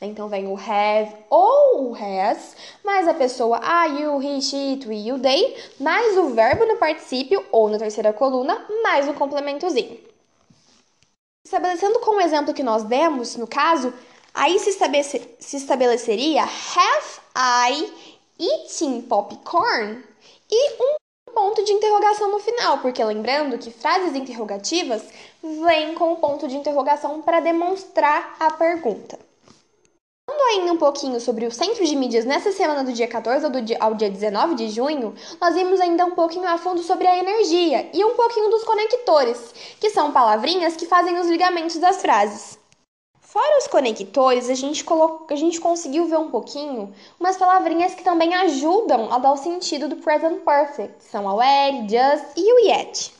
Então 0.00 0.28
vem 0.28 0.46
o 0.46 0.56
have 0.56 1.12
ou 1.28 1.90
o 1.90 1.94
has, 1.94 2.56
mais 2.84 3.06
a 3.08 3.14
pessoa 3.14 3.60
a, 3.62 3.86
you, 3.86 4.22
he, 4.22 4.40
she, 4.40 4.56
it, 4.56 4.88
we, 4.88 4.94
you, 4.94 5.18
they, 5.18 5.56
mais 5.80 6.16
o 6.16 6.28
verbo 6.30 6.64
no 6.64 6.76
particípio 6.76 7.44
ou 7.50 7.68
na 7.68 7.78
terceira 7.78 8.12
coluna, 8.12 8.64
mais 8.82 9.08
o 9.08 9.14
complementozinho. 9.14 10.07
Estabelecendo 11.48 11.98
com 12.00 12.16
o 12.16 12.20
exemplo 12.20 12.52
que 12.52 12.62
nós 12.62 12.82
demos, 12.82 13.34
no 13.36 13.46
caso, 13.46 13.90
aí 14.34 14.58
se, 14.58 14.68
estabelece, 14.68 15.34
se 15.40 15.56
estabeleceria 15.56 16.42
have 16.42 17.20
I 17.34 17.90
eaten 18.38 19.00
popcorn 19.00 20.04
e 20.50 20.72
um 20.74 21.32
ponto 21.32 21.64
de 21.64 21.72
interrogação 21.72 22.30
no 22.30 22.38
final, 22.38 22.80
porque 22.80 23.02
lembrando 23.02 23.56
que 23.56 23.70
frases 23.70 24.14
interrogativas 24.14 25.02
vêm 25.42 25.94
com 25.94 26.12
o 26.12 26.16
ponto 26.16 26.46
de 26.46 26.54
interrogação 26.54 27.22
para 27.22 27.40
demonstrar 27.40 28.36
a 28.38 28.50
pergunta. 28.50 29.18
Falando 30.28 30.58
ainda 30.58 30.72
um 30.74 30.76
pouquinho 30.76 31.18
sobre 31.20 31.46
o 31.46 31.50
centro 31.50 31.82
de 31.86 31.96
mídias 31.96 32.26
nessa 32.26 32.52
semana 32.52 32.84
do 32.84 32.92
dia 32.92 33.08
14 33.08 33.46
ao, 33.46 33.50
dia, 33.50 33.78
ao 33.80 33.94
dia 33.94 34.10
19 34.10 34.56
de 34.56 34.68
junho, 34.68 35.14
nós 35.40 35.54
vimos 35.54 35.80
ainda 35.80 36.04
um 36.04 36.10
pouquinho 36.10 36.46
a 36.46 36.58
fundo 36.58 36.82
sobre 36.82 37.06
a 37.06 37.16
energia 37.16 37.88
e 37.94 38.04
um 38.04 38.14
pouquinho 38.14 38.50
dos 38.50 38.62
conectores, 38.62 39.54
que 39.80 39.88
são 39.88 40.12
palavrinhas 40.12 40.76
que 40.76 40.84
fazem 40.84 41.18
os 41.18 41.28
ligamentos 41.28 41.78
das 41.78 42.02
frases. 42.02 42.58
Fora 43.22 43.56
os 43.56 43.68
conectores, 43.68 44.50
a 44.50 44.54
gente, 44.54 44.84
a 45.30 45.36
gente 45.36 45.58
conseguiu 45.62 46.04
ver 46.04 46.18
um 46.18 46.30
pouquinho 46.30 46.92
umas 47.18 47.38
palavrinhas 47.38 47.94
que 47.94 48.04
também 48.04 48.34
ajudam 48.34 49.10
a 49.10 49.18
dar 49.18 49.32
o 49.32 49.36
sentido 49.38 49.88
do 49.88 49.96
present 49.96 50.44
perfect. 50.44 51.04
São 51.04 51.26
a 51.26 51.34
where, 51.36 51.88
just 51.88 52.36
e 52.36 52.52
o 52.52 52.68
yet 52.68 53.17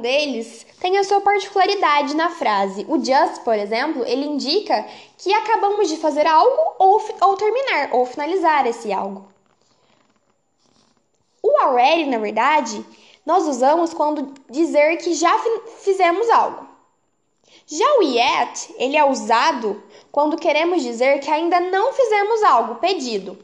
deles 0.00 0.66
tem 0.80 0.98
a 0.98 1.04
sua 1.04 1.20
particularidade 1.20 2.16
na 2.16 2.28
frase. 2.28 2.84
O 2.88 2.98
just, 2.98 3.42
por 3.44 3.54
exemplo, 3.54 4.04
ele 4.04 4.26
indica 4.26 4.84
que 5.16 5.32
acabamos 5.32 5.88
de 5.88 5.96
fazer 5.96 6.26
algo 6.26 6.74
ou, 6.80 7.00
ou 7.20 7.36
terminar, 7.36 7.90
ou 7.92 8.04
finalizar 8.04 8.66
esse 8.66 8.92
algo. 8.92 9.28
O 11.40 11.56
already, 11.60 12.06
na 12.06 12.18
verdade, 12.18 12.84
nós 13.24 13.46
usamos 13.46 13.94
quando 13.94 14.34
dizer 14.50 14.96
que 14.96 15.14
já 15.14 15.32
fizemos 15.80 16.28
algo. 16.28 16.66
Já 17.64 17.98
o 17.98 18.02
yet, 18.02 18.74
ele 18.76 18.96
é 18.96 19.04
usado 19.04 19.80
quando 20.10 20.36
queremos 20.36 20.82
dizer 20.82 21.20
que 21.20 21.30
ainda 21.30 21.60
não 21.60 21.92
fizemos 21.92 22.42
algo 22.42 22.74
pedido. 22.76 23.38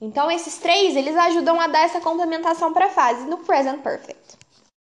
Então, 0.00 0.30
esses 0.30 0.58
três, 0.58 0.94
eles 0.94 1.16
ajudam 1.16 1.58
a 1.58 1.66
dar 1.66 1.80
essa 1.80 2.00
complementação 2.00 2.74
para 2.74 2.86
a 2.86 2.90
frase 2.90 3.24
no 3.24 3.38
present 3.38 3.80
perfect. 3.80 4.33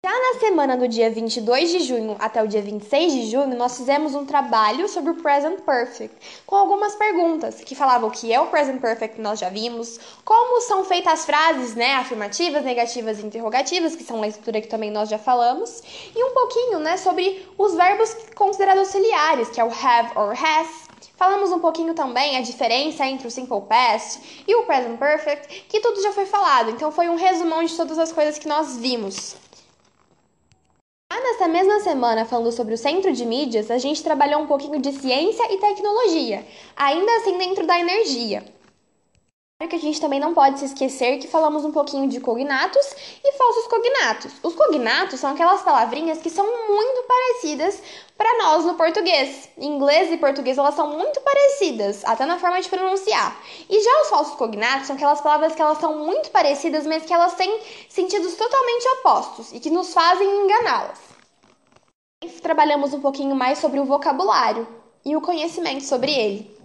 Já 0.07 0.13
na 0.13 0.39
semana 0.39 0.77
do 0.77 0.87
dia 0.87 1.11
22 1.11 1.71
de 1.71 1.81
junho 1.81 2.17
até 2.21 2.41
o 2.41 2.47
dia 2.47 2.63
26 2.63 3.13
de 3.13 3.31
junho, 3.33 3.57
nós 3.57 3.77
fizemos 3.77 4.15
um 4.15 4.25
trabalho 4.25 4.89
sobre 4.89 5.11
o 5.11 5.17
present 5.17 5.61
perfect, 5.63 6.15
com 6.47 6.55
algumas 6.55 6.95
perguntas 6.95 7.57
que 7.57 7.75
falavam 7.75 8.09
o 8.09 8.13
que 8.13 8.33
é 8.33 8.41
o 8.41 8.47
present 8.47 8.81
perfect 8.81 9.17
que 9.17 9.21
nós 9.21 9.41
já 9.41 9.49
vimos, 9.49 9.99
como 10.25 10.61
são 10.61 10.85
feitas 10.85 11.15
as 11.15 11.27
frases, 11.27 11.75
né, 11.75 11.97
afirmativas, 11.97 12.65
negativas 12.65 13.19
e 13.19 13.27
interrogativas, 13.27 13.97
que 13.97 14.05
são 14.05 14.23
a 14.23 14.29
estrutura 14.29 14.61
que 14.61 14.69
também 14.69 14.89
nós 14.89 15.09
já 15.09 15.19
falamos, 15.19 15.83
e 16.15 16.23
um 16.23 16.33
pouquinho, 16.33 16.79
né, 16.79 16.97
sobre 16.97 17.45
os 17.59 17.75
verbos 17.75 18.15
considerados 18.37 18.85
auxiliares, 18.85 19.51
que 19.51 19.61
é 19.61 19.65
o 19.65 19.73
have 19.73 20.17
or 20.17 20.33
has, 20.33 20.89
Falamos 21.17 21.51
um 21.51 21.59
pouquinho 21.59 21.95
também 21.95 22.37
a 22.37 22.41
diferença 22.41 23.05
entre 23.05 23.27
o 23.27 23.31
simple 23.31 23.61
past 23.63 24.45
e 24.47 24.55
o 24.55 24.63
present 24.63 24.97
perfect, 24.97 25.65
que 25.69 25.81
tudo 25.81 26.01
já 26.01 26.13
foi 26.13 26.27
falado, 26.27 26.71
então 26.71 26.93
foi 26.93 27.09
um 27.09 27.17
resumão 27.17 27.65
de 27.65 27.77
todas 27.77 27.99
as 27.99 28.13
coisas 28.13 28.39
que 28.39 28.47
nós 28.47 28.77
vimos. 28.77 29.48
Já 31.11 31.23
nessa 31.23 31.49
mesma 31.49 31.81
semana, 31.81 32.27
falando 32.27 32.53
sobre 32.53 32.75
o 32.75 32.77
centro 32.77 33.11
de 33.15 33.25
mídias, 33.25 33.71
a 33.71 33.79
gente 33.79 34.03
trabalhou 34.03 34.43
um 34.43 34.47
pouquinho 34.47 34.79
de 34.79 34.93
ciência 34.93 35.51
e 35.51 35.57
tecnologia, 35.57 36.47
ainda 36.77 37.11
assim 37.17 37.39
dentro 37.39 37.67
da 37.67 37.81
energia 37.81 38.45
que 39.67 39.75
a 39.75 39.81
gente 39.81 40.01
também 40.01 40.21
não 40.21 40.35
pode 40.35 40.61
se 40.61 40.67
esquecer 40.67 41.19
que 41.19 41.27
falamos 41.27 41.65
um 41.65 41.73
pouquinho 41.73 42.09
de 42.09 42.21
cognatos 42.21 42.87
e 43.25 43.33
falsos 43.33 43.67
cognatos. 43.67 44.33
Os 44.41 44.55
cognatos 44.55 45.19
são 45.19 45.33
aquelas 45.33 45.63
palavrinhas 45.63 46.19
que 46.19 46.31
são 46.31 46.47
muito 46.69 47.03
parecidas 47.09 47.83
para 48.17 48.39
nós 48.39 48.65
no 48.65 48.75
português. 48.75 49.49
Em 49.59 49.67
inglês 49.67 50.13
e 50.13 50.17
português 50.17 50.59
elas 50.59 50.77
são 50.77 50.97
muito 50.97 51.21
parecidas, 51.23 52.05
até 52.05 52.25
na 52.25 52.39
forma 52.39 52.61
de 52.61 52.69
pronunciar. 52.69 53.37
E 53.69 53.81
já 53.81 54.03
os 54.03 54.09
falsos 54.09 54.35
cognatos 54.37 54.87
são 54.87 54.95
aquelas 54.95 55.21
palavras 55.21 55.57
que 55.57 55.63
elas 55.63 55.79
são 55.79 55.99
muito 55.99 56.31
parecidas, 56.31 56.87
mas 56.87 57.05
que 57.05 57.13
elas 57.13 57.35
têm 57.35 57.61
sentidos 57.89 58.37
totalmente 58.37 58.89
opostos 59.01 59.53
e 59.53 59.59
que 59.59 59.71
nos 59.71 59.93
fazem 59.93 60.45
enganá-las. 60.45 61.01
Trabalhamos 62.43 62.95
um 62.95 63.01
pouquinho 63.01 63.35
mais 63.35 63.59
sobre 63.59 63.81
o 63.81 63.85
vocabulário 63.85 64.69
e 65.05 65.17
o 65.17 65.21
conhecimento 65.21 65.83
sobre 65.83 66.13
ele. 66.13 66.58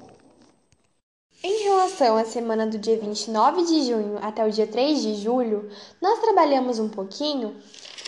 Em 1.46 1.64
relação 1.64 2.16
à 2.16 2.24
semana 2.24 2.66
do 2.66 2.78
dia 2.78 2.98
29 2.98 3.66
de 3.66 3.84
junho 3.84 4.18
até 4.22 4.48
o 4.48 4.50
dia 4.50 4.66
3 4.66 5.02
de 5.02 5.16
julho, 5.16 5.70
nós 6.02 6.20
trabalhamos 6.20 6.80
um 6.80 6.88
pouquinho 6.88 7.54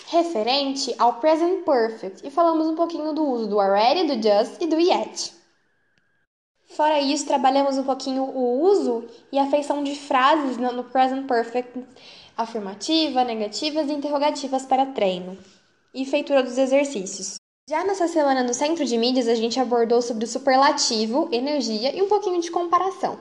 referente 0.08 0.96
ao 0.98 1.16
present 1.20 1.66
perfect 1.66 2.26
e 2.26 2.32
falamos 2.32 2.66
um 2.66 2.76
pouquinho 2.76 3.12
do 3.12 3.26
uso 3.28 3.48
do 3.48 3.60
already, 3.60 4.08
do 4.08 4.14
just 4.24 4.62
e 4.62 4.68
do 4.68 4.80
yet. 4.80 5.34
Fora 6.78 7.02
isso, 7.02 7.26
trabalhamos 7.26 7.78
um 7.78 7.84
pouquinho 7.84 8.24
o 8.24 8.62
uso 8.62 9.04
e 9.34 9.38
a 9.38 9.50
feição 9.50 9.84
de 9.84 9.96
frases 9.96 10.56
no 10.56 10.86
present 10.86 11.28
perfect 11.28 11.78
afirmativa, 12.38 13.26
negativas 13.26 13.90
e 13.90 13.94
interrogativas 13.94 14.66
para 14.66 14.86
treino 14.86 15.38
e 15.94 16.06
feitura 16.06 16.42
dos 16.42 16.58
exercícios. 16.58 17.36
Já 17.68 17.84
nessa 17.84 18.08
semana 18.08 18.44
no 18.44 18.54
Centro 18.54 18.86
de 18.86 18.96
Mídias, 18.96 19.28
a 19.28 19.34
gente 19.34 19.60
abordou 19.60 20.00
sobre 20.00 20.24
o 20.24 20.28
superlativo, 20.28 21.28
energia 21.32 21.96
e 21.96 22.00
um 22.00 22.08
pouquinho 22.08 22.40
de 22.40 22.52
comparação. 22.52 23.18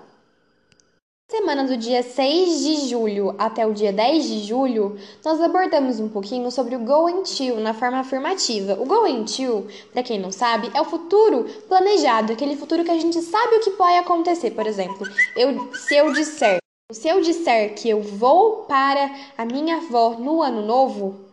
Na 1.32 1.38
semana 1.38 1.64
do 1.64 1.78
dia 1.78 2.02
6 2.02 2.60
de 2.60 2.88
julho 2.90 3.34
até 3.38 3.66
o 3.66 3.72
dia 3.72 3.90
10 3.90 4.22
de 4.22 4.40
julho, 4.40 4.98
nós 5.24 5.40
abordamos 5.40 5.98
um 5.98 6.10
pouquinho 6.10 6.50
sobre 6.50 6.76
o 6.76 6.80
to 6.80 7.58
na 7.58 7.72
forma 7.72 8.00
afirmativa. 8.00 8.74
O 8.74 8.84
to, 9.24 9.66
para 9.94 10.02
quem 10.02 10.20
não 10.20 10.30
sabe, 10.30 10.70
é 10.74 10.80
o 10.82 10.84
futuro 10.84 11.44
planejado, 11.66 12.34
aquele 12.34 12.54
futuro 12.54 12.84
que 12.84 12.90
a 12.90 12.98
gente 12.98 13.22
sabe 13.22 13.56
o 13.56 13.60
que 13.60 13.70
pode 13.70 13.96
acontecer. 13.96 14.50
Por 14.50 14.66
exemplo, 14.66 15.06
eu, 15.36 15.72
se 15.72 15.96
eu 15.96 16.12
disser, 16.12 16.58
se 16.92 17.08
eu 17.08 17.22
disser 17.22 17.74
que 17.76 17.88
eu 17.88 18.02
vou 18.02 18.64
para 18.64 19.10
a 19.38 19.46
minha 19.46 19.78
avó 19.78 20.18
no 20.18 20.42
ano 20.42 20.60
novo, 20.60 21.24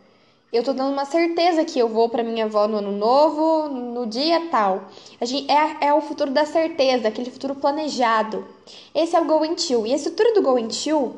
eu 0.52 0.64
tô 0.64 0.74
dando 0.74 0.92
uma 0.92 1.06
certeza 1.06 1.64
que 1.64 1.80
eu 1.80 1.88
vou 1.88 2.10
para 2.10 2.24
minha 2.24 2.46
avó 2.46 2.68
no 2.68 2.78
ano 2.78 2.92
novo, 2.92 3.70
no 3.70 4.06
dia 4.06 4.48
tal. 4.52 4.84
A 5.20 5.26
gente, 5.26 5.50
é, 5.50 5.88
é 5.88 5.94
o 5.94 6.02
futuro 6.02 6.30
da 6.32 6.46
certeza, 6.46 7.08
aquele 7.08 7.32
futuro 7.32 7.56
planejado. 7.56 8.46
Esse 8.94 9.16
é 9.16 9.22
o 9.22 9.26
going 9.26 9.56
to. 9.56 9.88
E 9.88 9.94
a 9.94 9.96
estrutura 9.96 10.34
do 10.34 10.42
going 10.42 10.68
to, 10.68 11.16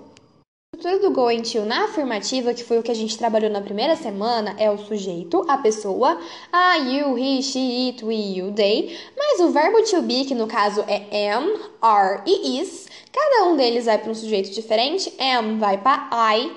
a 0.73 0.77
estrutura 0.77 0.99
do 0.99 1.11
going 1.11 1.41
to 1.41 1.61
na 1.65 1.85
afirmativa, 1.85 2.53
que 2.53 2.63
foi 2.63 2.77
o 2.77 2.83
que 2.83 2.91
a 2.91 2.95
gente 2.95 3.17
trabalhou 3.17 3.49
na 3.49 3.61
primeira 3.61 3.95
semana, 3.95 4.55
é 4.59 4.69
o 4.69 4.77
sujeito, 4.77 5.43
a 5.47 5.57
pessoa, 5.57 6.19
a, 6.51 6.77
you, 6.77 7.17
he, 7.17 7.41
she, 7.41 7.89
it, 7.89 8.05
we, 8.05 8.15
you, 8.15 8.51
they, 8.51 8.97
mas 9.17 9.39
o 9.39 9.49
verbo 9.49 9.81
to 9.83 10.01
be, 10.03 10.25
que 10.25 10.35
no 10.35 10.45
caso 10.45 10.83
é 10.87 11.31
am, 11.31 11.59
are 11.81 12.21
e 12.25 12.59
is, 12.59 12.87
cada 13.11 13.45
um 13.45 13.55
deles 13.55 13.85
vai 13.85 13.97
para 13.97 14.11
um 14.11 14.15
sujeito 14.15 14.51
diferente. 14.51 15.13
Am 15.19 15.57
vai 15.57 15.77
para 15.77 16.09
I, 16.35 16.51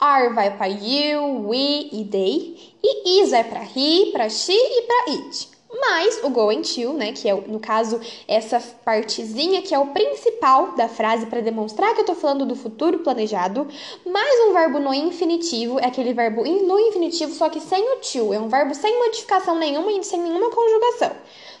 Are 0.00 0.32
vai 0.32 0.56
para 0.56 0.66
you, 0.66 1.46
we 1.46 1.90
e 1.92 2.08
they. 2.10 2.72
E 2.82 3.20
is 3.20 3.32
vai 3.32 3.44
para 3.44 3.62
he, 3.62 4.10
para 4.10 4.30
she 4.30 4.54
e 4.54 4.82
para 4.82 5.12
it. 5.12 5.48
Mais 5.78 6.24
o 6.24 6.30
going 6.30 6.62
to, 6.62 6.94
né, 6.94 7.12
que 7.12 7.28
é, 7.28 7.34
no 7.34 7.60
caso, 7.60 8.00
essa 8.26 8.58
partezinha 8.82 9.60
que 9.60 9.74
é 9.74 9.78
o 9.78 9.88
principal 9.88 10.72
da 10.72 10.88
frase 10.88 11.26
para 11.26 11.42
demonstrar 11.42 11.94
que 11.94 12.00
eu 12.00 12.04
tô 12.06 12.14
falando 12.14 12.46
do 12.46 12.56
futuro 12.56 13.00
planejado, 13.00 13.68
mais 14.04 14.48
um 14.48 14.54
verbo 14.54 14.80
no 14.80 14.92
infinitivo, 14.92 15.78
é 15.78 15.86
aquele 15.86 16.14
verbo 16.14 16.44
no 16.44 16.78
infinitivo, 16.80 17.34
só 17.34 17.50
que 17.50 17.60
sem 17.60 17.82
o 17.82 17.96
to, 17.96 18.32
é 18.32 18.40
um 18.40 18.48
verbo 18.48 18.74
sem 18.74 18.98
modificação 18.98 19.54
nenhuma 19.58 19.92
e 19.92 20.02
sem 20.02 20.20
nenhuma 20.20 20.50
conjugação, 20.50 21.12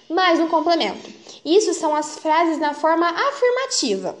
mais 0.08 0.40
um 0.40 0.48
complemento. 0.48 1.10
Isso 1.44 1.74
são 1.74 1.94
as 1.94 2.18
frases 2.18 2.58
na 2.58 2.74
forma 2.74 3.06
afirmativa. 3.06 4.16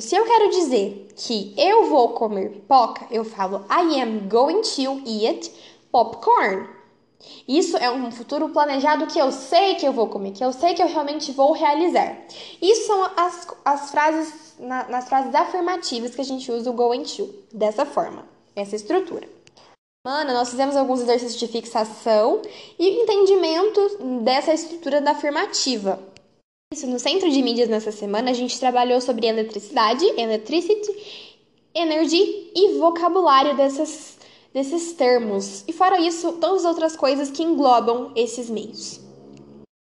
Se 0.00 0.14
eu 0.14 0.24
quero 0.24 0.50
dizer 0.50 1.08
que 1.16 1.54
eu 1.56 1.90
vou 1.90 2.10
comer 2.10 2.50
pipoca, 2.50 3.06
eu 3.10 3.24
falo 3.24 3.64
I 3.70 4.00
am 4.00 4.28
going 4.28 4.62
to 4.62 5.02
eat 5.06 5.52
popcorn. 5.90 6.68
Isso 7.46 7.76
é 7.76 7.90
um 7.90 8.10
futuro 8.10 8.48
planejado 8.48 9.06
que 9.06 9.18
eu 9.18 9.30
sei 9.30 9.74
que 9.74 9.86
eu 9.86 9.92
vou 9.92 10.08
comer, 10.08 10.32
que 10.32 10.44
eu 10.44 10.52
sei 10.52 10.74
que 10.74 10.82
eu 10.82 10.88
realmente 10.88 11.30
vou 11.32 11.52
realizar. 11.52 12.16
Isso 12.60 12.86
são 12.86 13.10
as, 13.16 13.46
as 13.64 13.90
frases, 13.90 14.54
na, 14.58 14.88
nas 14.88 15.08
frases 15.08 15.34
afirmativas 15.34 16.14
que 16.14 16.20
a 16.20 16.24
gente 16.24 16.50
usa 16.50 16.70
o 16.70 16.74
going 16.74 17.02
to, 17.04 17.28
dessa 17.52 17.86
forma, 17.86 18.26
essa 18.56 18.74
estrutura. 18.74 19.28
Semana, 20.04 20.32
nós 20.32 20.50
fizemos 20.50 20.74
alguns 20.74 21.00
exercícios 21.00 21.38
de 21.38 21.46
fixação 21.46 22.42
e 22.76 23.02
entendimento 23.02 23.98
dessa 24.24 24.52
estrutura 24.52 25.00
da 25.00 25.12
afirmativa. 25.12 26.11
Isso, 26.72 26.86
no 26.86 26.98
centro 26.98 27.30
de 27.30 27.42
mídias 27.42 27.68
nessa 27.68 27.92
semana 27.92 28.30
a 28.30 28.32
gente 28.32 28.58
trabalhou 28.58 28.98
sobre 28.98 29.26
eletricidade, 29.26 30.06
electricity, 30.16 30.90
energy 31.74 32.50
e 32.54 32.78
vocabulário 32.78 33.54
dessas, 33.54 34.16
desses 34.54 34.94
termos. 34.94 35.64
E 35.68 35.72
fora 35.74 36.00
isso, 36.00 36.32
todas 36.40 36.64
as 36.64 36.64
outras 36.64 36.96
coisas 36.96 37.30
que 37.30 37.42
englobam 37.42 38.10
esses 38.16 38.48
meios. 38.48 39.02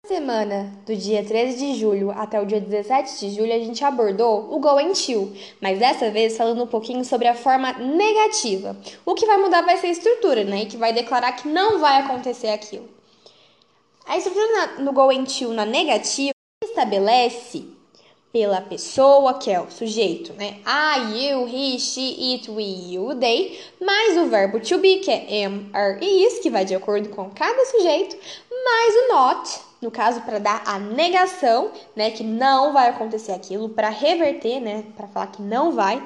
Na 0.03 0.07
semana 0.15 0.75
do 0.83 0.95
dia 0.95 1.23
13 1.23 1.55
de 1.55 1.79
julho 1.79 2.09
até 2.09 2.41
o 2.41 2.47
dia 2.47 2.59
17 2.59 3.19
de 3.19 3.35
julho, 3.35 3.53
a 3.53 3.59
gente 3.59 3.85
abordou 3.85 4.51
o 4.51 4.59
to, 4.59 5.33
mas 5.61 5.77
dessa 5.77 6.09
vez 6.09 6.35
falando 6.35 6.63
um 6.63 6.67
pouquinho 6.67 7.05
sobre 7.05 7.27
a 7.27 7.35
forma 7.35 7.73
negativa. 7.73 8.75
O 9.05 9.13
que 9.13 9.27
vai 9.27 9.37
mudar 9.37 9.61
vai 9.61 9.77
ser 9.77 9.85
a 9.85 9.91
estrutura, 9.91 10.43
né? 10.43 10.63
E 10.63 10.65
que 10.65 10.77
vai 10.77 10.91
declarar 10.93 11.33
que 11.33 11.47
não 11.47 11.77
vai 11.77 12.01
acontecer 12.01 12.47
aquilo. 12.47 12.89
A 14.03 14.17
estrutura 14.17 14.79
no 14.79 14.91
to 15.25 15.53
na 15.53 15.63
negativa 15.63 16.31
estabelece 16.71 17.63
pela 18.31 18.61
pessoa, 18.61 19.33
que 19.33 19.51
é 19.51 19.59
o 19.59 19.69
sujeito, 19.69 20.33
né? 20.33 20.59
I, 20.65 21.27
you, 21.27 21.47
he, 21.47 21.77
she, 21.77 22.33
it, 22.33 22.49
we, 22.49 22.63
you, 22.93 23.13
they, 23.15 23.59
mais 23.81 24.17
o 24.17 24.27
verbo 24.27 24.59
to 24.59 24.77
be, 24.77 24.97
que 24.97 25.11
é 25.11 25.45
am, 25.45 25.69
are 25.73 25.97
e 26.01 26.25
is, 26.25 26.39
que 26.39 26.49
vai 26.49 26.63
de 26.63 26.73
acordo 26.73 27.09
com 27.09 27.29
cada 27.29 27.65
sujeito, 27.65 28.15
mais 28.63 28.95
o 28.95 29.13
not, 29.13 29.61
no 29.81 29.91
caso 29.91 30.21
para 30.21 30.39
dar 30.39 30.63
a 30.65 30.79
negação, 30.79 31.71
né, 31.93 32.09
que 32.11 32.23
não 32.23 32.71
vai 32.71 32.89
acontecer 32.89 33.33
aquilo, 33.33 33.67
para 33.67 33.89
reverter, 33.89 34.61
né, 34.61 34.85
para 34.95 35.07
falar 35.07 35.27
que 35.27 35.41
não 35.41 35.73
vai, 35.73 36.01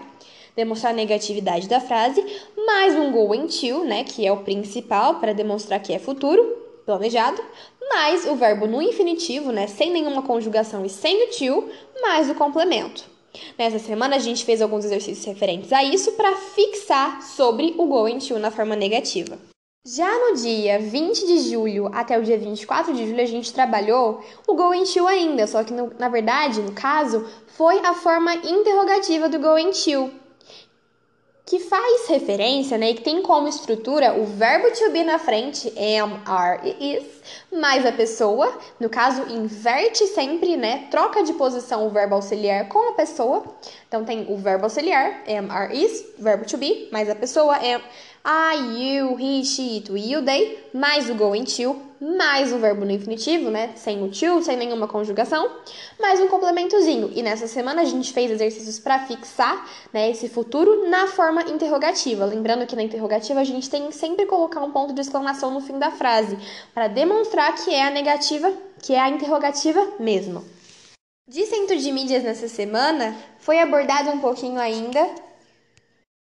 demonstrar 0.56 0.94
a 0.94 0.96
negatividade 0.96 1.68
da 1.68 1.80
frase, 1.80 2.26
mais 2.66 2.96
um 2.96 3.12
going 3.12 3.48
to, 3.48 3.84
né, 3.84 4.04
que 4.04 4.26
é 4.26 4.32
o 4.32 4.38
principal 4.38 5.16
para 5.16 5.34
demonstrar 5.34 5.80
que 5.80 5.94
é 5.94 6.00
futuro, 6.00 6.65
planejado, 6.86 7.42
mais 7.90 8.26
o 8.26 8.36
verbo 8.36 8.68
no 8.68 8.82
infinitivo, 8.82 9.52
né, 9.52 9.68
sem 9.68 9.92
nenhuma 9.92 10.22
conjugação 10.22 10.86
e 10.86 10.90
sem 10.90 11.24
o 11.24 11.28
to, 11.32 11.70
mais 12.02 12.30
o 12.30 12.36
complemento. 12.36 13.04
Nessa 13.58 13.80
semana 13.80 14.16
a 14.16 14.20
gente 14.20 14.46
fez 14.46 14.62
alguns 14.62 14.86
exercícios 14.86 15.26
referentes 15.26 15.74
a 15.74 15.84
isso 15.84 16.14
para 16.14 16.36
fixar 16.36 17.22
sobre 17.22 17.74
o 17.78 17.86
going 17.86 18.20
to 18.20 18.40
na 18.40 18.52
forma 18.52 18.76
negativa. 18.76 19.38
Já 19.88 20.12
no 20.18 20.36
dia 20.36 20.80
20 20.80 21.28
de 21.28 21.40
julho 21.50 21.92
até 21.94 22.18
o 22.18 22.24
dia 22.24 22.40
24 22.40 22.92
de 22.94 23.06
julho 23.06 23.22
a 23.22 23.26
gente 23.26 23.54
trabalhou 23.54 24.20
o 24.48 24.56
going 24.56 24.84
to 24.84 25.06
ainda, 25.06 25.46
só 25.46 25.64
que 25.64 25.72
no, 25.72 25.92
na 26.00 26.10
verdade, 26.10 26.60
no 26.60 26.72
caso, 26.72 27.24
foi 27.50 27.78
a 27.80 27.94
forma 27.94 28.34
interrogativa 28.34 29.30
do 29.30 29.38
going 29.38 29.70
to. 29.70 30.25
Que 31.46 31.60
faz 31.60 32.08
referência, 32.08 32.76
né, 32.78 32.90
e 32.90 32.94
que 32.96 33.04
tem 33.04 33.22
como 33.22 33.48
estrutura 33.48 34.16
o 34.16 34.26
verbo 34.26 34.72
to 34.72 34.90
be 34.90 35.04
na 35.04 35.20
frente, 35.20 35.72
am, 35.78 36.20
are 36.26 36.76
is, 36.80 37.04
mais 37.52 37.86
a 37.86 37.92
pessoa, 37.92 38.52
no 38.80 38.90
caso, 38.90 39.22
inverte 39.32 40.08
sempre, 40.08 40.58
né, 40.58 40.88
troca 40.90 41.24
de 41.24 41.34
posição 41.34 41.86
o 41.86 41.92
verbo 41.92 42.16
auxiliar 42.16 42.68
com 42.68 42.90
a 42.90 42.94
pessoa. 42.94 43.44
Então 43.88 44.04
tem 44.04 44.26
o 44.28 44.38
verbo 44.38 44.64
auxiliar, 44.64 45.24
am, 45.28 45.52
are, 45.52 45.76
is, 45.76 46.04
verbo 46.18 46.46
to 46.46 46.58
be, 46.58 46.90
mais 46.92 47.10
a 47.10 47.16
pessoa, 47.16 47.56
am, 47.58 47.82
I, 48.28 48.56
you, 48.76 49.16
he, 49.18 49.46
she, 49.46 49.78
it, 49.78 49.92
we, 49.92 50.02
you, 50.02 50.20
they, 50.20 50.58
mais 50.74 51.08
o 51.12 51.14
going 51.14 51.44
to, 51.44 51.80
mais 52.02 52.52
o 52.52 52.58
verbo 52.58 52.84
no 52.84 52.90
infinitivo, 52.90 53.52
né? 53.52 53.74
Sem 53.76 54.02
o 54.02 54.10
to, 54.10 54.42
sem 54.42 54.58
nenhuma 54.58 54.88
conjugação, 54.88 55.48
mais 56.02 56.20
um 56.20 56.28
complementozinho. 56.28 57.12
E 57.14 57.22
nessa 57.22 57.46
semana 57.46 57.84
a 57.84 57.86
gente 57.86 58.12
fez 58.12 58.32
exercícios 58.32 58.80
para 58.80 59.06
fixar, 59.06 59.70
né, 59.94 60.10
esse 60.10 60.28
futuro 60.28 60.90
na 60.90 61.06
forma 61.06 61.44
interrogativa. 61.44 62.26
Lembrando 62.26 62.66
que 62.66 62.76
na 62.76 62.82
interrogativa 62.82 63.42
a 63.42 63.44
gente 63.44 63.70
tem 63.70 63.86
que 63.86 63.96
sempre 63.96 64.26
colocar 64.26 64.60
um 64.62 64.72
ponto 64.72 64.92
de 64.92 65.02
exclamação 65.02 65.52
no 65.52 65.62
fim 65.62 65.78
da 65.78 65.92
frase, 65.92 66.36
para 66.74 66.88
demonstrar 66.88 67.54
que 67.54 67.72
é 67.72 67.86
a 67.86 67.92
negativa, 67.92 68.52
que 68.82 68.96
é 68.96 69.00
a 69.00 69.10
interrogativa 69.10 69.88
mesmo. 70.00 70.44
De 71.30 71.46
centro 71.46 71.78
de 71.78 71.92
mídias 71.92 72.24
nessa 72.24 72.48
semana, 72.48 73.16
foi 73.38 73.60
abordado 73.60 74.10
um 74.10 74.20
pouquinho 74.20 74.60
ainda, 74.60 75.00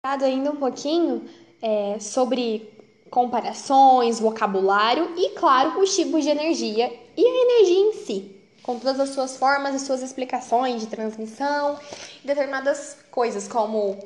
abordado 0.03 0.25
ainda 0.25 0.51
um 0.51 0.57
pouquinho 0.57 1.25
é, 1.65 1.99
sobre 1.99 2.69
comparações, 3.09 4.19
vocabulário 4.19 5.11
e, 5.17 5.31
claro, 5.31 5.79
os 5.81 5.95
tipos 5.95 6.23
de 6.23 6.29
energia 6.29 6.93
e 7.17 7.25
a 7.25 7.43
energia 7.43 7.79
em 7.79 7.93
si, 7.93 8.35
com 8.61 8.77
todas 8.77 8.99
as 8.99 9.09
suas 9.09 9.35
formas 9.35 9.73
e 9.73 9.83
suas 9.83 10.03
explicações 10.03 10.81
de 10.81 10.87
transmissão 10.87 11.79
determinadas 12.23 12.97
coisas 13.09 13.47
como 13.47 13.97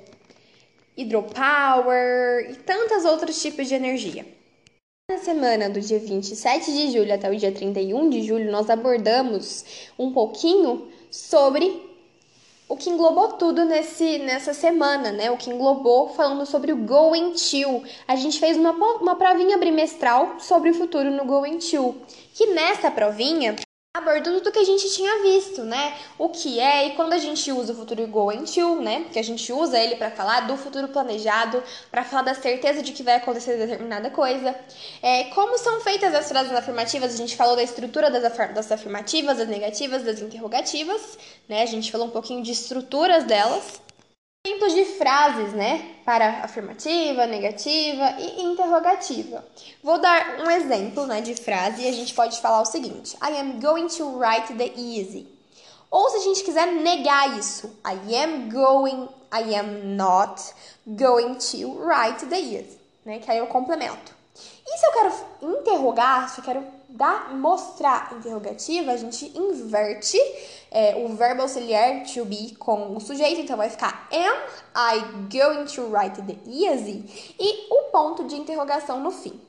hidropower 0.95 2.49
e 2.49 2.55
tantos 2.55 3.03
outros 3.03 3.41
tipos 3.41 3.67
de 3.67 3.75
energia. 3.75 4.25
Na 5.11 5.17
semana 5.17 5.69
do 5.69 5.81
dia 5.81 5.99
27 5.99 6.71
de 6.71 6.91
julho 6.91 7.13
até 7.13 7.29
o 7.29 7.35
dia 7.35 7.51
31 7.51 8.09
de 8.09 8.23
julho, 8.23 8.49
nós 8.51 8.69
abordamos 8.69 9.65
um 9.97 10.13
pouquinho 10.13 10.87
sobre 11.11 11.88
o 12.69 12.77
que 12.77 12.89
englobou 12.89 13.29
tudo 13.29 13.65
nesse, 13.65 14.19
nessa 14.19 14.53
semana, 14.53 15.11
né? 15.11 15.31
O 15.31 15.37
que 15.37 15.49
englobou 15.49 16.09
falando 16.09 16.45
sobre 16.45 16.71
o 16.71 16.77
Going 16.77 17.31
To. 17.31 17.83
A 18.07 18.15
gente 18.15 18.39
fez 18.39 18.55
uma, 18.55 18.71
uma 18.71 19.15
provinha 19.15 19.57
bimestral 19.57 20.35
sobre 20.39 20.69
o 20.69 20.73
futuro 20.75 21.09
no 21.09 21.25
Going 21.25 21.57
To. 21.57 21.95
Que 22.35 22.45
nessa 22.53 22.91
provinha 22.91 23.55
abordou 23.99 24.35
tudo 24.35 24.51
que 24.51 24.59
a 24.59 24.63
gente 24.63 24.87
tinha 24.91 25.23
visto, 25.23 25.63
né? 25.63 25.97
O 26.17 26.29
que 26.29 26.59
é 26.59 26.87
e 26.87 26.95
quando 26.95 27.13
a 27.13 27.17
gente 27.17 27.51
usa 27.51 27.73
o 27.73 27.75
futuro 27.75 28.05
going 28.07 28.43
to, 28.45 28.75
né? 28.81 29.05
Que 29.11 29.17
a 29.17 29.23
gente 29.23 29.51
usa 29.51 29.79
ele 29.79 29.95
para 29.95 30.11
falar 30.11 30.41
do 30.41 30.55
futuro 30.55 30.87
planejado, 30.87 31.63
para 31.89 32.03
falar 32.03 32.21
da 32.21 32.33
certeza 32.35 32.83
de 32.83 32.91
que 32.91 33.01
vai 33.01 33.15
acontecer 33.15 33.57
determinada 33.57 34.11
coisa. 34.11 34.55
É, 35.01 35.25
como 35.35 35.57
são 35.57 35.81
feitas 35.81 36.13
as 36.13 36.27
frases 36.27 36.53
afirmativas? 36.53 37.13
A 37.13 37.17
gente 37.17 37.35
falou 37.35 37.55
da 37.55 37.63
estrutura 37.63 38.11
das, 38.11 38.21
das 38.53 38.71
afirmativas, 38.71 39.37
das 39.37 39.47
negativas, 39.47 40.03
das 40.03 40.21
interrogativas, 40.21 41.17
né? 41.47 41.63
A 41.63 41.67
gente 41.67 41.91
falou 41.91 42.07
um 42.07 42.11
pouquinho 42.11 42.43
de 42.43 42.51
estruturas 42.51 43.23
delas. 43.23 43.81
Exemplos 44.47 44.73
de 44.73 44.85
frases, 44.85 45.51
né? 45.51 45.95
Para 46.05 46.45
afirmativa, 46.45 47.27
negativa 47.27 48.15
e 48.17 48.41
interrogativa. 48.41 49.45
Vou 49.83 49.99
dar 49.99 50.39
um 50.39 50.49
exemplo, 50.49 51.05
né, 51.05 51.19
de 51.19 51.35
frase 51.35 51.81
e 51.81 51.89
a 51.89 51.91
gente 51.91 52.13
pode 52.13 52.39
falar 52.39 52.61
o 52.61 52.65
seguinte: 52.65 53.17
I 53.21 53.37
am 53.37 53.59
going 53.59 53.87
to 53.87 54.17
write 54.17 54.53
the 54.53 54.71
easy. 54.77 55.27
Ou 55.91 56.09
se 56.09 56.17
a 56.17 56.21
gente 56.21 56.43
quiser 56.45 56.67
negar 56.67 57.37
isso, 57.37 57.67
I 57.85 58.15
am 58.15 58.49
going, 58.49 59.09
I 59.33 59.55
am 59.55 59.95
not 59.97 60.41
going 60.87 61.33
to 61.33 61.77
write 61.83 62.25
the 62.27 62.39
easy, 62.39 62.79
né? 63.03 63.19
Que 63.19 63.29
aí 63.29 63.39
eu 63.39 63.47
complemento. 63.47 64.15
E 64.65 64.77
se 64.77 64.85
eu 64.85 64.91
quero 64.93 65.13
interrogar, 65.41 66.29
se 66.29 66.39
eu 66.39 66.45
quero 66.45 66.63
dar, 66.87 67.35
mostrar 67.35 68.13
interrogativa, 68.13 68.91
a 68.91 68.97
gente 68.97 69.37
inverte 69.37 70.17
é, 70.71 70.95
o 70.95 71.15
verbo 71.15 71.41
auxiliar 71.41 72.03
to 72.03 72.25
be 72.25 72.55
com 72.55 72.95
o 72.95 72.99
sujeito, 72.99 73.41
então 73.41 73.57
vai 73.57 73.69
ficar 73.69 74.07
Am 74.11 74.37
I 74.75 74.99
going 75.31 75.65
to 75.65 75.89
write 75.89 76.21
the 76.21 76.37
easy? 76.47 77.33
E 77.39 77.73
o 77.73 77.91
ponto 77.91 78.25
de 78.25 78.35
interrogação 78.35 78.99
no 79.01 79.11
fim. 79.11 79.39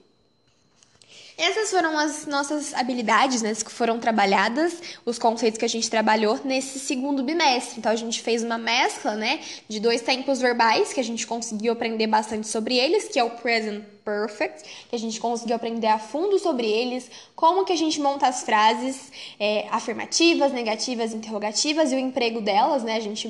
Essas 1.40 1.70
foram 1.70 1.98
as 1.98 2.26
nossas 2.26 2.74
habilidades, 2.74 3.40
né, 3.40 3.54
que 3.54 3.70
foram 3.70 3.98
trabalhadas, 3.98 4.74
os 5.06 5.18
conceitos 5.18 5.58
que 5.58 5.64
a 5.64 5.68
gente 5.68 5.88
trabalhou 5.88 6.38
nesse 6.44 6.78
segundo 6.78 7.22
bimestre. 7.22 7.78
Então 7.78 7.90
a 7.90 7.96
gente 7.96 8.20
fez 8.20 8.44
uma 8.44 8.58
mescla, 8.58 9.14
né, 9.14 9.40
de 9.66 9.80
dois 9.80 10.02
tempos 10.02 10.38
verbais 10.38 10.92
que 10.92 11.00
a 11.00 11.04
gente 11.04 11.26
conseguiu 11.26 11.72
aprender 11.72 12.06
bastante 12.06 12.46
sobre 12.46 12.76
eles, 12.76 13.08
que 13.08 13.18
é 13.18 13.24
o 13.24 13.30
present 13.30 13.82
perfect, 14.04 14.86
que 14.88 14.96
a 14.96 14.98
gente 14.98 15.20
conseguiu 15.20 15.56
aprender 15.56 15.86
a 15.86 15.98
fundo 15.98 16.38
sobre 16.38 16.66
eles, 16.66 17.10
como 17.34 17.64
que 17.64 17.72
a 17.72 17.76
gente 17.76 18.00
monta 18.00 18.26
as 18.26 18.42
frases 18.42 19.12
é, 19.38 19.66
afirmativas, 19.70 20.52
negativas, 20.52 21.12
interrogativas 21.12 21.92
e 21.92 21.94
o 21.94 21.98
emprego 21.98 22.40
delas, 22.40 22.82
né? 22.82 22.96
A 22.96 23.00
gente 23.00 23.28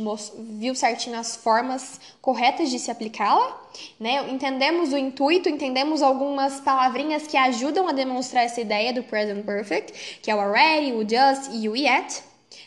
viu 0.59 0.75
certinho 0.75 1.19
as 1.19 1.37
formas 1.37 2.01
corretas 2.21 2.71
de 2.71 2.79
se 2.79 2.91
aplicá-la, 2.91 3.61
né? 3.99 4.31
Entendemos 4.31 4.93
o 4.93 4.97
intuito, 4.97 5.49
entendemos 5.49 6.03
algumas 6.03 6.61
palavrinhas 6.61 7.27
que 7.27 7.37
ajudam 7.37 7.89
a 7.89 7.93
demonstrar 7.93 8.45
essa 8.45 8.61
ideia 8.61 8.93
do 8.93 9.03
present 9.03 9.45
perfect, 9.45 10.21
que 10.23 10.31
é 10.31 10.35
o 10.35 10.41
already, 10.41 10.93
o 10.93 11.01
just 11.01 11.51
e 11.53 11.69
o 11.69 11.77
yet. 11.77 12.23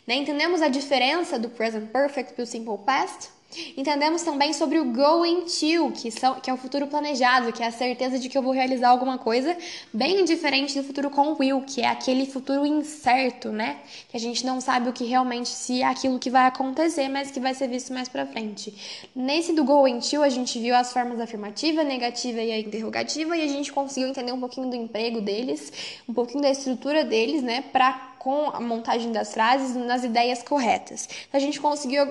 Né? 0.06 0.16
Entendemos 0.16 0.62
a 0.62 0.68
diferença 0.68 1.40
do 1.40 1.50
present 1.50 1.90
perfect 1.92 2.34
para 2.34 2.44
o 2.44 2.48
simple 2.48 2.78
past. 2.86 3.33
Entendemos 3.78 4.22
também 4.22 4.54
sobre 4.54 4.80
o 4.80 4.86
going 4.86 5.42
to, 5.42 5.92
que, 5.92 6.12
são, 6.12 6.36
que 6.40 6.50
é 6.50 6.54
o 6.54 6.58
futuro 6.58 6.88
planejado, 6.88 7.52
que 7.52 7.64
é 7.64 7.68
a 7.68 7.72
certeza 7.72 8.20
de 8.20 8.30
que 8.30 8.38
eu 8.38 8.42
vou 8.42 8.52
realizar 8.52 8.90
alguma 8.90 9.18
coisa, 9.18 9.56
bem 9.92 10.24
diferente 10.26 10.78
do 10.80 10.84
futuro 10.84 11.10
com 11.10 11.36
will, 11.40 11.62
que 11.62 11.82
é 11.82 11.88
aquele 11.88 12.26
futuro 12.26 12.66
incerto, 12.66 13.50
né? 13.50 13.78
Que 14.10 14.18
a 14.18 14.20
gente 14.20 14.46
não 14.46 14.62
sabe 14.62 14.90
o 14.90 14.94
que 14.94 15.04
realmente 15.04 15.50
se 15.50 15.82
é 15.82 15.86
aquilo 15.86 16.20
que 16.20 16.30
vai 16.30 16.46
acontecer, 16.46 17.08
mas 17.10 17.32
que 17.32 17.40
vai 17.40 17.54
ser 17.54 17.68
visto 17.68 17.94
mais 17.94 18.10
pra 18.10 18.26
frente. 18.26 18.74
Nesse 19.16 19.54
do 19.54 19.64
going 19.64 20.00
to, 20.00 20.22
a 20.22 20.30
gente 20.30 20.60
viu 20.60 20.76
as 20.76 20.92
formas 20.92 21.20
afirmativa, 21.20 21.84
negativa 21.84 22.42
e 22.42 22.52
a 22.52 22.60
interrogativa, 22.60 23.36
e 23.38 23.44
a 23.44 23.48
gente 23.48 23.72
conseguiu 23.72 24.10
entender 24.10 24.32
um 24.32 24.40
pouquinho 24.40 24.70
do 24.70 24.76
emprego 24.76 25.22
deles, 25.22 25.72
um 26.08 26.14
pouquinho 26.14 26.42
da 26.42 26.50
estrutura 26.50 27.04
deles, 27.04 27.42
né? 27.42 27.64
Pra 27.72 28.14
com 28.24 28.50
a 28.54 28.60
montagem 28.62 29.12
das 29.12 29.34
frases 29.34 29.76
nas 29.76 30.04
ideias 30.06 30.42
corretas. 30.42 31.10
Então, 31.28 31.38
a 31.38 31.44
gente 31.44 31.60
conseguiu 31.60 32.08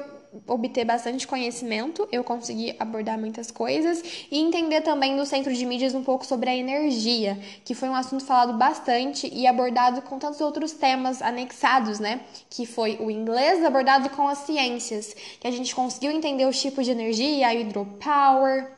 obter 0.47 0.85
bastante 0.85 1.27
conhecimento, 1.27 2.09
eu 2.11 2.25
consegui 2.25 2.75
abordar 2.79 3.19
muitas 3.19 3.51
coisas 3.51 4.03
e 4.31 4.39
entender 4.39 4.81
também 4.81 5.17
do 5.17 5.27
centro 5.27 5.53
de 5.53 5.65
mídias 5.67 5.95
um 5.95 6.03
pouco 6.03 6.25
sobre 6.25 6.49
a 6.49 6.57
energia, 6.57 7.39
que 7.65 7.75
foi 7.75 7.89
um 7.89 7.95
assunto 7.95 8.25
falado 8.25 8.55
bastante 8.55 9.29
e 9.33 9.47
abordado 9.47 10.03
com 10.03 10.19
tantos 10.19 10.41
outros 10.41 10.73
temas 10.73 11.21
anexados, 11.21 11.99
né? 11.99 12.21
Que 12.49 12.65
foi 12.65 12.97
o 13.01 13.11
inglês 13.11 13.65
abordado 13.65 14.09
com 14.11 14.27
as 14.27 14.39
ciências, 14.39 15.15
que 15.39 15.47
a 15.47 15.51
gente 15.51 15.75
conseguiu 15.75 16.11
entender 16.11 16.47
os 16.47 16.61
tipos 16.61 16.85
de 16.85 16.93
energia, 16.93 17.49
a 17.49 17.55
hidropower, 17.55 18.73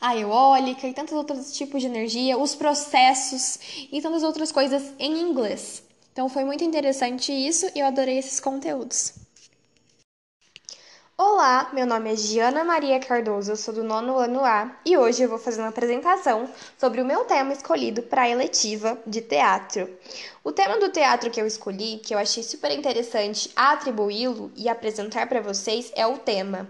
a 0.00 0.16
eólica 0.16 0.86
e 0.86 0.94
tantos 0.94 1.14
outros 1.14 1.52
tipos 1.56 1.80
de 1.80 1.88
energia, 1.88 2.38
os 2.38 2.54
processos 2.54 3.88
e 3.90 4.00
tantas 4.00 4.22
outras 4.22 4.50
coisas 4.50 4.92
em 4.98 5.20
inglês. 5.20 5.82
Então 6.12 6.28
foi 6.28 6.44
muito 6.44 6.62
interessante 6.62 7.32
isso 7.32 7.66
e 7.74 7.80
eu 7.80 7.86
adorei 7.86 8.18
esses 8.18 8.38
conteúdos. 8.38 9.23
Olá, 11.44 11.68
meu 11.74 11.84
nome 11.84 12.10
é 12.10 12.16
Giana 12.16 12.64
Maria 12.64 12.98
Cardoso, 12.98 13.52
eu 13.52 13.56
sou 13.56 13.74
do 13.74 13.84
nono 13.84 14.16
ano 14.16 14.42
A 14.42 14.78
e 14.82 14.96
hoje 14.96 15.22
eu 15.22 15.28
vou 15.28 15.38
fazer 15.38 15.60
uma 15.60 15.68
apresentação 15.68 16.48
sobre 16.78 17.02
o 17.02 17.04
meu 17.04 17.26
tema 17.26 17.52
escolhido 17.52 18.00
para 18.00 18.22
a 18.22 18.30
eletiva 18.30 18.98
de 19.06 19.20
teatro. 19.20 19.86
O 20.42 20.52
tema 20.52 20.78
do 20.78 20.88
teatro 20.88 21.30
que 21.30 21.38
eu 21.38 21.46
escolhi, 21.46 21.98
que 21.98 22.14
eu 22.14 22.18
achei 22.18 22.42
super 22.42 22.70
interessante 22.70 23.50
atribuí-lo 23.54 24.52
e 24.56 24.70
apresentar 24.70 25.28
para 25.28 25.42
vocês, 25.42 25.92
é 25.94 26.06
o 26.06 26.16
tema 26.16 26.66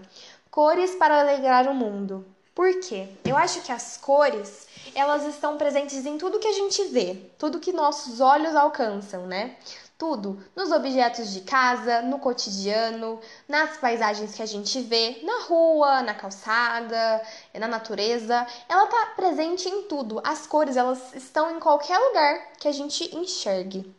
Cores 0.51 0.93
para 0.95 1.21
Alegrar 1.21 1.69
o 1.69 1.73
Mundo. 1.73 2.25
Por 2.53 2.81
quê? 2.81 3.07
Eu 3.23 3.37
acho 3.37 3.61
que 3.61 3.71
as 3.71 3.95
cores, 3.95 4.67
elas 4.93 5.25
estão 5.25 5.57
presentes 5.57 6.05
em 6.05 6.17
tudo 6.17 6.39
que 6.39 6.49
a 6.49 6.53
gente 6.53 6.83
vê, 6.89 7.17
tudo 7.37 7.61
que 7.61 7.71
nossos 7.71 8.19
olhos 8.19 8.53
alcançam, 8.53 9.25
né? 9.25 9.55
Tudo, 9.97 10.43
nos 10.53 10.71
objetos 10.71 11.31
de 11.31 11.41
casa, 11.41 12.01
no 12.01 12.19
cotidiano, 12.19 13.19
nas 13.47 13.77
paisagens 13.77 14.35
que 14.35 14.41
a 14.41 14.45
gente 14.45 14.81
vê, 14.81 15.21
na 15.23 15.43
rua, 15.43 16.01
na 16.01 16.13
calçada, 16.13 17.21
na 17.53 17.67
natureza, 17.67 18.45
ela 18.67 18.83
está 18.85 19.05
presente 19.15 19.69
em 19.69 19.83
tudo. 19.83 20.21
As 20.21 20.45
cores, 20.45 20.75
elas 20.75 21.13
estão 21.15 21.55
em 21.55 21.61
qualquer 21.61 21.97
lugar 21.97 22.51
que 22.59 22.67
a 22.67 22.73
gente 22.73 23.15
enxergue. 23.15 23.95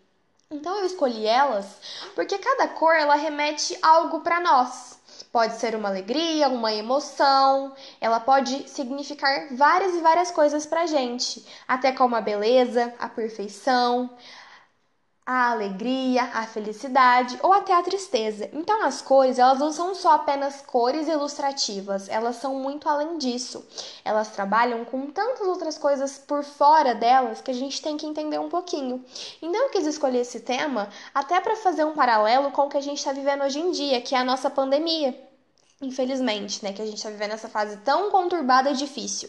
Então 0.50 0.78
eu 0.78 0.86
escolhi 0.86 1.26
elas 1.26 1.66
porque 2.14 2.38
cada 2.38 2.68
cor 2.68 2.94
ela 2.94 3.16
remete 3.16 3.76
algo 3.82 4.20
para 4.20 4.38
nós. 4.38 4.96
Pode 5.32 5.56
ser 5.56 5.74
uma 5.74 5.88
alegria, 5.88 6.48
uma 6.48 6.72
emoção, 6.72 7.74
ela 8.00 8.20
pode 8.20 8.68
significar 8.68 9.48
várias 9.54 9.94
e 9.94 10.00
várias 10.00 10.30
coisas 10.30 10.64
para 10.64 10.86
gente, 10.86 11.44
até 11.66 11.90
como 11.90 12.14
a 12.14 12.20
beleza, 12.20 12.94
a 12.98 13.08
perfeição, 13.08 14.10
a 15.26 15.50
alegria, 15.50 16.22
a 16.32 16.46
felicidade 16.46 17.36
ou 17.42 17.52
até 17.52 17.74
a 17.74 17.82
tristeza. 17.82 18.48
Então 18.52 18.84
as 18.84 19.02
cores, 19.02 19.40
elas 19.40 19.58
não 19.58 19.72
são 19.72 19.92
só 19.92 20.12
apenas 20.12 20.62
cores 20.62 21.08
ilustrativas, 21.08 22.08
elas 22.08 22.36
são 22.36 22.54
muito 22.54 22.88
além 22.88 23.18
disso. 23.18 23.66
Elas 24.04 24.28
trabalham 24.28 24.84
com 24.84 25.10
tantas 25.10 25.48
outras 25.48 25.76
coisas 25.76 26.16
por 26.16 26.44
fora 26.44 26.94
delas 26.94 27.40
que 27.40 27.50
a 27.50 27.54
gente 27.54 27.82
tem 27.82 27.96
que 27.96 28.06
entender 28.06 28.38
um 28.38 28.48
pouquinho. 28.48 29.04
Então 29.42 29.64
eu 29.64 29.70
quis 29.70 29.84
escolher 29.84 30.20
esse 30.20 30.38
tema 30.38 30.88
até 31.12 31.40
para 31.40 31.56
fazer 31.56 31.84
um 31.84 31.94
paralelo 31.94 32.52
com 32.52 32.62
o 32.62 32.68
que 32.68 32.76
a 32.76 32.82
gente 32.82 32.98
está 32.98 33.12
vivendo 33.12 33.42
hoje 33.42 33.58
em 33.58 33.72
dia, 33.72 34.00
que 34.00 34.14
é 34.14 34.18
a 34.18 34.24
nossa 34.24 34.48
pandemia 34.48 35.25
infelizmente, 35.80 36.64
né, 36.64 36.72
que 36.72 36.80
a 36.80 36.86
gente 36.86 36.96
está 36.96 37.10
vivendo 37.10 37.32
essa 37.32 37.48
fase 37.48 37.76
tão 37.78 38.10
conturbada 38.10 38.70
e 38.70 38.74
difícil, 38.74 39.28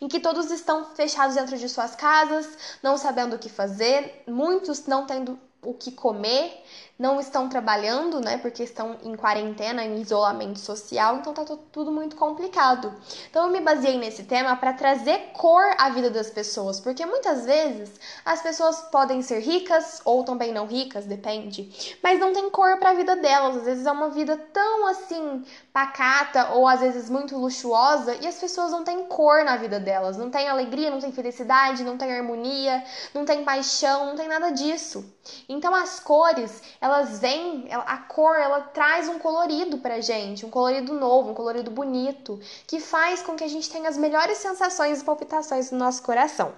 em 0.00 0.08
que 0.08 0.20
todos 0.20 0.50
estão 0.50 0.84
fechados 0.94 1.36
dentro 1.36 1.56
de 1.56 1.68
suas 1.68 1.96
casas, 1.96 2.78
não 2.82 2.98
sabendo 2.98 3.36
o 3.36 3.38
que 3.38 3.48
fazer, 3.48 4.22
muitos 4.26 4.86
não 4.86 5.06
tendo 5.06 5.38
o 5.62 5.74
que 5.74 5.90
comer, 5.90 6.62
não 6.98 7.20
estão 7.20 7.48
trabalhando, 7.48 8.20
né, 8.20 8.38
porque 8.38 8.62
estão 8.62 8.96
em 9.02 9.14
quarentena, 9.14 9.84
em 9.84 10.00
isolamento 10.00 10.58
social, 10.58 11.16
então 11.16 11.34
tá 11.34 11.44
tudo 11.70 11.92
muito 11.92 12.16
complicado. 12.16 12.94
Então 13.28 13.46
eu 13.46 13.52
me 13.52 13.60
baseei 13.60 13.98
nesse 13.98 14.24
tema 14.24 14.56
para 14.56 14.72
trazer 14.72 15.32
cor 15.34 15.74
à 15.78 15.90
vida 15.90 16.08
das 16.08 16.30
pessoas, 16.30 16.80
porque 16.80 17.04
muitas 17.04 17.44
vezes 17.44 17.92
as 18.24 18.40
pessoas 18.40 18.80
podem 18.90 19.20
ser 19.20 19.40
ricas 19.40 20.00
ou 20.04 20.24
também 20.24 20.52
não 20.52 20.66
ricas, 20.66 21.04
depende, 21.04 21.98
mas 22.02 22.18
não 22.18 22.32
tem 22.32 22.48
cor 22.50 22.78
para 22.78 22.90
a 22.90 22.94
vida 22.94 23.14
delas. 23.16 23.56
Às 23.56 23.64
vezes 23.64 23.86
é 23.86 23.92
uma 23.92 24.08
vida 24.08 24.36
tão 24.52 24.86
assim 24.86 25.44
pacata 25.72 26.54
ou 26.54 26.66
às 26.66 26.80
vezes 26.80 27.10
muito 27.10 27.36
luxuosa 27.36 28.14
e 28.16 28.26
as 28.26 28.38
pessoas 28.38 28.70
não 28.70 28.82
têm 28.82 29.04
cor 29.04 29.44
na 29.44 29.56
vida 29.56 29.78
delas, 29.78 30.16
não 30.16 30.30
tem 30.30 30.48
alegria, 30.48 30.90
não 30.90 30.98
tem 30.98 31.12
felicidade, 31.12 31.84
não 31.84 31.98
tem 31.98 32.10
harmonia, 32.10 32.82
não 33.12 33.26
tem 33.26 33.44
paixão, 33.44 34.06
não 34.06 34.16
tem 34.16 34.28
nada 34.28 34.50
disso. 34.50 35.04
Então 35.48 35.74
as 35.74 36.00
cores, 36.00 36.62
elas 36.86 37.18
vêm, 37.18 37.68
a 37.70 37.98
cor, 37.98 38.36
ela 38.36 38.60
traz 38.60 39.08
um 39.08 39.18
colorido 39.18 39.78
pra 39.78 40.00
gente, 40.00 40.46
um 40.46 40.50
colorido 40.50 40.94
novo, 40.94 41.30
um 41.30 41.34
colorido 41.34 41.70
bonito, 41.70 42.40
que 42.66 42.80
faz 42.80 43.22
com 43.22 43.36
que 43.36 43.44
a 43.44 43.48
gente 43.48 43.68
tenha 43.70 43.88
as 43.88 43.96
melhores 43.96 44.38
sensações 44.38 45.00
e 45.00 45.04
palpitações 45.04 45.70
no 45.70 45.78
nosso 45.78 46.02
coração. 46.02 46.54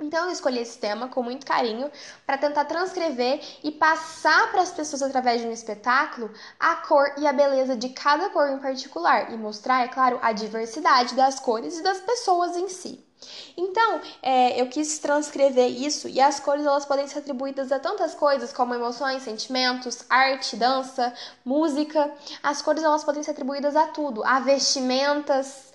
Então 0.00 0.24
eu 0.24 0.30
escolhi 0.32 0.58
esse 0.58 0.78
tema 0.78 1.08
com 1.08 1.22
muito 1.22 1.44
carinho 1.44 1.90
para 2.24 2.38
tentar 2.38 2.64
transcrever 2.64 3.40
e 3.62 3.70
passar 3.70 4.50
para 4.50 4.62
as 4.62 4.72
pessoas 4.72 5.02
através 5.02 5.42
de 5.42 5.46
um 5.46 5.52
espetáculo 5.52 6.30
a 6.58 6.76
cor 6.76 7.12
e 7.18 7.26
a 7.26 7.32
beleza 7.32 7.76
de 7.76 7.90
cada 7.90 8.30
cor 8.30 8.48
em 8.48 8.58
particular 8.58 9.30
e 9.30 9.36
mostrar, 9.36 9.84
é 9.84 9.88
claro, 9.88 10.18
a 10.22 10.32
diversidade 10.32 11.14
das 11.14 11.38
cores 11.38 11.78
e 11.78 11.82
das 11.82 12.00
pessoas 12.00 12.56
em 12.56 12.68
si. 12.68 13.09
Então, 13.56 14.00
é, 14.22 14.60
eu 14.60 14.68
quis 14.68 14.98
transcrever 14.98 15.68
isso 15.68 16.08
e 16.08 16.20
as 16.20 16.40
cores 16.40 16.64
elas 16.64 16.84
podem 16.84 17.06
ser 17.06 17.18
atribuídas 17.18 17.70
a 17.70 17.78
tantas 17.78 18.14
coisas 18.14 18.52
como 18.52 18.74
emoções, 18.74 19.22
sentimentos, 19.22 20.04
arte, 20.08 20.56
dança, 20.56 21.12
música. 21.44 22.12
As 22.42 22.62
cores 22.62 22.82
elas 22.82 23.04
podem 23.04 23.22
ser 23.22 23.32
atribuídas 23.32 23.76
a 23.76 23.88
tudo, 23.88 24.24
a 24.24 24.40
vestimentas, 24.40 25.72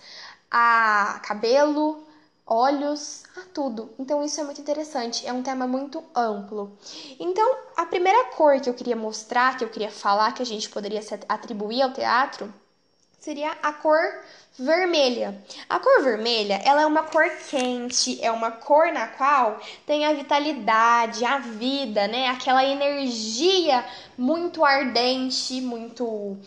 a 0.49 1.19
cabelo, 1.23 2.03
olhos, 2.45 3.23
a 3.35 3.41
tudo. 3.53 3.93
Então 3.99 4.23
isso 4.23 4.39
é 4.39 4.43
muito 4.43 4.61
interessante, 4.61 5.25
é 5.25 5.33
um 5.33 5.43
tema 5.43 5.67
muito 5.67 6.03
amplo. 6.15 6.77
Então, 7.19 7.57
a 7.75 7.85
primeira 7.85 8.25
cor 8.31 8.59
que 8.59 8.69
eu 8.69 8.73
queria 8.73 8.95
mostrar, 8.95 9.57
que 9.57 9.63
eu 9.63 9.69
queria 9.69 9.91
falar 9.91 10.33
que 10.33 10.41
a 10.41 10.45
gente 10.45 10.69
poderia 10.69 11.01
atribuir 11.27 11.81
ao 11.81 11.93
teatro 11.93 12.53
seria 13.19 13.51
a 13.63 13.73
cor 13.73 13.99
vermelha. 14.57 15.43
A 15.69 15.79
cor 15.79 16.03
vermelha, 16.03 16.61
ela 16.63 16.81
é 16.81 16.85
uma 16.85 17.03
cor 17.03 17.29
quente, 17.49 18.23
é 18.23 18.31
uma 18.31 18.51
cor 18.51 18.91
na 18.91 19.07
qual 19.07 19.59
tem 19.85 20.05
a 20.05 20.13
vitalidade, 20.13 21.25
a 21.25 21.39
vida, 21.39 22.07
né? 22.07 22.27
Aquela 22.27 22.63
energia 22.63 23.85
muito 24.17 24.63
ardente, 24.63 25.59
muito 25.61 26.37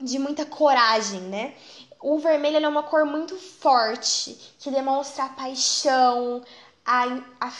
de 0.00 0.18
muita 0.18 0.46
coragem, 0.46 1.20
né? 1.20 1.54
O 2.00 2.18
vermelho 2.18 2.64
é 2.64 2.68
uma 2.68 2.82
cor 2.82 3.04
muito 3.04 3.36
forte, 3.36 4.34
que 4.58 4.70
demonstra 4.70 5.24
a 5.24 5.28
paixão, 5.28 6.42
a, 6.84 7.04
a 7.38 7.52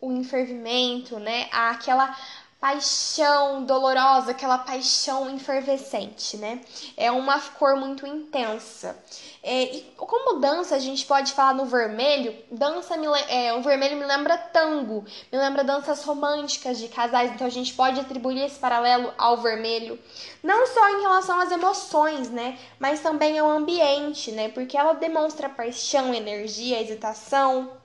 o 0.00 0.12
enfervimento, 0.12 1.18
né? 1.18 1.48
Aquela 1.52 2.16
paixão 2.60 3.64
dolorosa, 3.64 4.32
aquela 4.32 4.58
paixão 4.58 5.34
efervescente, 5.34 6.36
né? 6.36 6.60
É 6.94 7.10
uma 7.10 7.40
cor 7.40 7.74
muito 7.76 8.06
intensa. 8.06 9.02
É, 9.42 9.76
e 9.76 9.80
como 9.96 10.38
dança, 10.38 10.76
a 10.76 10.78
gente 10.78 11.06
pode 11.06 11.32
falar 11.32 11.54
no 11.54 11.64
vermelho. 11.64 12.36
Dança, 12.50 12.98
me, 12.98 13.06
é, 13.28 13.54
o 13.54 13.62
vermelho 13.62 13.96
me 13.96 14.04
lembra 14.04 14.36
tango, 14.36 15.02
me 15.32 15.38
lembra 15.38 15.64
danças 15.64 16.04
românticas 16.04 16.78
de 16.78 16.88
casais. 16.88 17.32
Então 17.32 17.46
a 17.46 17.50
gente 17.50 17.72
pode 17.72 17.98
atribuir 17.98 18.44
esse 18.44 18.58
paralelo 18.58 19.14
ao 19.16 19.38
vermelho, 19.38 19.98
não 20.42 20.66
só 20.66 20.86
em 20.90 21.00
relação 21.00 21.40
às 21.40 21.50
emoções, 21.50 22.28
né? 22.28 22.58
Mas 22.78 23.00
também 23.00 23.38
ao 23.38 23.48
ambiente, 23.48 24.30
né? 24.32 24.50
Porque 24.50 24.76
ela 24.76 24.92
demonstra 24.92 25.48
paixão, 25.48 26.12
energia, 26.12 26.82
hesitação, 26.82 27.79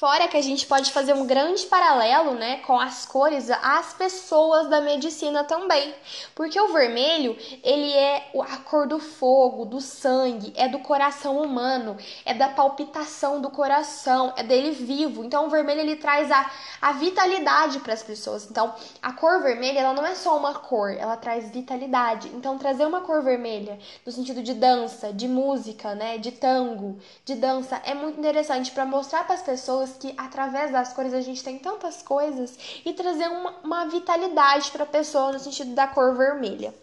Fora 0.00 0.28
que 0.28 0.36
a 0.38 0.40
gente 0.40 0.66
pode 0.66 0.92
fazer 0.92 1.12
um 1.12 1.26
grande 1.26 1.66
paralelo, 1.66 2.32
né, 2.32 2.56
com 2.66 2.80
as 2.80 3.04
cores, 3.04 3.50
as 3.50 3.92
pessoas 3.92 4.66
da 4.70 4.80
medicina 4.80 5.44
também, 5.44 5.94
porque 6.34 6.58
o 6.58 6.72
vermelho 6.72 7.36
ele 7.62 7.92
é 7.92 8.30
a 8.48 8.56
cor 8.56 8.88
do 8.88 8.98
fogo, 8.98 9.66
do 9.66 9.78
sangue, 9.78 10.54
é 10.56 10.66
do 10.66 10.78
coração 10.78 11.42
humano, 11.42 11.98
é 12.24 12.32
da 12.32 12.48
palpitação 12.48 13.42
do 13.42 13.50
coração, 13.50 14.32
é 14.38 14.42
dele 14.42 14.70
vivo. 14.70 15.22
Então 15.22 15.44
o 15.44 15.50
vermelho 15.50 15.80
ele 15.80 15.96
traz 15.96 16.30
a, 16.30 16.50
a 16.80 16.92
vitalidade 16.92 17.80
para 17.80 17.92
as 17.92 18.02
pessoas. 18.02 18.50
Então 18.50 18.74
a 19.02 19.12
cor 19.12 19.42
vermelha 19.42 19.80
ela 19.80 19.92
não 19.92 20.06
é 20.06 20.14
só 20.14 20.34
uma 20.38 20.54
cor, 20.54 20.94
ela 20.94 21.18
traz 21.18 21.50
vitalidade. 21.50 22.28
Então 22.28 22.56
trazer 22.56 22.86
uma 22.86 23.02
cor 23.02 23.22
vermelha 23.22 23.78
no 24.06 24.10
sentido 24.10 24.42
de 24.42 24.54
dança, 24.54 25.12
de 25.12 25.28
música, 25.28 25.94
né, 25.94 26.16
de 26.16 26.32
tango, 26.32 26.98
de 27.22 27.34
dança 27.34 27.82
é 27.84 27.92
muito 27.92 28.18
interessante 28.18 28.70
para 28.70 28.86
mostrar 28.86 29.24
para 29.24 29.34
as 29.34 29.42
pessoas 29.42 29.89
que 29.96 30.14
através 30.16 30.70
das 30.70 30.92
cores 30.92 31.14
a 31.14 31.20
gente 31.20 31.42
tem 31.42 31.58
tantas 31.58 32.02
coisas 32.02 32.56
e 32.84 32.92
trazer 32.92 33.28
uma, 33.28 33.54
uma 33.62 33.84
vitalidade 33.86 34.70
para 34.70 34.84
a 34.84 34.86
pessoa 34.86 35.32
no 35.32 35.38
sentido 35.38 35.74
da 35.74 35.86
cor 35.86 36.16
vermelha 36.16 36.74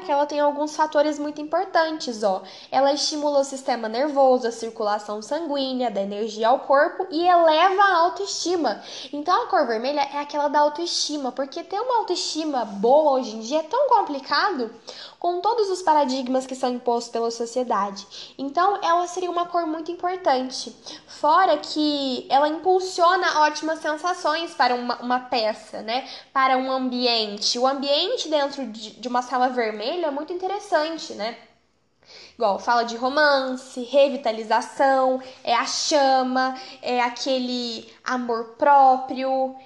que 0.00 0.10
ela 0.10 0.26
tem 0.26 0.40
alguns 0.40 0.74
fatores 0.74 1.18
muito 1.18 1.40
importantes, 1.40 2.22
ó. 2.22 2.42
Ela 2.70 2.92
estimula 2.92 3.40
o 3.40 3.44
sistema 3.44 3.88
nervoso, 3.88 4.46
a 4.46 4.52
circulação 4.52 5.22
sanguínea, 5.22 5.90
da 5.90 6.02
energia 6.02 6.48
ao 6.48 6.60
corpo 6.60 7.06
e 7.10 7.26
eleva 7.26 7.82
a 7.82 7.96
autoestima. 7.98 8.82
Então 9.12 9.42
a 9.42 9.46
cor 9.46 9.66
vermelha 9.66 10.00
é 10.00 10.18
aquela 10.18 10.48
da 10.48 10.60
autoestima, 10.60 11.30
porque 11.30 11.62
ter 11.62 11.80
uma 11.80 11.98
autoestima 11.98 12.64
boa 12.64 13.12
hoje 13.12 13.36
em 13.36 13.40
dia 13.40 13.60
é 13.60 13.62
tão 13.62 13.88
complicado 13.88 14.70
com 15.18 15.40
todos 15.40 15.70
os 15.70 15.80
paradigmas 15.80 16.46
que 16.46 16.54
são 16.54 16.70
impostos 16.70 17.10
pela 17.10 17.30
sociedade. 17.30 18.06
Então, 18.36 18.78
ela 18.82 19.06
seria 19.06 19.30
uma 19.30 19.46
cor 19.46 19.66
muito 19.66 19.90
importante. 19.90 20.70
Fora 21.06 21.56
que 21.56 22.26
ela 22.28 22.46
impulsiona 22.46 23.40
ótimas 23.40 23.78
sensações 23.78 24.52
para 24.52 24.74
uma, 24.74 24.96
uma 24.96 25.20
peça, 25.20 25.80
né? 25.80 26.06
Para 26.30 26.58
um 26.58 26.70
ambiente. 26.70 27.58
O 27.58 27.66
ambiente 27.66 28.28
dentro 28.28 28.66
de, 28.66 28.90
de 28.90 29.08
uma 29.08 29.22
sala 29.22 29.48
vermelha 29.48 29.83
é 29.84 30.10
muito 30.10 30.32
interessante, 30.32 31.14
né? 31.14 31.36
Igual, 32.34 32.58
fala 32.58 32.82
de 32.82 32.96
romance, 32.96 33.82
revitalização, 33.84 35.22
é 35.42 35.54
a 35.54 35.64
chama, 35.64 36.54
é 36.82 37.00
aquele 37.00 37.90
amor 38.04 38.56
próprio 38.56 39.56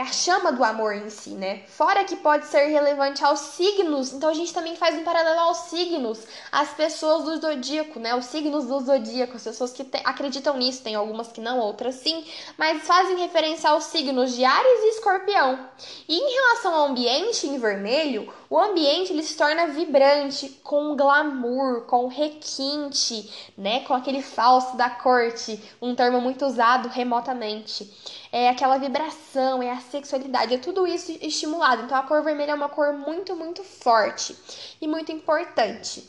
é 0.00 0.02
a 0.02 0.06
chama 0.06 0.50
do 0.50 0.64
amor 0.64 0.94
em 0.94 1.10
si, 1.10 1.30
né? 1.30 1.62
Fora 1.66 2.04
que 2.04 2.16
pode 2.16 2.46
ser 2.46 2.68
relevante 2.68 3.22
aos 3.22 3.38
signos, 3.38 4.14
então 4.14 4.30
a 4.30 4.34
gente 4.34 4.52
também 4.54 4.74
faz 4.74 4.96
um 4.96 5.04
paralelo 5.04 5.40
aos 5.40 5.58
signos, 5.68 6.20
as 6.50 6.70
pessoas 6.70 7.24
do 7.24 7.38
zodíaco, 7.38 8.00
né? 8.00 8.14
Os 8.14 8.24
signos 8.24 8.64
do 8.64 8.80
zodíaco, 8.80 9.36
as 9.36 9.44
pessoas 9.44 9.72
que 9.72 9.84
te, 9.84 10.00
acreditam 10.02 10.56
nisso, 10.56 10.82
tem 10.82 10.94
algumas 10.94 11.28
que 11.28 11.42
não, 11.42 11.58
outras 11.58 11.96
sim, 11.96 12.24
mas 12.56 12.82
fazem 12.86 13.18
referência 13.18 13.68
aos 13.68 13.84
signos 13.84 14.34
de 14.34 14.42
Ares 14.42 14.84
e 14.84 14.88
Escorpião. 14.88 15.68
E 16.08 16.16
em 16.16 16.32
relação 16.32 16.74
ao 16.74 16.86
ambiente 16.86 17.46
em 17.46 17.58
vermelho, 17.58 18.32
o 18.48 18.58
ambiente 18.58 19.12
ele 19.12 19.22
se 19.22 19.36
torna 19.36 19.66
vibrante, 19.66 20.48
com 20.64 20.96
glamour, 20.96 21.82
com 21.82 22.08
requinte, 22.08 23.30
né? 23.56 23.80
Com 23.80 23.92
aquele 23.92 24.22
falso 24.22 24.78
da 24.78 24.88
corte, 24.88 25.62
um 25.80 25.94
termo 25.94 26.22
muito 26.22 26.46
usado 26.46 26.88
remotamente 26.88 27.90
é 28.32 28.48
aquela 28.48 28.78
vibração, 28.78 29.62
é 29.62 29.70
a 29.70 29.80
sexualidade, 29.80 30.54
é 30.54 30.58
tudo 30.58 30.86
isso 30.86 31.16
estimulado. 31.20 31.82
Então 31.82 31.98
a 31.98 32.02
cor 32.02 32.22
vermelha 32.22 32.52
é 32.52 32.54
uma 32.54 32.68
cor 32.68 32.92
muito, 32.92 33.34
muito 33.34 33.62
forte 33.64 34.36
e 34.80 34.86
muito 34.86 35.10
importante. 35.12 36.08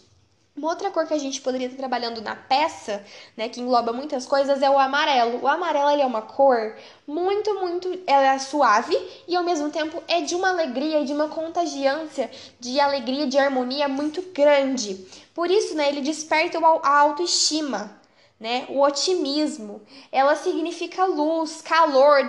Uma 0.56 0.70
outra 0.70 0.92
cor 0.92 1.08
que 1.08 1.14
a 1.14 1.18
gente 1.18 1.40
poderia 1.40 1.68
estar 1.68 1.80
trabalhando 1.80 2.22
na 2.22 2.36
peça, 2.36 3.04
né, 3.38 3.48
que 3.48 3.62
engloba 3.62 3.94
muitas 3.94 4.26
coisas, 4.26 4.62
é 4.62 4.70
o 4.70 4.78
amarelo. 4.78 5.42
O 5.42 5.48
amarelo 5.48 5.90
ele 5.90 6.02
é 6.02 6.06
uma 6.06 6.22
cor 6.22 6.76
muito, 7.08 7.56
muito, 7.56 7.88
ela 8.06 8.34
é 8.34 8.38
suave 8.38 8.96
e 9.28 9.36
ao 9.36 9.44
mesmo 9.44 9.70
tempo 9.70 10.04
é 10.10 10.20
de 10.20 10.36
uma 10.36 10.50
alegria 10.50 11.00
e 11.00 11.06
de 11.06 11.14
uma 11.14 11.30
contagiância 11.30 12.30
de 12.60 12.82
alegria, 12.82 13.28
de 13.28 13.40
harmonia 13.40 13.88
muito 13.88 14.22
grande. 14.34 15.08
Por 15.34 15.50
isso, 15.50 15.74
né, 15.74 15.88
ele 15.88 16.02
desperta 16.02 16.60
a 16.60 17.00
autoestima, 17.00 18.01
né? 18.42 18.66
O 18.70 18.82
otimismo, 18.82 19.84
ela 20.12 20.36
significa 20.36 21.06
luz, 21.06 21.62
calor, 21.62 22.28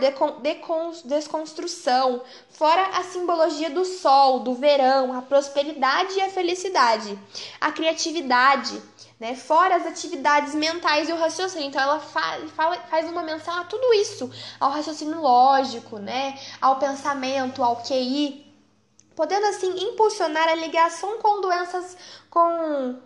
desconstrução, 1.07 2.21
fora 2.51 2.83
a 2.99 3.03
simbologia 3.05 3.71
do 3.71 3.83
sol, 3.87 4.41
do 4.41 4.53
verão, 4.53 5.17
a 5.17 5.23
prosperidade 5.23 6.13
e 6.13 6.21
a 6.21 6.29
felicidade, 6.29 7.19
a 7.59 7.73
criatividade, 7.73 8.79
né? 9.19 9.35
Fora 9.35 9.77
as 9.77 9.87
atividades 9.87 10.55
mentais 10.55 11.09
e 11.09 11.13
o 11.13 11.17
raciocínio. 11.17 11.69
Então 11.69 11.81
ela 11.81 11.99
faz, 11.99 12.51
faz 12.91 13.09
uma 13.09 13.23
menção 13.23 13.55
a 13.55 13.65
tudo 13.65 13.95
isso, 13.95 14.31
ao 14.61 14.71
raciocínio 14.71 15.19
lógico, 15.19 15.99
né? 15.99 16.39
Ao 16.61 16.79
pensamento, 16.79 17.65
ao 17.65 17.77
QI, 17.77 18.55
podendo 19.17 19.47
assim 19.47 19.89
impulsionar 19.89 20.47
a 20.47 20.57
ligação 20.57 21.17
com 21.23 21.41
doenças 21.41 21.97
com 22.29 23.01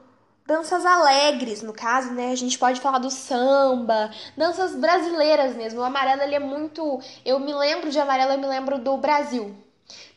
danças 0.47 0.87
alegres, 0.87 1.63
no 1.63 1.73
caso, 1.73 2.13
né? 2.13 2.31
A 2.31 2.37
gente 2.37 2.59
pode 2.59 2.81
falar 2.81 2.99
do 2.99 3.11
samba, 3.11 4.11
danças 4.37 4.75
brasileiras 4.77 5.57
mesmo. 5.57 5.81
O 5.81 5.85
amarelo 5.85 6.23
ele 6.23 6.35
é 6.35 6.39
muito, 6.39 7.01
eu 7.25 7.39
me 7.39 7.53
lembro 7.53 7.91
de 7.91 7.99
amarelo, 7.99 8.33
eu 8.33 8.39
me 8.39 8.47
lembro 8.47 8.79
do 8.79 8.97
Brasil. 8.97 9.55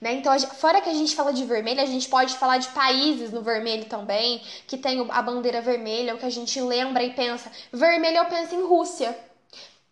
Né? 0.02 0.14
Então, 0.14 0.38
fora 0.40 0.82
que 0.82 0.90
a 0.90 0.94
gente 0.94 1.16
fala 1.16 1.34
de 1.34 1.44
vermelho, 1.46 1.82
a 1.82 1.86
gente 1.86 2.08
pode 2.08 2.36
falar 2.38 2.58
de 2.58 2.70
países 2.70 3.32
no 3.32 3.42
vermelho 3.42 3.86
também, 3.86 4.42
que 4.66 4.78
tem 4.78 5.06
a 5.10 5.22
bandeira 5.22 5.62
vermelha, 5.62 6.16
o 6.16 6.18
que 6.18 6.26
a 6.26 6.30
gente 6.30 6.60
lembra 6.62 7.04
e 7.04 7.14
pensa. 7.14 7.52
Vermelho 7.72 8.18
eu 8.18 8.26
penso 8.26 8.56
em 8.56 8.64
Rússia, 8.64 9.16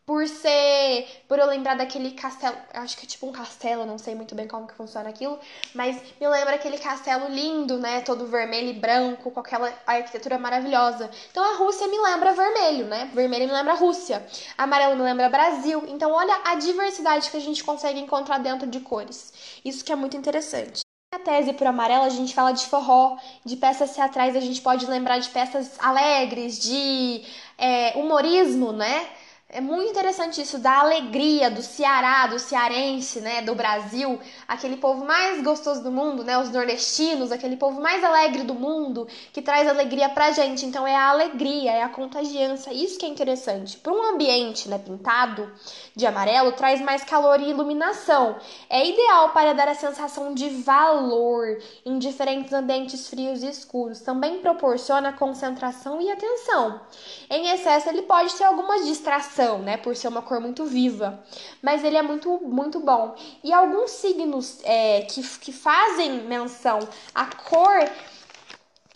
por 0.07 0.25
ser. 0.25 1.05
Por 1.27 1.37
eu 1.37 1.45
lembrar 1.45 1.75
daquele 1.75 2.11
castelo. 2.11 2.55
Acho 2.73 2.97
que 2.97 3.05
é 3.05 3.09
tipo 3.09 3.27
um 3.27 3.31
castelo, 3.33 3.85
não 3.85 3.97
sei 3.97 4.15
muito 4.15 4.33
bem 4.33 4.47
como 4.47 4.65
que 4.65 4.73
funciona 4.73 5.09
aquilo. 5.09 5.37
Mas 5.75 6.01
me 6.19 6.27
lembra 6.29 6.55
aquele 6.55 6.77
castelo 6.77 7.27
lindo, 7.27 7.77
né? 7.77 7.99
Todo 8.01 8.25
vermelho 8.25 8.69
e 8.69 8.73
branco, 8.73 9.29
com 9.29 9.39
aquela 9.41 9.71
arquitetura 9.85 10.39
maravilhosa. 10.39 11.11
Então 11.29 11.43
a 11.43 11.57
Rússia 11.57 11.87
me 11.87 11.99
lembra 11.99 12.31
vermelho, 12.31 12.85
né? 12.85 13.11
Vermelho 13.13 13.47
me 13.47 13.53
lembra 13.53 13.73
Rússia. 13.73 14.25
Amarelo 14.57 14.95
me 14.95 15.03
lembra 15.03 15.27
Brasil. 15.27 15.83
Então 15.89 16.13
olha 16.13 16.39
a 16.45 16.55
diversidade 16.55 17.29
que 17.29 17.35
a 17.35 17.41
gente 17.41 17.61
consegue 17.61 17.99
encontrar 17.99 18.37
dentro 18.37 18.65
de 18.65 18.79
cores. 18.79 19.59
Isso 19.65 19.83
que 19.83 19.91
é 19.91 19.95
muito 19.95 20.15
interessante. 20.15 20.79
Na 21.13 21.19
tese 21.19 21.51
por 21.51 21.67
amarelo, 21.67 22.03
a 22.03 22.09
gente 22.09 22.33
fala 22.33 22.51
de 22.51 22.65
forró, 22.65 23.17
de 23.45 23.55
peças 23.57 23.93
teatrais, 23.93 24.35
a 24.35 24.41
gente 24.41 24.61
pode 24.61 24.85
lembrar 24.85 25.19
de 25.19 25.29
peças 25.29 25.77
alegres, 25.79 26.59
de 26.59 27.25
é, 27.57 27.97
humorismo, 27.97 28.71
né? 28.71 29.07
É 29.49 29.61
muito 29.61 29.91
interessante 29.91 30.41
isso 30.41 30.57
da 30.57 30.79
alegria 30.79 31.49
do 31.49 31.61
Ceará, 31.61 32.27
do 32.27 32.37
cearense, 32.37 33.21
né, 33.21 33.41
do 33.41 33.55
Brasil, 33.55 34.19
aquele 34.45 34.75
povo 34.75 35.05
mais 35.05 35.41
gostoso 35.41 35.81
do 35.81 35.89
mundo, 35.89 36.21
né, 36.21 36.37
os 36.37 36.51
nordestinos, 36.51 37.31
aquele 37.31 37.55
povo 37.55 37.79
mais 37.79 38.03
alegre 38.03 38.43
do 38.43 38.53
mundo, 38.53 39.07
que 39.31 39.41
traz 39.41 39.65
alegria 39.65 40.09
pra 40.09 40.31
gente. 40.31 40.65
Então 40.65 40.85
é 40.85 40.93
a 40.93 41.11
alegria, 41.11 41.71
é 41.71 41.81
a 41.81 41.87
contagiança, 41.87 42.73
isso 42.73 42.99
que 42.99 43.05
é 43.05 43.09
interessante. 43.09 43.77
Para 43.77 43.93
um 43.93 44.15
ambiente, 44.15 44.67
né, 44.67 44.77
pintado 44.77 45.49
de 45.95 46.05
amarelo, 46.05 46.51
traz 46.51 46.81
mais 46.81 47.05
calor 47.05 47.39
e 47.39 47.49
iluminação. 47.49 48.35
É 48.69 48.85
ideal 48.85 49.29
para 49.29 49.53
dar 49.53 49.69
a 49.69 49.75
sensação 49.75 50.33
de 50.33 50.49
valor 50.49 51.57
em 51.85 51.97
diferentes 51.97 52.51
ambientes 52.51 53.07
frios 53.07 53.41
e 53.41 53.47
escuros. 53.47 54.01
Também 54.01 54.39
proporciona 54.39 55.13
concentração 55.13 56.01
e 56.01 56.11
atenção. 56.11 56.81
Em 57.29 57.49
excesso, 57.51 57.87
ele 57.87 58.01
pode 58.01 58.35
ter 58.35 58.43
algumas 58.43 58.85
distrações 58.85 59.36
né? 59.59 59.77
Por 59.77 59.95
ser 59.95 60.07
uma 60.07 60.21
cor 60.21 60.39
muito 60.39 60.65
viva. 60.65 61.23
Mas 61.61 61.83
ele 61.83 61.97
é 61.97 62.01
muito, 62.01 62.39
muito 62.43 62.79
bom. 62.79 63.15
E 63.43 63.53
alguns 63.53 63.91
signos 63.91 64.59
é, 64.63 65.01
que, 65.01 65.21
que 65.39 65.51
fazem 65.51 66.21
menção 66.23 66.79
à 67.13 67.25
cor 67.25 67.89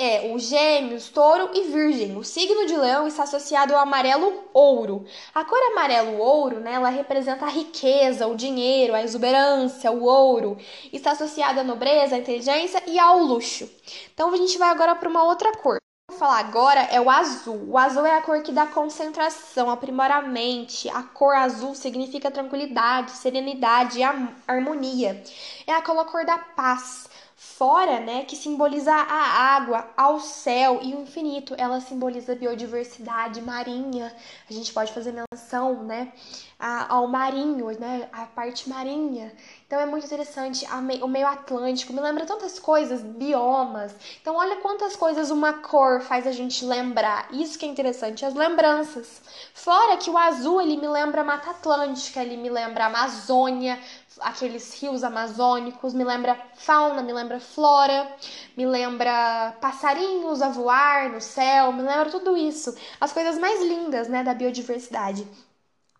é 0.01 0.33
o 0.33 0.39
Gêmeos, 0.39 1.09
Touro 1.09 1.51
e 1.53 1.67
Virgem. 1.67 2.17
O 2.17 2.23
signo 2.23 2.65
de 2.65 2.75
Leão 2.75 3.07
está 3.07 3.21
associado 3.21 3.75
ao 3.75 3.81
amarelo 3.81 4.45
ouro. 4.51 5.05
A 5.33 5.45
cor 5.45 5.59
amarelo 5.71 6.17
ouro, 6.17 6.59
né, 6.59 6.73
ela 6.73 6.89
representa 6.89 7.45
a 7.45 7.49
riqueza, 7.49 8.25
o 8.25 8.35
dinheiro, 8.35 8.95
a 8.95 9.03
exuberância, 9.03 9.91
o 9.91 10.03
ouro. 10.03 10.57
Está 10.91 11.11
associada 11.11 11.61
à 11.61 11.63
nobreza, 11.63 12.15
à 12.15 12.17
inteligência 12.17 12.81
e 12.87 12.97
ao 12.97 13.19
luxo. 13.19 13.69
Então 14.11 14.33
a 14.33 14.37
gente 14.37 14.57
vai 14.57 14.69
agora 14.69 14.95
para 14.95 15.07
uma 15.09 15.23
outra 15.23 15.51
cor 15.57 15.80
falar 16.22 16.38
agora 16.38 16.82
é 16.82 17.01
o 17.01 17.09
azul. 17.09 17.65
O 17.67 17.78
azul 17.80 18.05
é 18.05 18.15
a 18.15 18.22
cor 18.22 18.43
que 18.43 18.51
dá 18.51 18.67
concentração, 18.67 19.72
aprimoramento. 19.72 20.88
A 20.93 21.01
cor 21.01 21.36
azul 21.36 21.74
significa 21.74 22.30
tranquilidade, 22.30 23.09
serenidade 23.09 23.97
e 23.97 24.03
harmonia. 24.47 25.24
É 25.65 25.74
aquela 25.74 26.05
cor 26.05 26.24
da 26.24 26.38
paz. 26.38 27.09
Fora, 27.43 27.99
né, 27.99 28.23
que 28.23 28.35
simboliza 28.35 28.93
a 28.93 29.55
água, 29.55 29.89
ao 29.97 30.19
céu 30.19 30.79
e 30.83 30.93
o 30.93 31.01
infinito. 31.01 31.55
Ela 31.57 31.81
simboliza 31.81 32.33
a 32.33 32.35
biodiversidade 32.35 33.41
marinha. 33.41 34.15
A 34.47 34.53
gente 34.53 34.71
pode 34.71 34.93
fazer 34.93 35.11
menção, 35.11 35.83
né, 35.83 36.13
ao 36.59 37.07
marinho, 37.07 37.71
né, 37.79 38.07
a 38.11 38.27
parte 38.27 38.69
marinha. 38.69 39.33
Então 39.65 39.79
é 39.79 39.87
muito 39.87 40.05
interessante 40.05 40.67
o 41.01 41.07
meio 41.07 41.25
Atlântico, 41.25 41.93
me 41.93 41.99
lembra 41.99 42.27
tantas 42.27 42.59
coisas, 42.59 43.01
biomas. 43.01 43.95
Então 44.21 44.35
olha 44.35 44.57
quantas 44.57 44.95
coisas 44.95 45.31
uma 45.31 45.53
cor 45.53 46.01
faz 46.01 46.27
a 46.27 46.31
gente 46.31 46.63
lembrar. 46.63 47.27
Isso 47.31 47.57
que 47.57 47.65
é 47.65 47.69
interessante, 47.69 48.23
as 48.23 48.35
lembranças. 48.35 49.21
Fora 49.53 49.97
que 49.97 50.11
o 50.11 50.17
azul 50.17 50.61
ele 50.61 50.77
me 50.77 50.87
lembra 50.87 51.23
Mata 51.23 51.49
Atlântica, 51.49 52.21
ele 52.21 52.37
me 52.37 52.49
lembra 52.49 52.85
Amazônia, 52.85 53.79
aqueles 54.20 54.74
rios 54.80 55.03
amazônicos, 55.03 55.93
me 55.93 56.03
lembra 56.03 56.38
fauna, 56.55 57.01
me 57.01 57.14
lembra 57.14 57.39
flora, 57.39 58.16
me 58.57 58.66
lembra 58.66 59.55
passarinhos 59.62 60.41
a 60.41 60.49
voar 60.49 61.09
no 61.09 61.22
céu, 61.22 61.72
me 61.72 61.82
lembra 61.82 62.09
tudo 62.09 62.36
isso. 62.36 62.76
As 62.99 63.14
coisas 63.14 63.38
mais 63.38 63.62
lindas, 63.62 64.07
né, 64.07 64.24
da 64.24 64.34
biodiversidade. 64.34 65.28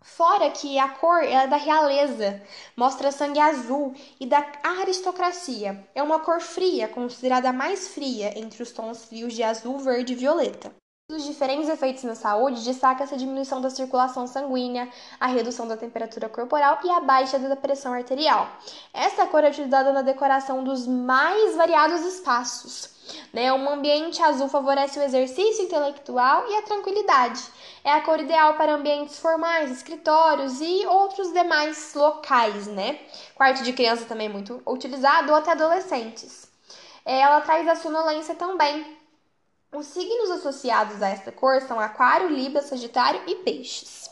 Fora 0.02 0.50
que 0.50 0.78
a 0.78 0.88
cor 0.88 1.22
é 1.22 1.46
da 1.46 1.56
realeza, 1.56 2.42
mostra 2.76 3.12
sangue 3.12 3.38
azul 3.38 3.94
e 4.18 4.26
da 4.26 4.44
aristocracia. 4.62 5.88
É 5.94 6.02
uma 6.02 6.18
cor 6.20 6.40
fria, 6.40 6.88
considerada 6.88 7.50
a 7.50 7.52
mais 7.52 7.88
fria 7.88 8.36
entre 8.36 8.62
os 8.62 8.72
tons 8.72 9.04
frios 9.04 9.32
de 9.32 9.42
azul, 9.42 9.78
verde 9.78 10.12
e 10.12 10.16
violeta. 10.16 10.81
Dos 11.12 11.24
diferentes 11.24 11.68
efeitos 11.68 12.04
na 12.04 12.14
saúde, 12.14 12.64
destaca-se 12.64 13.12
a 13.12 13.18
diminuição 13.18 13.60
da 13.60 13.68
circulação 13.68 14.26
sanguínea, 14.26 14.88
a 15.20 15.26
redução 15.26 15.68
da 15.68 15.76
temperatura 15.76 16.26
corporal 16.26 16.78
e 16.82 16.88
a 16.88 17.00
baixa 17.00 17.38
da 17.38 17.54
pressão 17.54 17.92
arterial. 17.92 18.48
Essa 18.94 19.26
cor 19.26 19.44
é 19.44 19.50
utilizada 19.50 19.92
na 19.92 20.00
decoração 20.00 20.64
dos 20.64 20.86
mais 20.86 21.54
variados 21.54 22.00
espaços. 22.00 22.88
Né? 23.30 23.52
Um 23.52 23.68
ambiente 23.68 24.22
azul 24.22 24.48
favorece 24.48 24.98
o 24.98 25.02
exercício 25.02 25.64
intelectual 25.64 26.50
e 26.50 26.56
a 26.56 26.62
tranquilidade. 26.62 27.42
É 27.84 27.92
a 27.92 28.00
cor 28.00 28.18
ideal 28.18 28.54
para 28.54 28.72
ambientes 28.72 29.18
formais, 29.18 29.70
escritórios 29.70 30.62
e 30.62 30.86
outros 30.86 31.30
demais 31.30 31.92
locais, 31.94 32.66
né? 32.68 32.98
Quarto 33.34 33.62
de 33.62 33.74
criança 33.74 34.06
também 34.06 34.28
é 34.28 34.32
muito 34.32 34.62
utilizado, 34.66 35.30
ou 35.30 35.36
até 35.36 35.50
adolescentes. 35.50 36.48
Ela 37.04 37.42
traz 37.42 37.68
a 37.68 37.76
sonolência 37.76 38.34
também. 38.34 39.01
Os 39.74 39.86
signos 39.86 40.30
associados 40.30 41.00
a 41.00 41.08
esta 41.08 41.32
cor 41.32 41.62
são 41.62 41.80
Aquário, 41.80 42.28
Libra, 42.28 42.60
Sagitário 42.60 43.22
e 43.26 43.36
Peixes. 43.36 44.10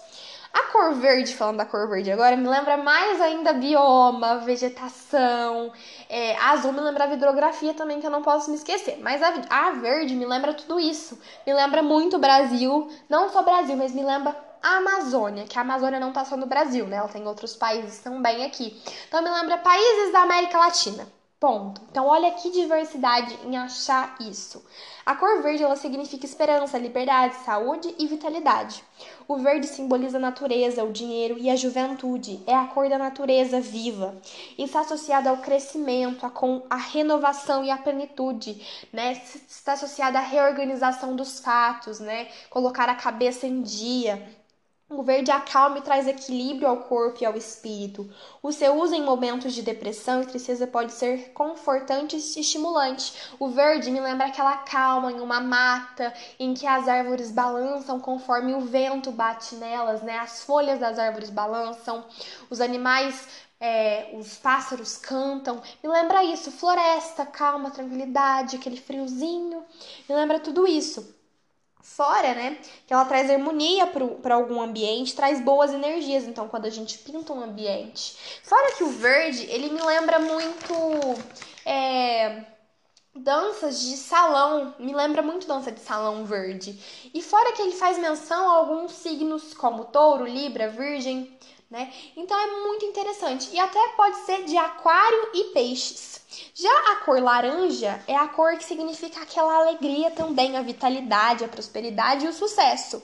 A 0.55 0.73
cor 0.73 0.95
verde, 0.95 1.35
falando 1.35 1.59
da 1.59 1.67
cor 1.67 1.87
verde 1.87 2.11
agora, 2.11 2.35
me 2.35 2.49
lembra 2.49 2.79
mais 2.79 3.21
ainda 3.21 3.53
bioma, 3.53 4.39
vegetação. 4.39 5.71
É, 6.09 6.35
a 6.39 6.53
azul 6.53 6.73
me 6.73 6.81
lembra 6.81 7.05
a 7.05 7.13
hidrografia 7.13 7.75
também, 7.75 8.01
que 8.01 8.07
eu 8.07 8.11
não 8.11 8.23
posso 8.23 8.49
me 8.49 8.57
esquecer. 8.57 9.01
Mas 9.03 9.23
a, 9.23 9.35
a 9.51 9.71
verde 9.73 10.15
me 10.15 10.25
lembra 10.25 10.55
tudo 10.55 10.81
isso. 10.81 11.21
Me 11.47 11.53
lembra 11.53 11.83
muito 11.83 12.19
Brasil. 12.19 12.91
Não 13.07 13.29
só 13.29 13.43
Brasil, 13.43 13.77
mas 13.77 13.93
me 13.93 14.03
lembra 14.03 14.35
a 14.63 14.79
Amazônia, 14.79 15.45
que 15.45 15.59
a 15.59 15.61
Amazônia 15.61 16.01
não 16.01 16.11
tá 16.11 16.25
só 16.25 16.39
no 16.39 16.47
Brasil, 16.47 16.87
né? 16.87 16.97
Ela 16.97 17.09
tem 17.09 17.27
outros 17.27 17.55
países 17.55 17.99
também 17.99 18.47
aqui. 18.47 18.83
Então 19.09 19.21
me 19.21 19.29
lembra 19.29 19.59
países 19.59 20.11
da 20.11 20.23
América 20.23 20.57
Latina. 20.57 21.07
Ponto. 21.41 21.81
Então, 21.91 22.07
olha 22.07 22.31
que 22.33 22.51
diversidade 22.51 23.35
em 23.47 23.57
achar 23.57 24.15
isso. 24.21 24.63
A 25.05 25.15
cor 25.15 25.43
verde 25.43 25.63
ela 25.63 25.77
significa 25.77 26.27
esperança, 26.27 26.79
liberdade, 26.79 27.35
saúde 27.45 27.95
e 27.99 28.07
vitalidade. 28.07 28.85
O 29.27 29.37
verde 29.37 29.67
simboliza 29.67 30.19
a 30.19 30.21
natureza, 30.21 30.85
o 30.85 30.93
dinheiro 30.93 31.39
e 31.39 31.49
a 31.49 31.57
juventude. 31.57 32.43
É 32.47 32.55
a 32.55 32.67
cor 32.67 32.89
da 32.89 32.99
natureza 32.99 33.61
viva. 33.61 34.21
Está 34.59 34.81
associada 34.81 35.31
ao 35.31 35.39
crescimento, 35.39 36.27
a, 36.27 36.31
com 36.31 36.63
a 36.69 36.77
renovação 36.77 37.65
e 37.65 37.71
a 37.71 37.79
plenitude, 37.79 38.61
né? 38.93 39.13
Está 39.49 39.73
associada 39.73 40.19
à 40.19 40.23
reorganização 40.23 41.17
dos 41.17 41.41
fatos, 41.41 42.01
né? 42.01 42.29
Colocar 42.51 42.89
a 42.89 42.95
cabeça 42.95 43.47
em 43.47 43.63
dia, 43.63 44.40
o 44.91 45.05
verde 45.05 45.31
acalma 45.31 45.79
e 45.79 45.83
traz 45.83 46.09
equilíbrio 46.09 46.69
ao 46.69 46.79
corpo 46.79 47.23
e 47.23 47.27
ao 47.27 47.37
espírito. 47.37 48.11
O 48.43 48.51
seu 48.51 48.75
uso 48.75 48.93
em 48.93 49.03
momentos 49.03 49.55
de 49.55 49.63
depressão 49.63 50.21
e 50.21 50.27
tristeza 50.27 50.67
pode 50.67 50.93
ser 50.93 51.33
confortante 51.33 52.17
e 52.17 52.41
estimulante. 52.41 53.15
O 53.39 53.49
verde 53.49 53.91
me 53.91 54.01
lembra 54.01 54.27
aquela 54.27 54.57
calma 54.59 55.13
em 55.13 55.21
uma 55.21 55.41
mata 55.41 56.13
em 56.41 56.53
que 56.55 56.67
as 56.67 56.89
árvores 56.89 57.31
balançam 57.31 58.01
conforme 58.01 58.53
o 58.53 58.61
vento 58.61 59.13
bate 59.13 59.55
nelas, 59.55 60.03
né? 60.03 60.19
As 60.19 60.43
folhas 60.43 60.81
das 60.81 60.99
árvores 60.99 61.31
balançam, 61.31 62.05
os 62.51 62.61
animais 62.61 63.29
é, 63.61 64.11
os 64.15 64.39
pássaros 64.39 64.97
cantam. 64.97 65.63
Me 65.83 65.89
lembra 65.89 66.25
isso, 66.25 66.51
floresta, 66.51 67.25
calma, 67.25 67.71
tranquilidade, 67.71 68.57
aquele 68.57 68.77
friozinho. 68.77 69.65
Me 70.09 70.17
lembra 70.17 70.41
tudo 70.41 70.67
isso. 70.67 71.20
Fora, 71.83 72.35
né, 72.35 72.59
que 72.87 72.93
ela 72.93 73.05
traz 73.05 73.31
harmonia 73.31 73.87
para 73.87 74.35
algum 74.35 74.61
ambiente, 74.61 75.15
traz 75.15 75.41
boas 75.41 75.73
energias. 75.73 76.25
Então, 76.25 76.49
quando 76.49 76.67
a 76.67 76.71
gente 76.71 76.99
pinta 76.99 77.33
um 77.33 77.43
ambiente. 77.43 78.17
Fora 78.43 78.73
que 78.77 78.85
o 78.85 78.91
verde, 78.91 79.47
ele 79.51 79.71
me 79.71 79.83
lembra 79.83 80.19
muito. 80.19 80.75
É, 81.65 82.45
danças 83.15 83.81
de 83.81 83.97
salão, 83.97 84.75
me 84.79 84.95
lembra 84.95 85.23
muito 85.23 85.47
dança 85.47 85.73
de 85.73 85.81
salão 85.81 86.25
verde. 86.25 86.79
E 87.13 87.23
fora 87.23 87.53
que 87.53 87.63
ele 87.63 87.73
faz 87.73 87.99
menção 87.99 88.51
a 88.51 88.55
alguns 88.55 88.93
signos 88.93 89.55
como 89.55 89.87
touro, 89.87 90.25
libra, 90.25 90.69
virgem, 90.69 91.37
né? 91.71 91.93
Então 92.17 92.37
é 92.37 92.65
muito 92.65 92.85
interessante. 92.85 93.49
E 93.53 93.61
até 93.61 93.79
pode 93.97 94.17
ser 94.27 94.45
de 94.45 94.57
aquário 94.57 95.31
e 95.33 95.45
peixes. 95.53 96.21
Já 96.55 96.93
a 96.93 96.97
cor 97.05 97.23
laranja 97.23 98.03
é 98.07 98.17
a 98.17 98.27
cor 98.29 98.57
que 98.57 98.65
significa 98.65 99.23
aquela 99.23 99.57
alegria 99.57 100.11
também, 100.11 100.57
a 100.57 100.63
vitalidade, 100.63 101.45
a 101.45 101.49
prosperidade 101.49 102.25
e 102.25 102.29
o 102.29 102.33
sucesso. 102.33 103.03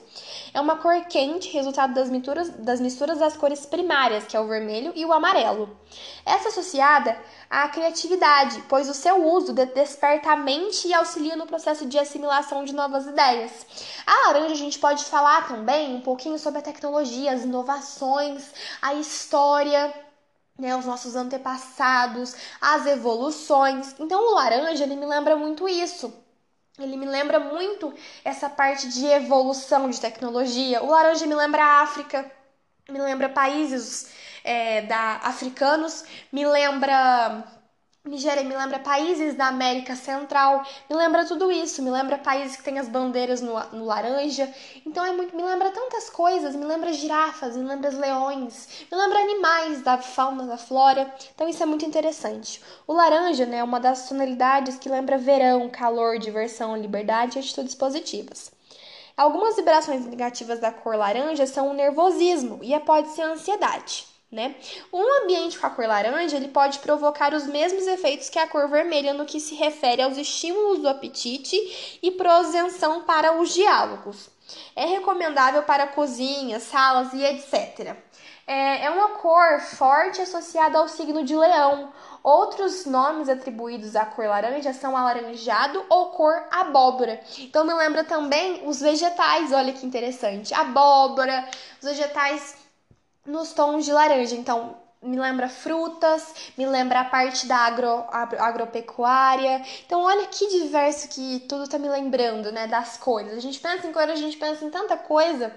É 0.53 0.59
uma 0.59 0.77
cor 0.77 1.05
quente, 1.05 1.49
resultado 1.49 1.93
das 1.93 2.09
misturas, 2.09 2.49
das 2.49 2.79
misturas 2.79 3.19
das 3.19 3.37
cores 3.37 3.65
primárias, 3.65 4.25
que 4.25 4.35
é 4.35 4.39
o 4.39 4.47
vermelho 4.47 4.91
e 4.95 5.05
o 5.05 5.13
amarelo. 5.13 5.77
Essa 6.25 6.49
associada 6.49 7.17
à 7.49 7.67
criatividade, 7.69 8.63
pois 8.67 8.89
o 8.89 8.93
seu 8.93 9.25
uso 9.25 9.53
desperta 9.53 10.31
a 10.31 10.35
mente 10.35 10.87
e 10.87 10.93
auxilia 10.93 11.35
no 11.35 11.45
processo 11.45 11.85
de 11.85 11.97
assimilação 11.97 12.63
de 12.63 12.73
novas 12.73 13.05
ideias. 13.05 13.65
A 14.05 14.27
laranja 14.27 14.53
a 14.53 14.57
gente 14.57 14.79
pode 14.79 15.03
falar 15.05 15.47
também 15.47 15.95
um 15.95 16.01
pouquinho 16.01 16.37
sobre 16.37 16.59
a 16.59 16.63
tecnologia, 16.63 17.33
as 17.33 17.43
inovações, 17.43 18.53
a 18.81 18.93
história 18.95 19.93
né, 20.57 20.75
os 20.75 20.85
nossos 20.85 21.15
antepassados, 21.15 22.35
as 22.59 22.85
evoluções. 22.85 23.95
Então 23.99 24.19
o 24.19 24.35
laranja 24.35 24.83
ele 24.83 24.95
me 24.95 25.05
lembra 25.05 25.35
muito 25.35 25.67
isso. 25.67 26.11
Ele 26.79 26.95
me 26.95 27.05
lembra 27.05 27.39
muito 27.39 27.93
essa 28.23 28.49
parte 28.49 28.87
de 28.89 29.05
evolução 29.05 29.89
de 29.89 29.99
tecnologia. 29.99 30.83
O 30.83 30.91
laranja 30.91 31.25
me 31.25 31.35
lembra 31.35 31.63
a 31.63 31.81
África, 31.81 32.31
me 32.89 32.99
lembra 32.99 33.29
países 33.29 34.09
é, 34.47 34.81
da 34.83 35.17
africanos, 35.17 36.05
me 36.31 36.45
lembra 36.45 37.43
Nigéria 38.07 38.41
me 38.41 38.55
lembra 38.55 38.79
países 38.79 39.35
da 39.35 39.47
América 39.47 39.93
Central, 39.93 40.63
me 40.89 40.95
lembra 40.95 41.25
tudo 41.25 41.51
isso, 41.51 41.83
me 41.83 41.89
lembra 41.89 42.17
países 42.17 42.55
que 42.55 42.63
têm 42.63 42.79
as 42.79 42.87
bandeiras 42.87 43.41
no, 43.41 43.59
no, 43.73 43.83
laranja. 43.83 44.49
Então 44.85 45.05
é 45.05 45.11
muito, 45.11 45.35
me 45.35 45.43
lembra 45.43 45.71
tantas 45.71 46.09
coisas, 46.09 46.55
me 46.55 46.63
lembra 46.63 46.93
girafas, 46.93 47.57
me 47.57 47.65
lembra 47.65 47.89
leões, 47.89 48.85
me 48.89 48.97
lembra 48.97 49.19
animais 49.19 49.81
da 49.81 49.97
fauna, 49.97 50.45
da 50.45 50.57
flora. 50.57 51.13
Então 51.35 51.49
isso 51.49 51.61
é 51.61 51.65
muito 51.65 51.85
interessante. 51.85 52.61
O 52.87 52.93
laranja, 52.93 53.45
né, 53.45 53.57
é 53.57 53.63
uma 53.63 53.79
das 53.79 54.07
tonalidades 54.07 54.77
que 54.77 54.87
lembra 54.87 55.17
verão, 55.17 55.69
calor, 55.69 56.17
diversão, 56.17 56.77
liberdade 56.77 57.37
e 57.37 57.41
atitudes 57.41 57.75
positivas. 57.75 58.51
Algumas 59.17 59.57
vibrações 59.57 60.05
negativas 60.05 60.59
da 60.59 60.71
cor 60.71 60.95
laranja 60.95 61.45
são 61.45 61.71
o 61.71 61.73
nervosismo 61.73 62.59
e 62.63 62.79
pode 62.79 63.09
ser 63.09 63.23
a 63.23 63.31
ansiedade 63.31 64.16
né? 64.31 64.55
Um 64.91 65.23
ambiente 65.23 65.57
com 65.57 65.67
a 65.67 65.69
cor 65.69 65.87
laranja, 65.87 66.35
ele 66.35 66.49
pode 66.49 66.79
provocar 66.79 67.33
os 67.33 67.47
mesmos 67.47 67.87
efeitos 67.87 68.29
que 68.29 68.37
a 68.37 68.47
cor 68.47 68.67
vermelha 68.67 69.13
no 69.13 69.25
que 69.25 69.39
se 69.39 69.55
refere 69.55 70.01
aos 70.01 70.17
estímulos 70.17 70.79
do 70.79 70.89
apetite 70.89 71.99
e 72.01 72.11
prosenção 72.11 73.03
para 73.03 73.39
os 73.39 73.53
diálogos. 73.53 74.29
É 74.75 74.85
recomendável 74.85 75.63
para 75.63 75.87
cozinhas, 75.87 76.63
salas 76.63 77.13
e 77.13 77.23
etc. 77.23 77.95
É, 78.45 78.85
é 78.85 78.89
uma 78.89 79.09
cor 79.09 79.59
forte 79.59 80.21
associada 80.21 80.77
ao 80.77 80.87
signo 80.87 81.23
de 81.23 81.35
leão. 81.35 81.91
Outros 82.23 82.85
nomes 82.85 83.29
atribuídos 83.29 83.95
à 83.95 84.05
cor 84.05 84.25
laranja 84.27 84.73
são 84.73 84.95
alaranjado 84.95 85.85
ou 85.89 86.07
cor 86.07 86.47
abóbora. 86.51 87.21
Então 87.39 87.65
me 87.65 87.73
lembra 87.73 88.03
também 88.03 88.67
os 88.67 88.81
vegetais, 88.81 89.51
olha 89.51 89.73
que 89.73 89.85
interessante. 89.85 90.53
Abóbora, 90.53 91.47
os 91.81 91.89
vegetais 91.89 92.66
nos 93.27 93.53
tons 93.53 93.85
de 93.85 93.91
laranja. 93.91 94.35
Então, 94.35 94.77
me 95.01 95.17
lembra 95.19 95.47
frutas, 95.47 96.51
me 96.57 96.65
lembra 96.65 97.01
a 97.01 97.05
parte 97.05 97.45
da 97.45 97.57
agro, 97.57 98.05
agro, 98.09 98.41
agropecuária. 98.41 99.61
Então, 99.85 100.01
olha 100.01 100.25
que 100.27 100.47
diverso 100.47 101.07
que 101.09 101.41
tudo 101.41 101.67
tá 101.67 101.77
me 101.77 101.89
lembrando, 101.89 102.51
né, 102.51 102.67
das 102.67 102.97
cores. 102.97 103.33
A 103.33 103.39
gente 103.39 103.59
pensa 103.59 103.85
em 103.85 103.91
cor, 103.91 104.03
a 104.09 104.15
gente 104.15 104.37
pensa 104.37 104.65
em 104.65 104.69
tanta 104.69 104.97
coisa. 104.97 105.55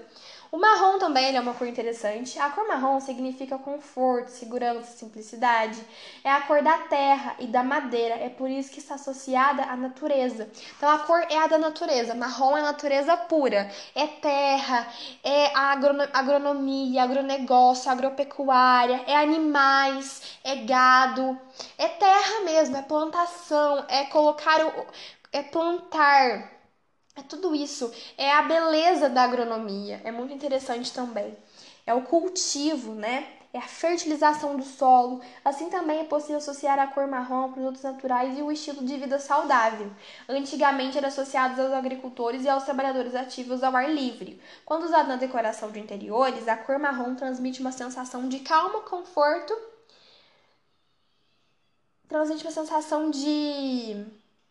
O 0.51 0.57
marrom 0.57 0.99
também 0.99 1.33
é 1.33 1.39
uma 1.39 1.53
cor 1.53 1.65
interessante. 1.65 2.37
A 2.37 2.49
cor 2.49 2.67
marrom 2.67 2.99
significa 2.99 3.57
conforto, 3.57 4.27
segurança, 4.27 4.97
simplicidade. 4.97 5.81
É 6.25 6.29
a 6.29 6.41
cor 6.41 6.61
da 6.61 6.77
terra 6.77 7.37
e 7.39 7.47
da 7.47 7.63
madeira. 7.63 8.15
É 8.15 8.27
por 8.27 8.49
isso 8.49 8.69
que 8.69 8.79
está 8.79 8.95
associada 8.95 9.63
à 9.63 9.77
natureza. 9.77 10.49
Então 10.75 10.89
a 10.89 10.99
cor 10.99 11.25
é 11.29 11.37
a 11.37 11.47
da 11.47 11.57
natureza. 11.57 12.13
Marrom 12.13 12.57
é 12.57 12.61
natureza 12.61 13.15
pura. 13.15 13.71
É 13.95 14.05
terra, 14.07 14.87
é 15.23 15.53
agronomia, 15.55 17.03
agronegócio, 17.03 17.89
agropecuária, 17.89 19.05
é 19.07 19.15
animais, 19.15 20.37
é 20.43 20.57
gado, 20.57 21.39
é 21.77 21.87
terra 21.87 22.41
mesmo, 22.43 22.75
é 22.75 22.81
plantação, 22.81 23.85
é 23.87 24.03
colocar 24.05 24.65
o, 24.65 24.85
é 25.31 25.41
plantar 25.43 26.60
é 27.15 27.21
tudo 27.21 27.53
isso. 27.55 27.91
É 28.17 28.31
a 28.33 28.41
beleza 28.41 29.09
da 29.09 29.23
agronomia. 29.23 30.01
É 30.03 30.11
muito 30.11 30.33
interessante 30.33 30.91
também. 30.93 31.37
É 31.85 31.93
o 31.93 32.03
cultivo, 32.03 32.93
né? 32.93 33.27
É 33.53 33.57
a 33.57 33.63
fertilização 33.63 34.55
do 34.55 34.63
solo. 34.63 35.21
Assim 35.43 35.69
também 35.69 35.99
é 35.99 36.03
possível 36.05 36.37
associar 36.37 36.79
a 36.79 36.87
cor 36.87 37.05
marrom 37.07 37.45
a 37.45 37.49
produtos 37.49 37.81
naturais 37.81 38.37
e 38.37 38.41
o 38.41 38.51
estilo 38.51 38.85
de 38.85 38.97
vida 38.97 39.19
saudável. 39.19 39.91
Antigamente 40.29 40.97
era 40.97 41.07
associado 41.09 41.61
aos 41.61 41.73
agricultores 41.73 42.45
e 42.45 42.49
aos 42.49 42.63
trabalhadores 42.63 43.13
ativos 43.13 43.61
ao 43.61 43.75
ar 43.75 43.89
livre. 43.89 44.41
Quando 44.65 44.85
usado 44.85 45.09
na 45.09 45.17
decoração 45.17 45.69
de 45.69 45.79
interiores, 45.79 46.47
a 46.47 46.55
cor 46.55 46.79
marrom 46.79 47.15
transmite 47.15 47.59
uma 47.59 47.73
sensação 47.73 48.29
de 48.29 48.39
calma, 48.39 48.81
conforto, 48.81 49.53
transmite 52.07 52.45
uma 52.45 52.51
sensação 52.51 53.09
de 53.11 54.05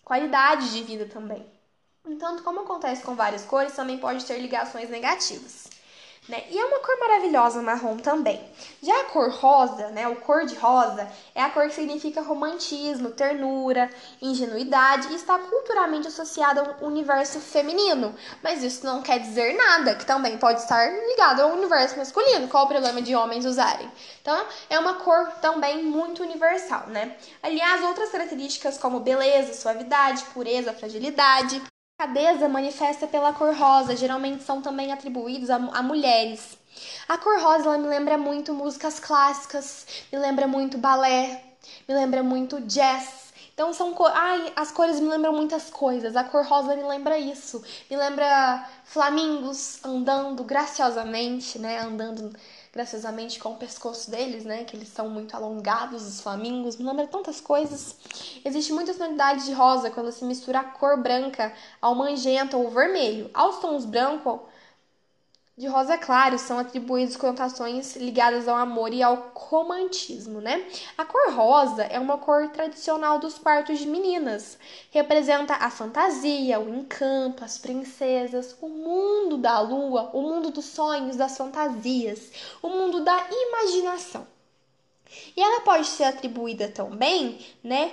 qualidade 0.04 0.72
de 0.72 0.82
vida 0.82 1.06
também. 1.06 1.59
Entanto, 2.06 2.42
como 2.42 2.60
acontece 2.60 3.02
com 3.02 3.14
várias 3.14 3.44
cores, 3.44 3.74
também 3.74 3.98
pode 3.98 4.24
ter 4.24 4.38
ligações 4.38 4.88
negativas. 4.88 5.68
Né? 6.28 6.44
E 6.50 6.58
é 6.58 6.64
uma 6.64 6.78
cor 6.78 6.98
maravilhosa 6.98 7.62
marrom 7.62 7.96
também. 7.96 8.40
Já 8.82 9.00
a 9.00 9.04
cor 9.04 9.30
rosa, 9.30 9.88
né, 9.88 10.06
o 10.06 10.16
cor 10.16 10.44
de 10.44 10.54
rosa, 10.54 11.10
é 11.34 11.42
a 11.42 11.50
cor 11.50 11.66
que 11.66 11.74
significa 11.74 12.20
romantismo, 12.20 13.10
ternura, 13.10 13.90
ingenuidade 14.20 15.08
e 15.12 15.16
está 15.16 15.38
culturalmente 15.38 16.08
associada 16.08 16.60
ao 16.60 16.86
universo 16.86 17.40
feminino. 17.40 18.14
Mas 18.42 18.62
isso 18.62 18.86
não 18.86 19.02
quer 19.02 19.18
dizer 19.18 19.54
nada, 19.54 19.94
que 19.94 20.06
também 20.06 20.38
pode 20.38 20.60
estar 20.60 20.86
ligado 21.08 21.40
ao 21.40 21.52
universo 21.52 21.96
masculino. 21.96 22.48
Qual 22.48 22.64
o 22.64 22.68
problema 22.68 23.02
de 23.02 23.14
homens 23.14 23.44
usarem? 23.44 23.90
Então, 24.20 24.46
é 24.68 24.78
uma 24.78 24.94
cor 24.94 25.26
também 25.40 25.82
muito 25.82 26.22
universal, 26.22 26.86
né? 26.88 27.16
Aliás, 27.42 27.82
outras 27.82 28.10
características 28.10 28.78
como 28.78 29.00
beleza, 29.00 29.54
suavidade, 29.54 30.22
pureza, 30.32 30.72
fragilidade, 30.72 31.60
delicadeza 32.00 32.48
manifesta 32.48 33.06
pela 33.06 33.32
cor 33.32 33.54
rosa, 33.54 33.94
geralmente 33.94 34.42
são 34.42 34.62
também 34.62 34.90
atribuídos 34.90 35.50
a, 35.50 35.56
a 35.56 35.82
mulheres. 35.82 36.56
A 37.06 37.18
cor 37.18 37.38
rosa 37.40 37.76
me 37.76 37.88
lembra 37.88 38.16
muito 38.16 38.54
músicas 38.54 38.98
clássicas, 38.98 39.86
me 40.10 40.18
lembra 40.18 40.46
muito 40.46 40.78
balé, 40.78 41.42
me 41.86 41.94
lembra 41.94 42.22
muito 42.22 42.60
jazz. 42.62 43.30
Então 43.52 43.74
são 43.74 43.92
cor... 43.92 44.10
Ai, 44.14 44.50
as 44.56 44.70
cores 44.70 44.98
me 44.98 45.08
lembram 45.08 45.34
muitas 45.34 45.68
coisas. 45.68 46.16
A 46.16 46.24
cor 46.24 46.46
rosa 46.46 46.74
me 46.74 46.82
lembra 46.82 47.18
isso. 47.18 47.62
Me 47.90 47.96
lembra 47.96 48.66
flamingos 48.84 49.84
andando 49.84 50.42
graciosamente, 50.44 51.58
né? 51.58 51.80
Andando 51.80 52.34
graciosamente 52.72 53.38
com 53.38 53.52
o 53.52 53.56
pescoço 53.56 54.10
deles, 54.10 54.44
né? 54.44 54.64
Que 54.64 54.76
eles 54.76 54.88
são 54.88 55.08
muito 55.08 55.34
alongados, 55.34 56.06
os 56.06 56.20
flamingos, 56.20 56.76
me 56.76 56.84
lembra 56.84 57.06
tantas 57.06 57.40
coisas. 57.40 57.96
Existe 58.44 58.72
muita 58.72 58.94
tonalidade 58.94 59.44
de 59.44 59.52
rosa 59.52 59.90
quando 59.90 60.12
se 60.12 60.24
mistura 60.24 60.60
a 60.60 60.64
cor 60.64 60.96
branca 60.98 61.52
ao 61.80 61.94
magenta 61.94 62.56
ou 62.56 62.70
vermelho. 62.70 63.30
Aos 63.34 63.58
tons 63.58 63.84
branco 63.84 64.42
de 65.60 65.66
rosa 65.66 65.98
claro 65.98 66.38
são 66.38 66.58
atribuídos 66.58 67.18
conotações 67.18 67.94
ligadas 67.94 68.48
ao 68.48 68.56
amor 68.56 68.94
e 68.94 69.02
ao 69.02 69.30
romantismo, 69.34 70.40
né? 70.40 70.66
A 70.96 71.04
cor 71.04 71.34
rosa 71.34 71.82
é 71.82 72.00
uma 72.00 72.16
cor 72.16 72.48
tradicional 72.48 73.18
dos 73.18 73.36
quartos 73.36 73.78
de 73.78 73.86
meninas. 73.86 74.58
Representa 74.90 75.52
a 75.52 75.68
fantasia, 75.68 76.58
o 76.58 76.74
encanto, 76.74 77.44
as 77.44 77.58
princesas, 77.58 78.56
o 78.62 78.70
mundo 78.70 79.36
da 79.36 79.60
lua, 79.60 80.08
o 80.14 80.22
mundo 80.22 80.50
dos 80.50 80.64
sonhos, 80.64 81.16
das 81.16 81.36
fantasias, 81.36 82.32
o 82.62 82.70
mundo 82.70 83.04
da 83.04 83.28
imaginação. 83.30 84.26
E 85.36 85.42
ela 85.42 85.60
pode 85.60 85.86
ser 85.88 86.04
atribuída 86.04 86.68
também, 86.68 87.38
né, 87.62 87.92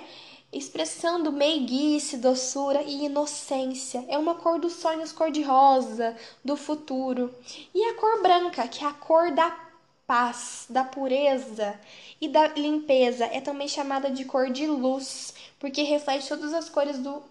expressando 0.52 1.30
meiguice, 1.30 2.16
doçura 2.16 2.82
e 2.82 3.04
inocência. 3.04 4.04
É 4.08 4.16
uma 4.16 4.34
cor 4.34 4.58
dos 4.58 4.74
sonhos 4.74 5.12
cor-de-rosa, 5.12 6.16
do 6.44 6.56
futuro. 6.56 7.34
E 7.74 7.84
a 7.84 7.94
cor 7.94 8.22
branca, 8.22 8.66
que 8.66 8.84
é 8.84 8.88
a 8.88 8.92
cor 8.92 9.30
da 9.32 9.50
paz, 10.06 10.66
da 10.70 10.84
pureza 10.84 11.78
e 12.20 12.28
da 12.28 12.48
limpeza, 12.48 13.26
é 13.26 13.40
também 13.40 13.68
chamada 13.68 14.10
de 14.10 14.24
cor 14.24 14.50
de 14.50 14.66
luz, 14.66 15.34
porque 15.60 15.82
reflete 15.82 16.28
todas 16.28 16.54
as 16.54 16.68
cores 16.68 16.98
do 16.98 17.22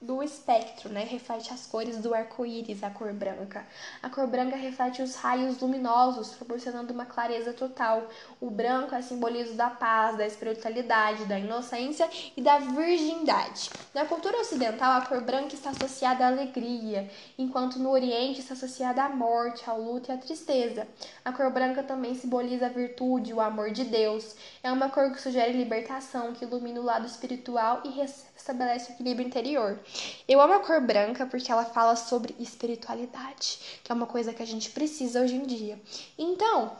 do 0.00 0.22
espectro, 0.22 0.90
né? 0.90 1.04
Reflete 1.04 1.52
as 1.52 1.66
cores 1.66 1.96
do 1.98 2.14
arco-íris, 2.14 2.82
a 2.82 2.90
cor 2.90 3.14
branca. 3.14 3.66
A 4.02 4.10
cor 4.10 4.26
branca 4.26 4.54
reflete 4.54 5.00
os 5.00 5.14
raios 5.14 5.58
luminosos, 5.58 6.34
proporcionando 6.34 6.92
uma 6.92 7.06
clareza 7.06 7.54
total. 7.54 8.06
O 8.38 8.50
branco 8.50 8.94
é 8.94 9.00
simbolizo 9.00 9.54
da 9.54 9.70
paz, 9.70 10.18
da 10.18 10.26
espiritualidade, 10.26 11.24
da 11.24 11.38
inocência 11.38 12.08
e 12.36 12.42
da 12.42 12.58
virgindade. 12.58 13.70
Na 13.94 14.04
cultura 14.04 14.38
ocidental, 14.38 15.00
a 15.00 15.06
cor 15.06 15.22
branca 15.22 15.54
está 15.54 15.70
associada 15.70 16.24
à 16.24 16.28
alegria, 16.28 17.10
enquanto 17.38 17.78
no 17.78 17.90
Oriente 17.90 18.40
está 18.40 18.52
associada 18.52 19.02
à 19.02 19.08
morte, 19.08 19.68
ao 19.68 19.80
luto 19.80 20.10
e 20.10 20.14
à 20.14 20.18
tristeza. 20.18 20.86
A 21.24 21.32
cor 21.32 21.50
branca 21.50 21.82
também 21.82 22.14
simboliza 22.14 22.66
a 22.66 22.70
virtude, 22.70 23.32
o 23.32 23.40
amor 23.40 23.70
de 23.70 23.84
Deus. 23.84 24.36
É 24.62 24.70
uma 24.70 24.90
cor 24.90 25.10
que 25.10 25.20
sugere 25.20 25.52
libertação, 25.52 26.34
que 26.34 26.44
ilumina 26.44 26.80
o 26.80 26.84
lado 26.84 27.06
espiritual 27.06 27.80
e 27.82 27.88
restabelece 28.36 28.92
o 28.92 28.94
equilíbrio 28.94 29.26
interior. 29.26 29.80
Eu 30.28 30.40
amo 30.40 30.52
a 30.52 30.60
cor 30.60 30.80
branca 30.80 31.26
porque 31.26 31.50
ela 31.50 31.64
fala 31.64 31.96
sobre 31.96 32.36
espiritualidade, 32.38 33.80
que 33.82 33.90
é 33.90 33.94
uma 33.94 34.06
coisa 34.06 34.32
que 34.32 34.42
a 34.42 34.46
gente 34.46 34.70
precisa 34.70 35.22
hoje 35.22 35.34
em 35.34 35.46
dia. 35.46 35.80
Então, 36.18 36.76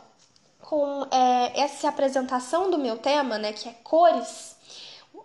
com 0.61 1.07
é, 1.11 1.59
essa 1.59 1.89
apresentação 1.89 2.69
do 2.69 2.77
meu 2.77 2.97
tema, 2.97 3.37
né, 3.37 3.53
que 3.53 3.67
é 3.67 3.73
cores, 3.83 4.56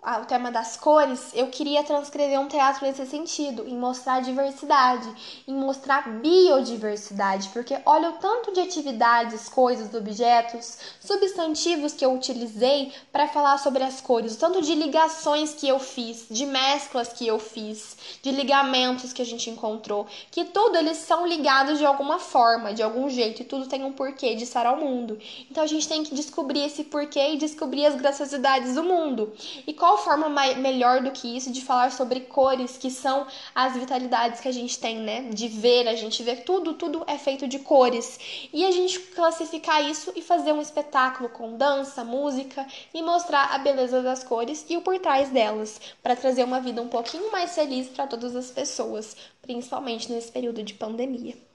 o 0.05 0.25
tema 0.25 0.51
das 0.51 0.77
cores, 0.77 1.31
eu 1.33 1.47
queria 1.47 1.85
transcrever 1.85 2.41
um 2.41 2.49
teatro 2.49 2.85
nesse 2.85 3.07
sentido, 3.07 3.65
em 3.69 3.79
mostrar 3.79 4.21
diversidade, 4.21 5.09
em 5.47 5.55
mostrar 5.55 6.09
biodiversidade, 6.21 7.51
porque 7.51 7.79
olha 7.87 8.11
o 8.11 8.15
tanto 8.15 8.53
de 8.53 8.59
atividades, 8.59 9.49
coisas, 9.49 9.95
objetos, 9.95 10.77
substantivos 11.01 11.93
que 11.93 12.05
eu 12.05 12.13
utilizei 12.13 12.93
para 13.13 13.29
falar 13.29 13.59
sobre 13.59 13.85
as 13.85 14.01
cores, 14.01 14.35
o 14.35 14.39
tanto 14.39 14.61
de 14.61 14.75
ligações 14.75 15.55
que 15.55 15.69
eu 15.69 15.79
fiz, 15.79 16.27
de 16.29 16.47
mesclas 16.47 17.13
que 17.13 17.25
eu 17.25 17.39
fiz, 17.39 17.97
de 18.21 18.33
ligamentos 18.33 19.13
que 19.13 19.23
a 19.23 19.27
gente 19.27 19.51
encontrou, 19.51 20.09
que 20.33 20.45
tudo 20.47 20.79
eles 20.79 20.97
são 20.97 21.25
ligados 21.25 21.79
de 21.79 21.87
alguma 21.87 22.19
forma, 22.19 22.75
de 22.75 22.83
algum 22.83 23.09
jeito, 23.09 23.43
e 23.43 23.45
tudo 23.45 23.69
tem 23.69 23.85
um 23.85 23.93
porquê 23.93 24.35
de 24.35 24.43
estar 24.43 24.67
ao 24.67 24.79
mundo. 24.79 25.17
Então 25.49 25.63
a 25.63 25.67
gente 25.69 25.87
tem 25.87 26.03
que 26.03 26.13
descobrir 26.13 26.65
esse 26.65 26.83
porquê 26.83 27.35
e 27.35 27.37
descobrir 27.37 27.87
as 27.87 27.95
graciosidades 27.95 28.75
do 28.75 28.83
mundo. 28.83 29.33
E 29.65 29.73
qual 29.93 29.99
forma 29.99 30.29
mais, 30.29 30.57
melhor 30.57 31.03
do 31.03 31.11
que 31.11 31.37
isso 31.37 31.53
de 31.53 31.61
falar 31.61 31.93
sobre 31.93 32.21
cores, 32.21 32.79
que 32.79 32.91
são 32.91 33.27
as 33.55 33.75
vitalidades 33.75 34.41
que 34.41 34.49
a 34.49 34.53
gente 34.53 34.79
tem, 34.79 34.99
né? 34.99 35.29
De 35.29 35.49
ver, 35.49 35.87
a 35.87 35.95
gente 35.95 36.23
vê 36.23 36.35
tudo, 36.37 36.73
tudo 36.73 37.05
é 37.07 37.19
feito 37.19 37.47
de 37.47 37.59
cores. 37.59 38.49
E 38.55 38.65
a 38.65 38.71
gente 38.71 38.99
classificar 38.99 39.85
isso 39.85 40.11
e 40.17 40.23
fazer 40.23 40.53
um 40.53 40.63
espetáculo 40.63 41.29
com 41.29 41.59
dança, 41.59 42.03
música 42.05 42.67
e 42.95 43.03
mostrar 43.03 43.55
a 43.55 43.59
beleza 43.59 44.03
das 44.03 44.25
cores 44.25 44.65
e 44.71 44.79
o 44.79 44.83
por 44.83 44.99
trás 44.99 45.29
delas, 45.29 45.79
para 46.03 46.17
trazer 46.17 46.45
uma 46.45 46.61
vida 46.61 46.81
um 46.81 46.89
pouquinho 46.89 47.31
mais 47.31 47.55
feliz 47.55 47.89
para 47.89 48.07
todas 48.07 48.35
as 48.35 48.51
pessoas, 48.51 49.15
principalmente 49.43 50.11
nesse 50.11 50.33
período 50.33 50.63
de 50.63 50.73
pandemia. 50.73 51.52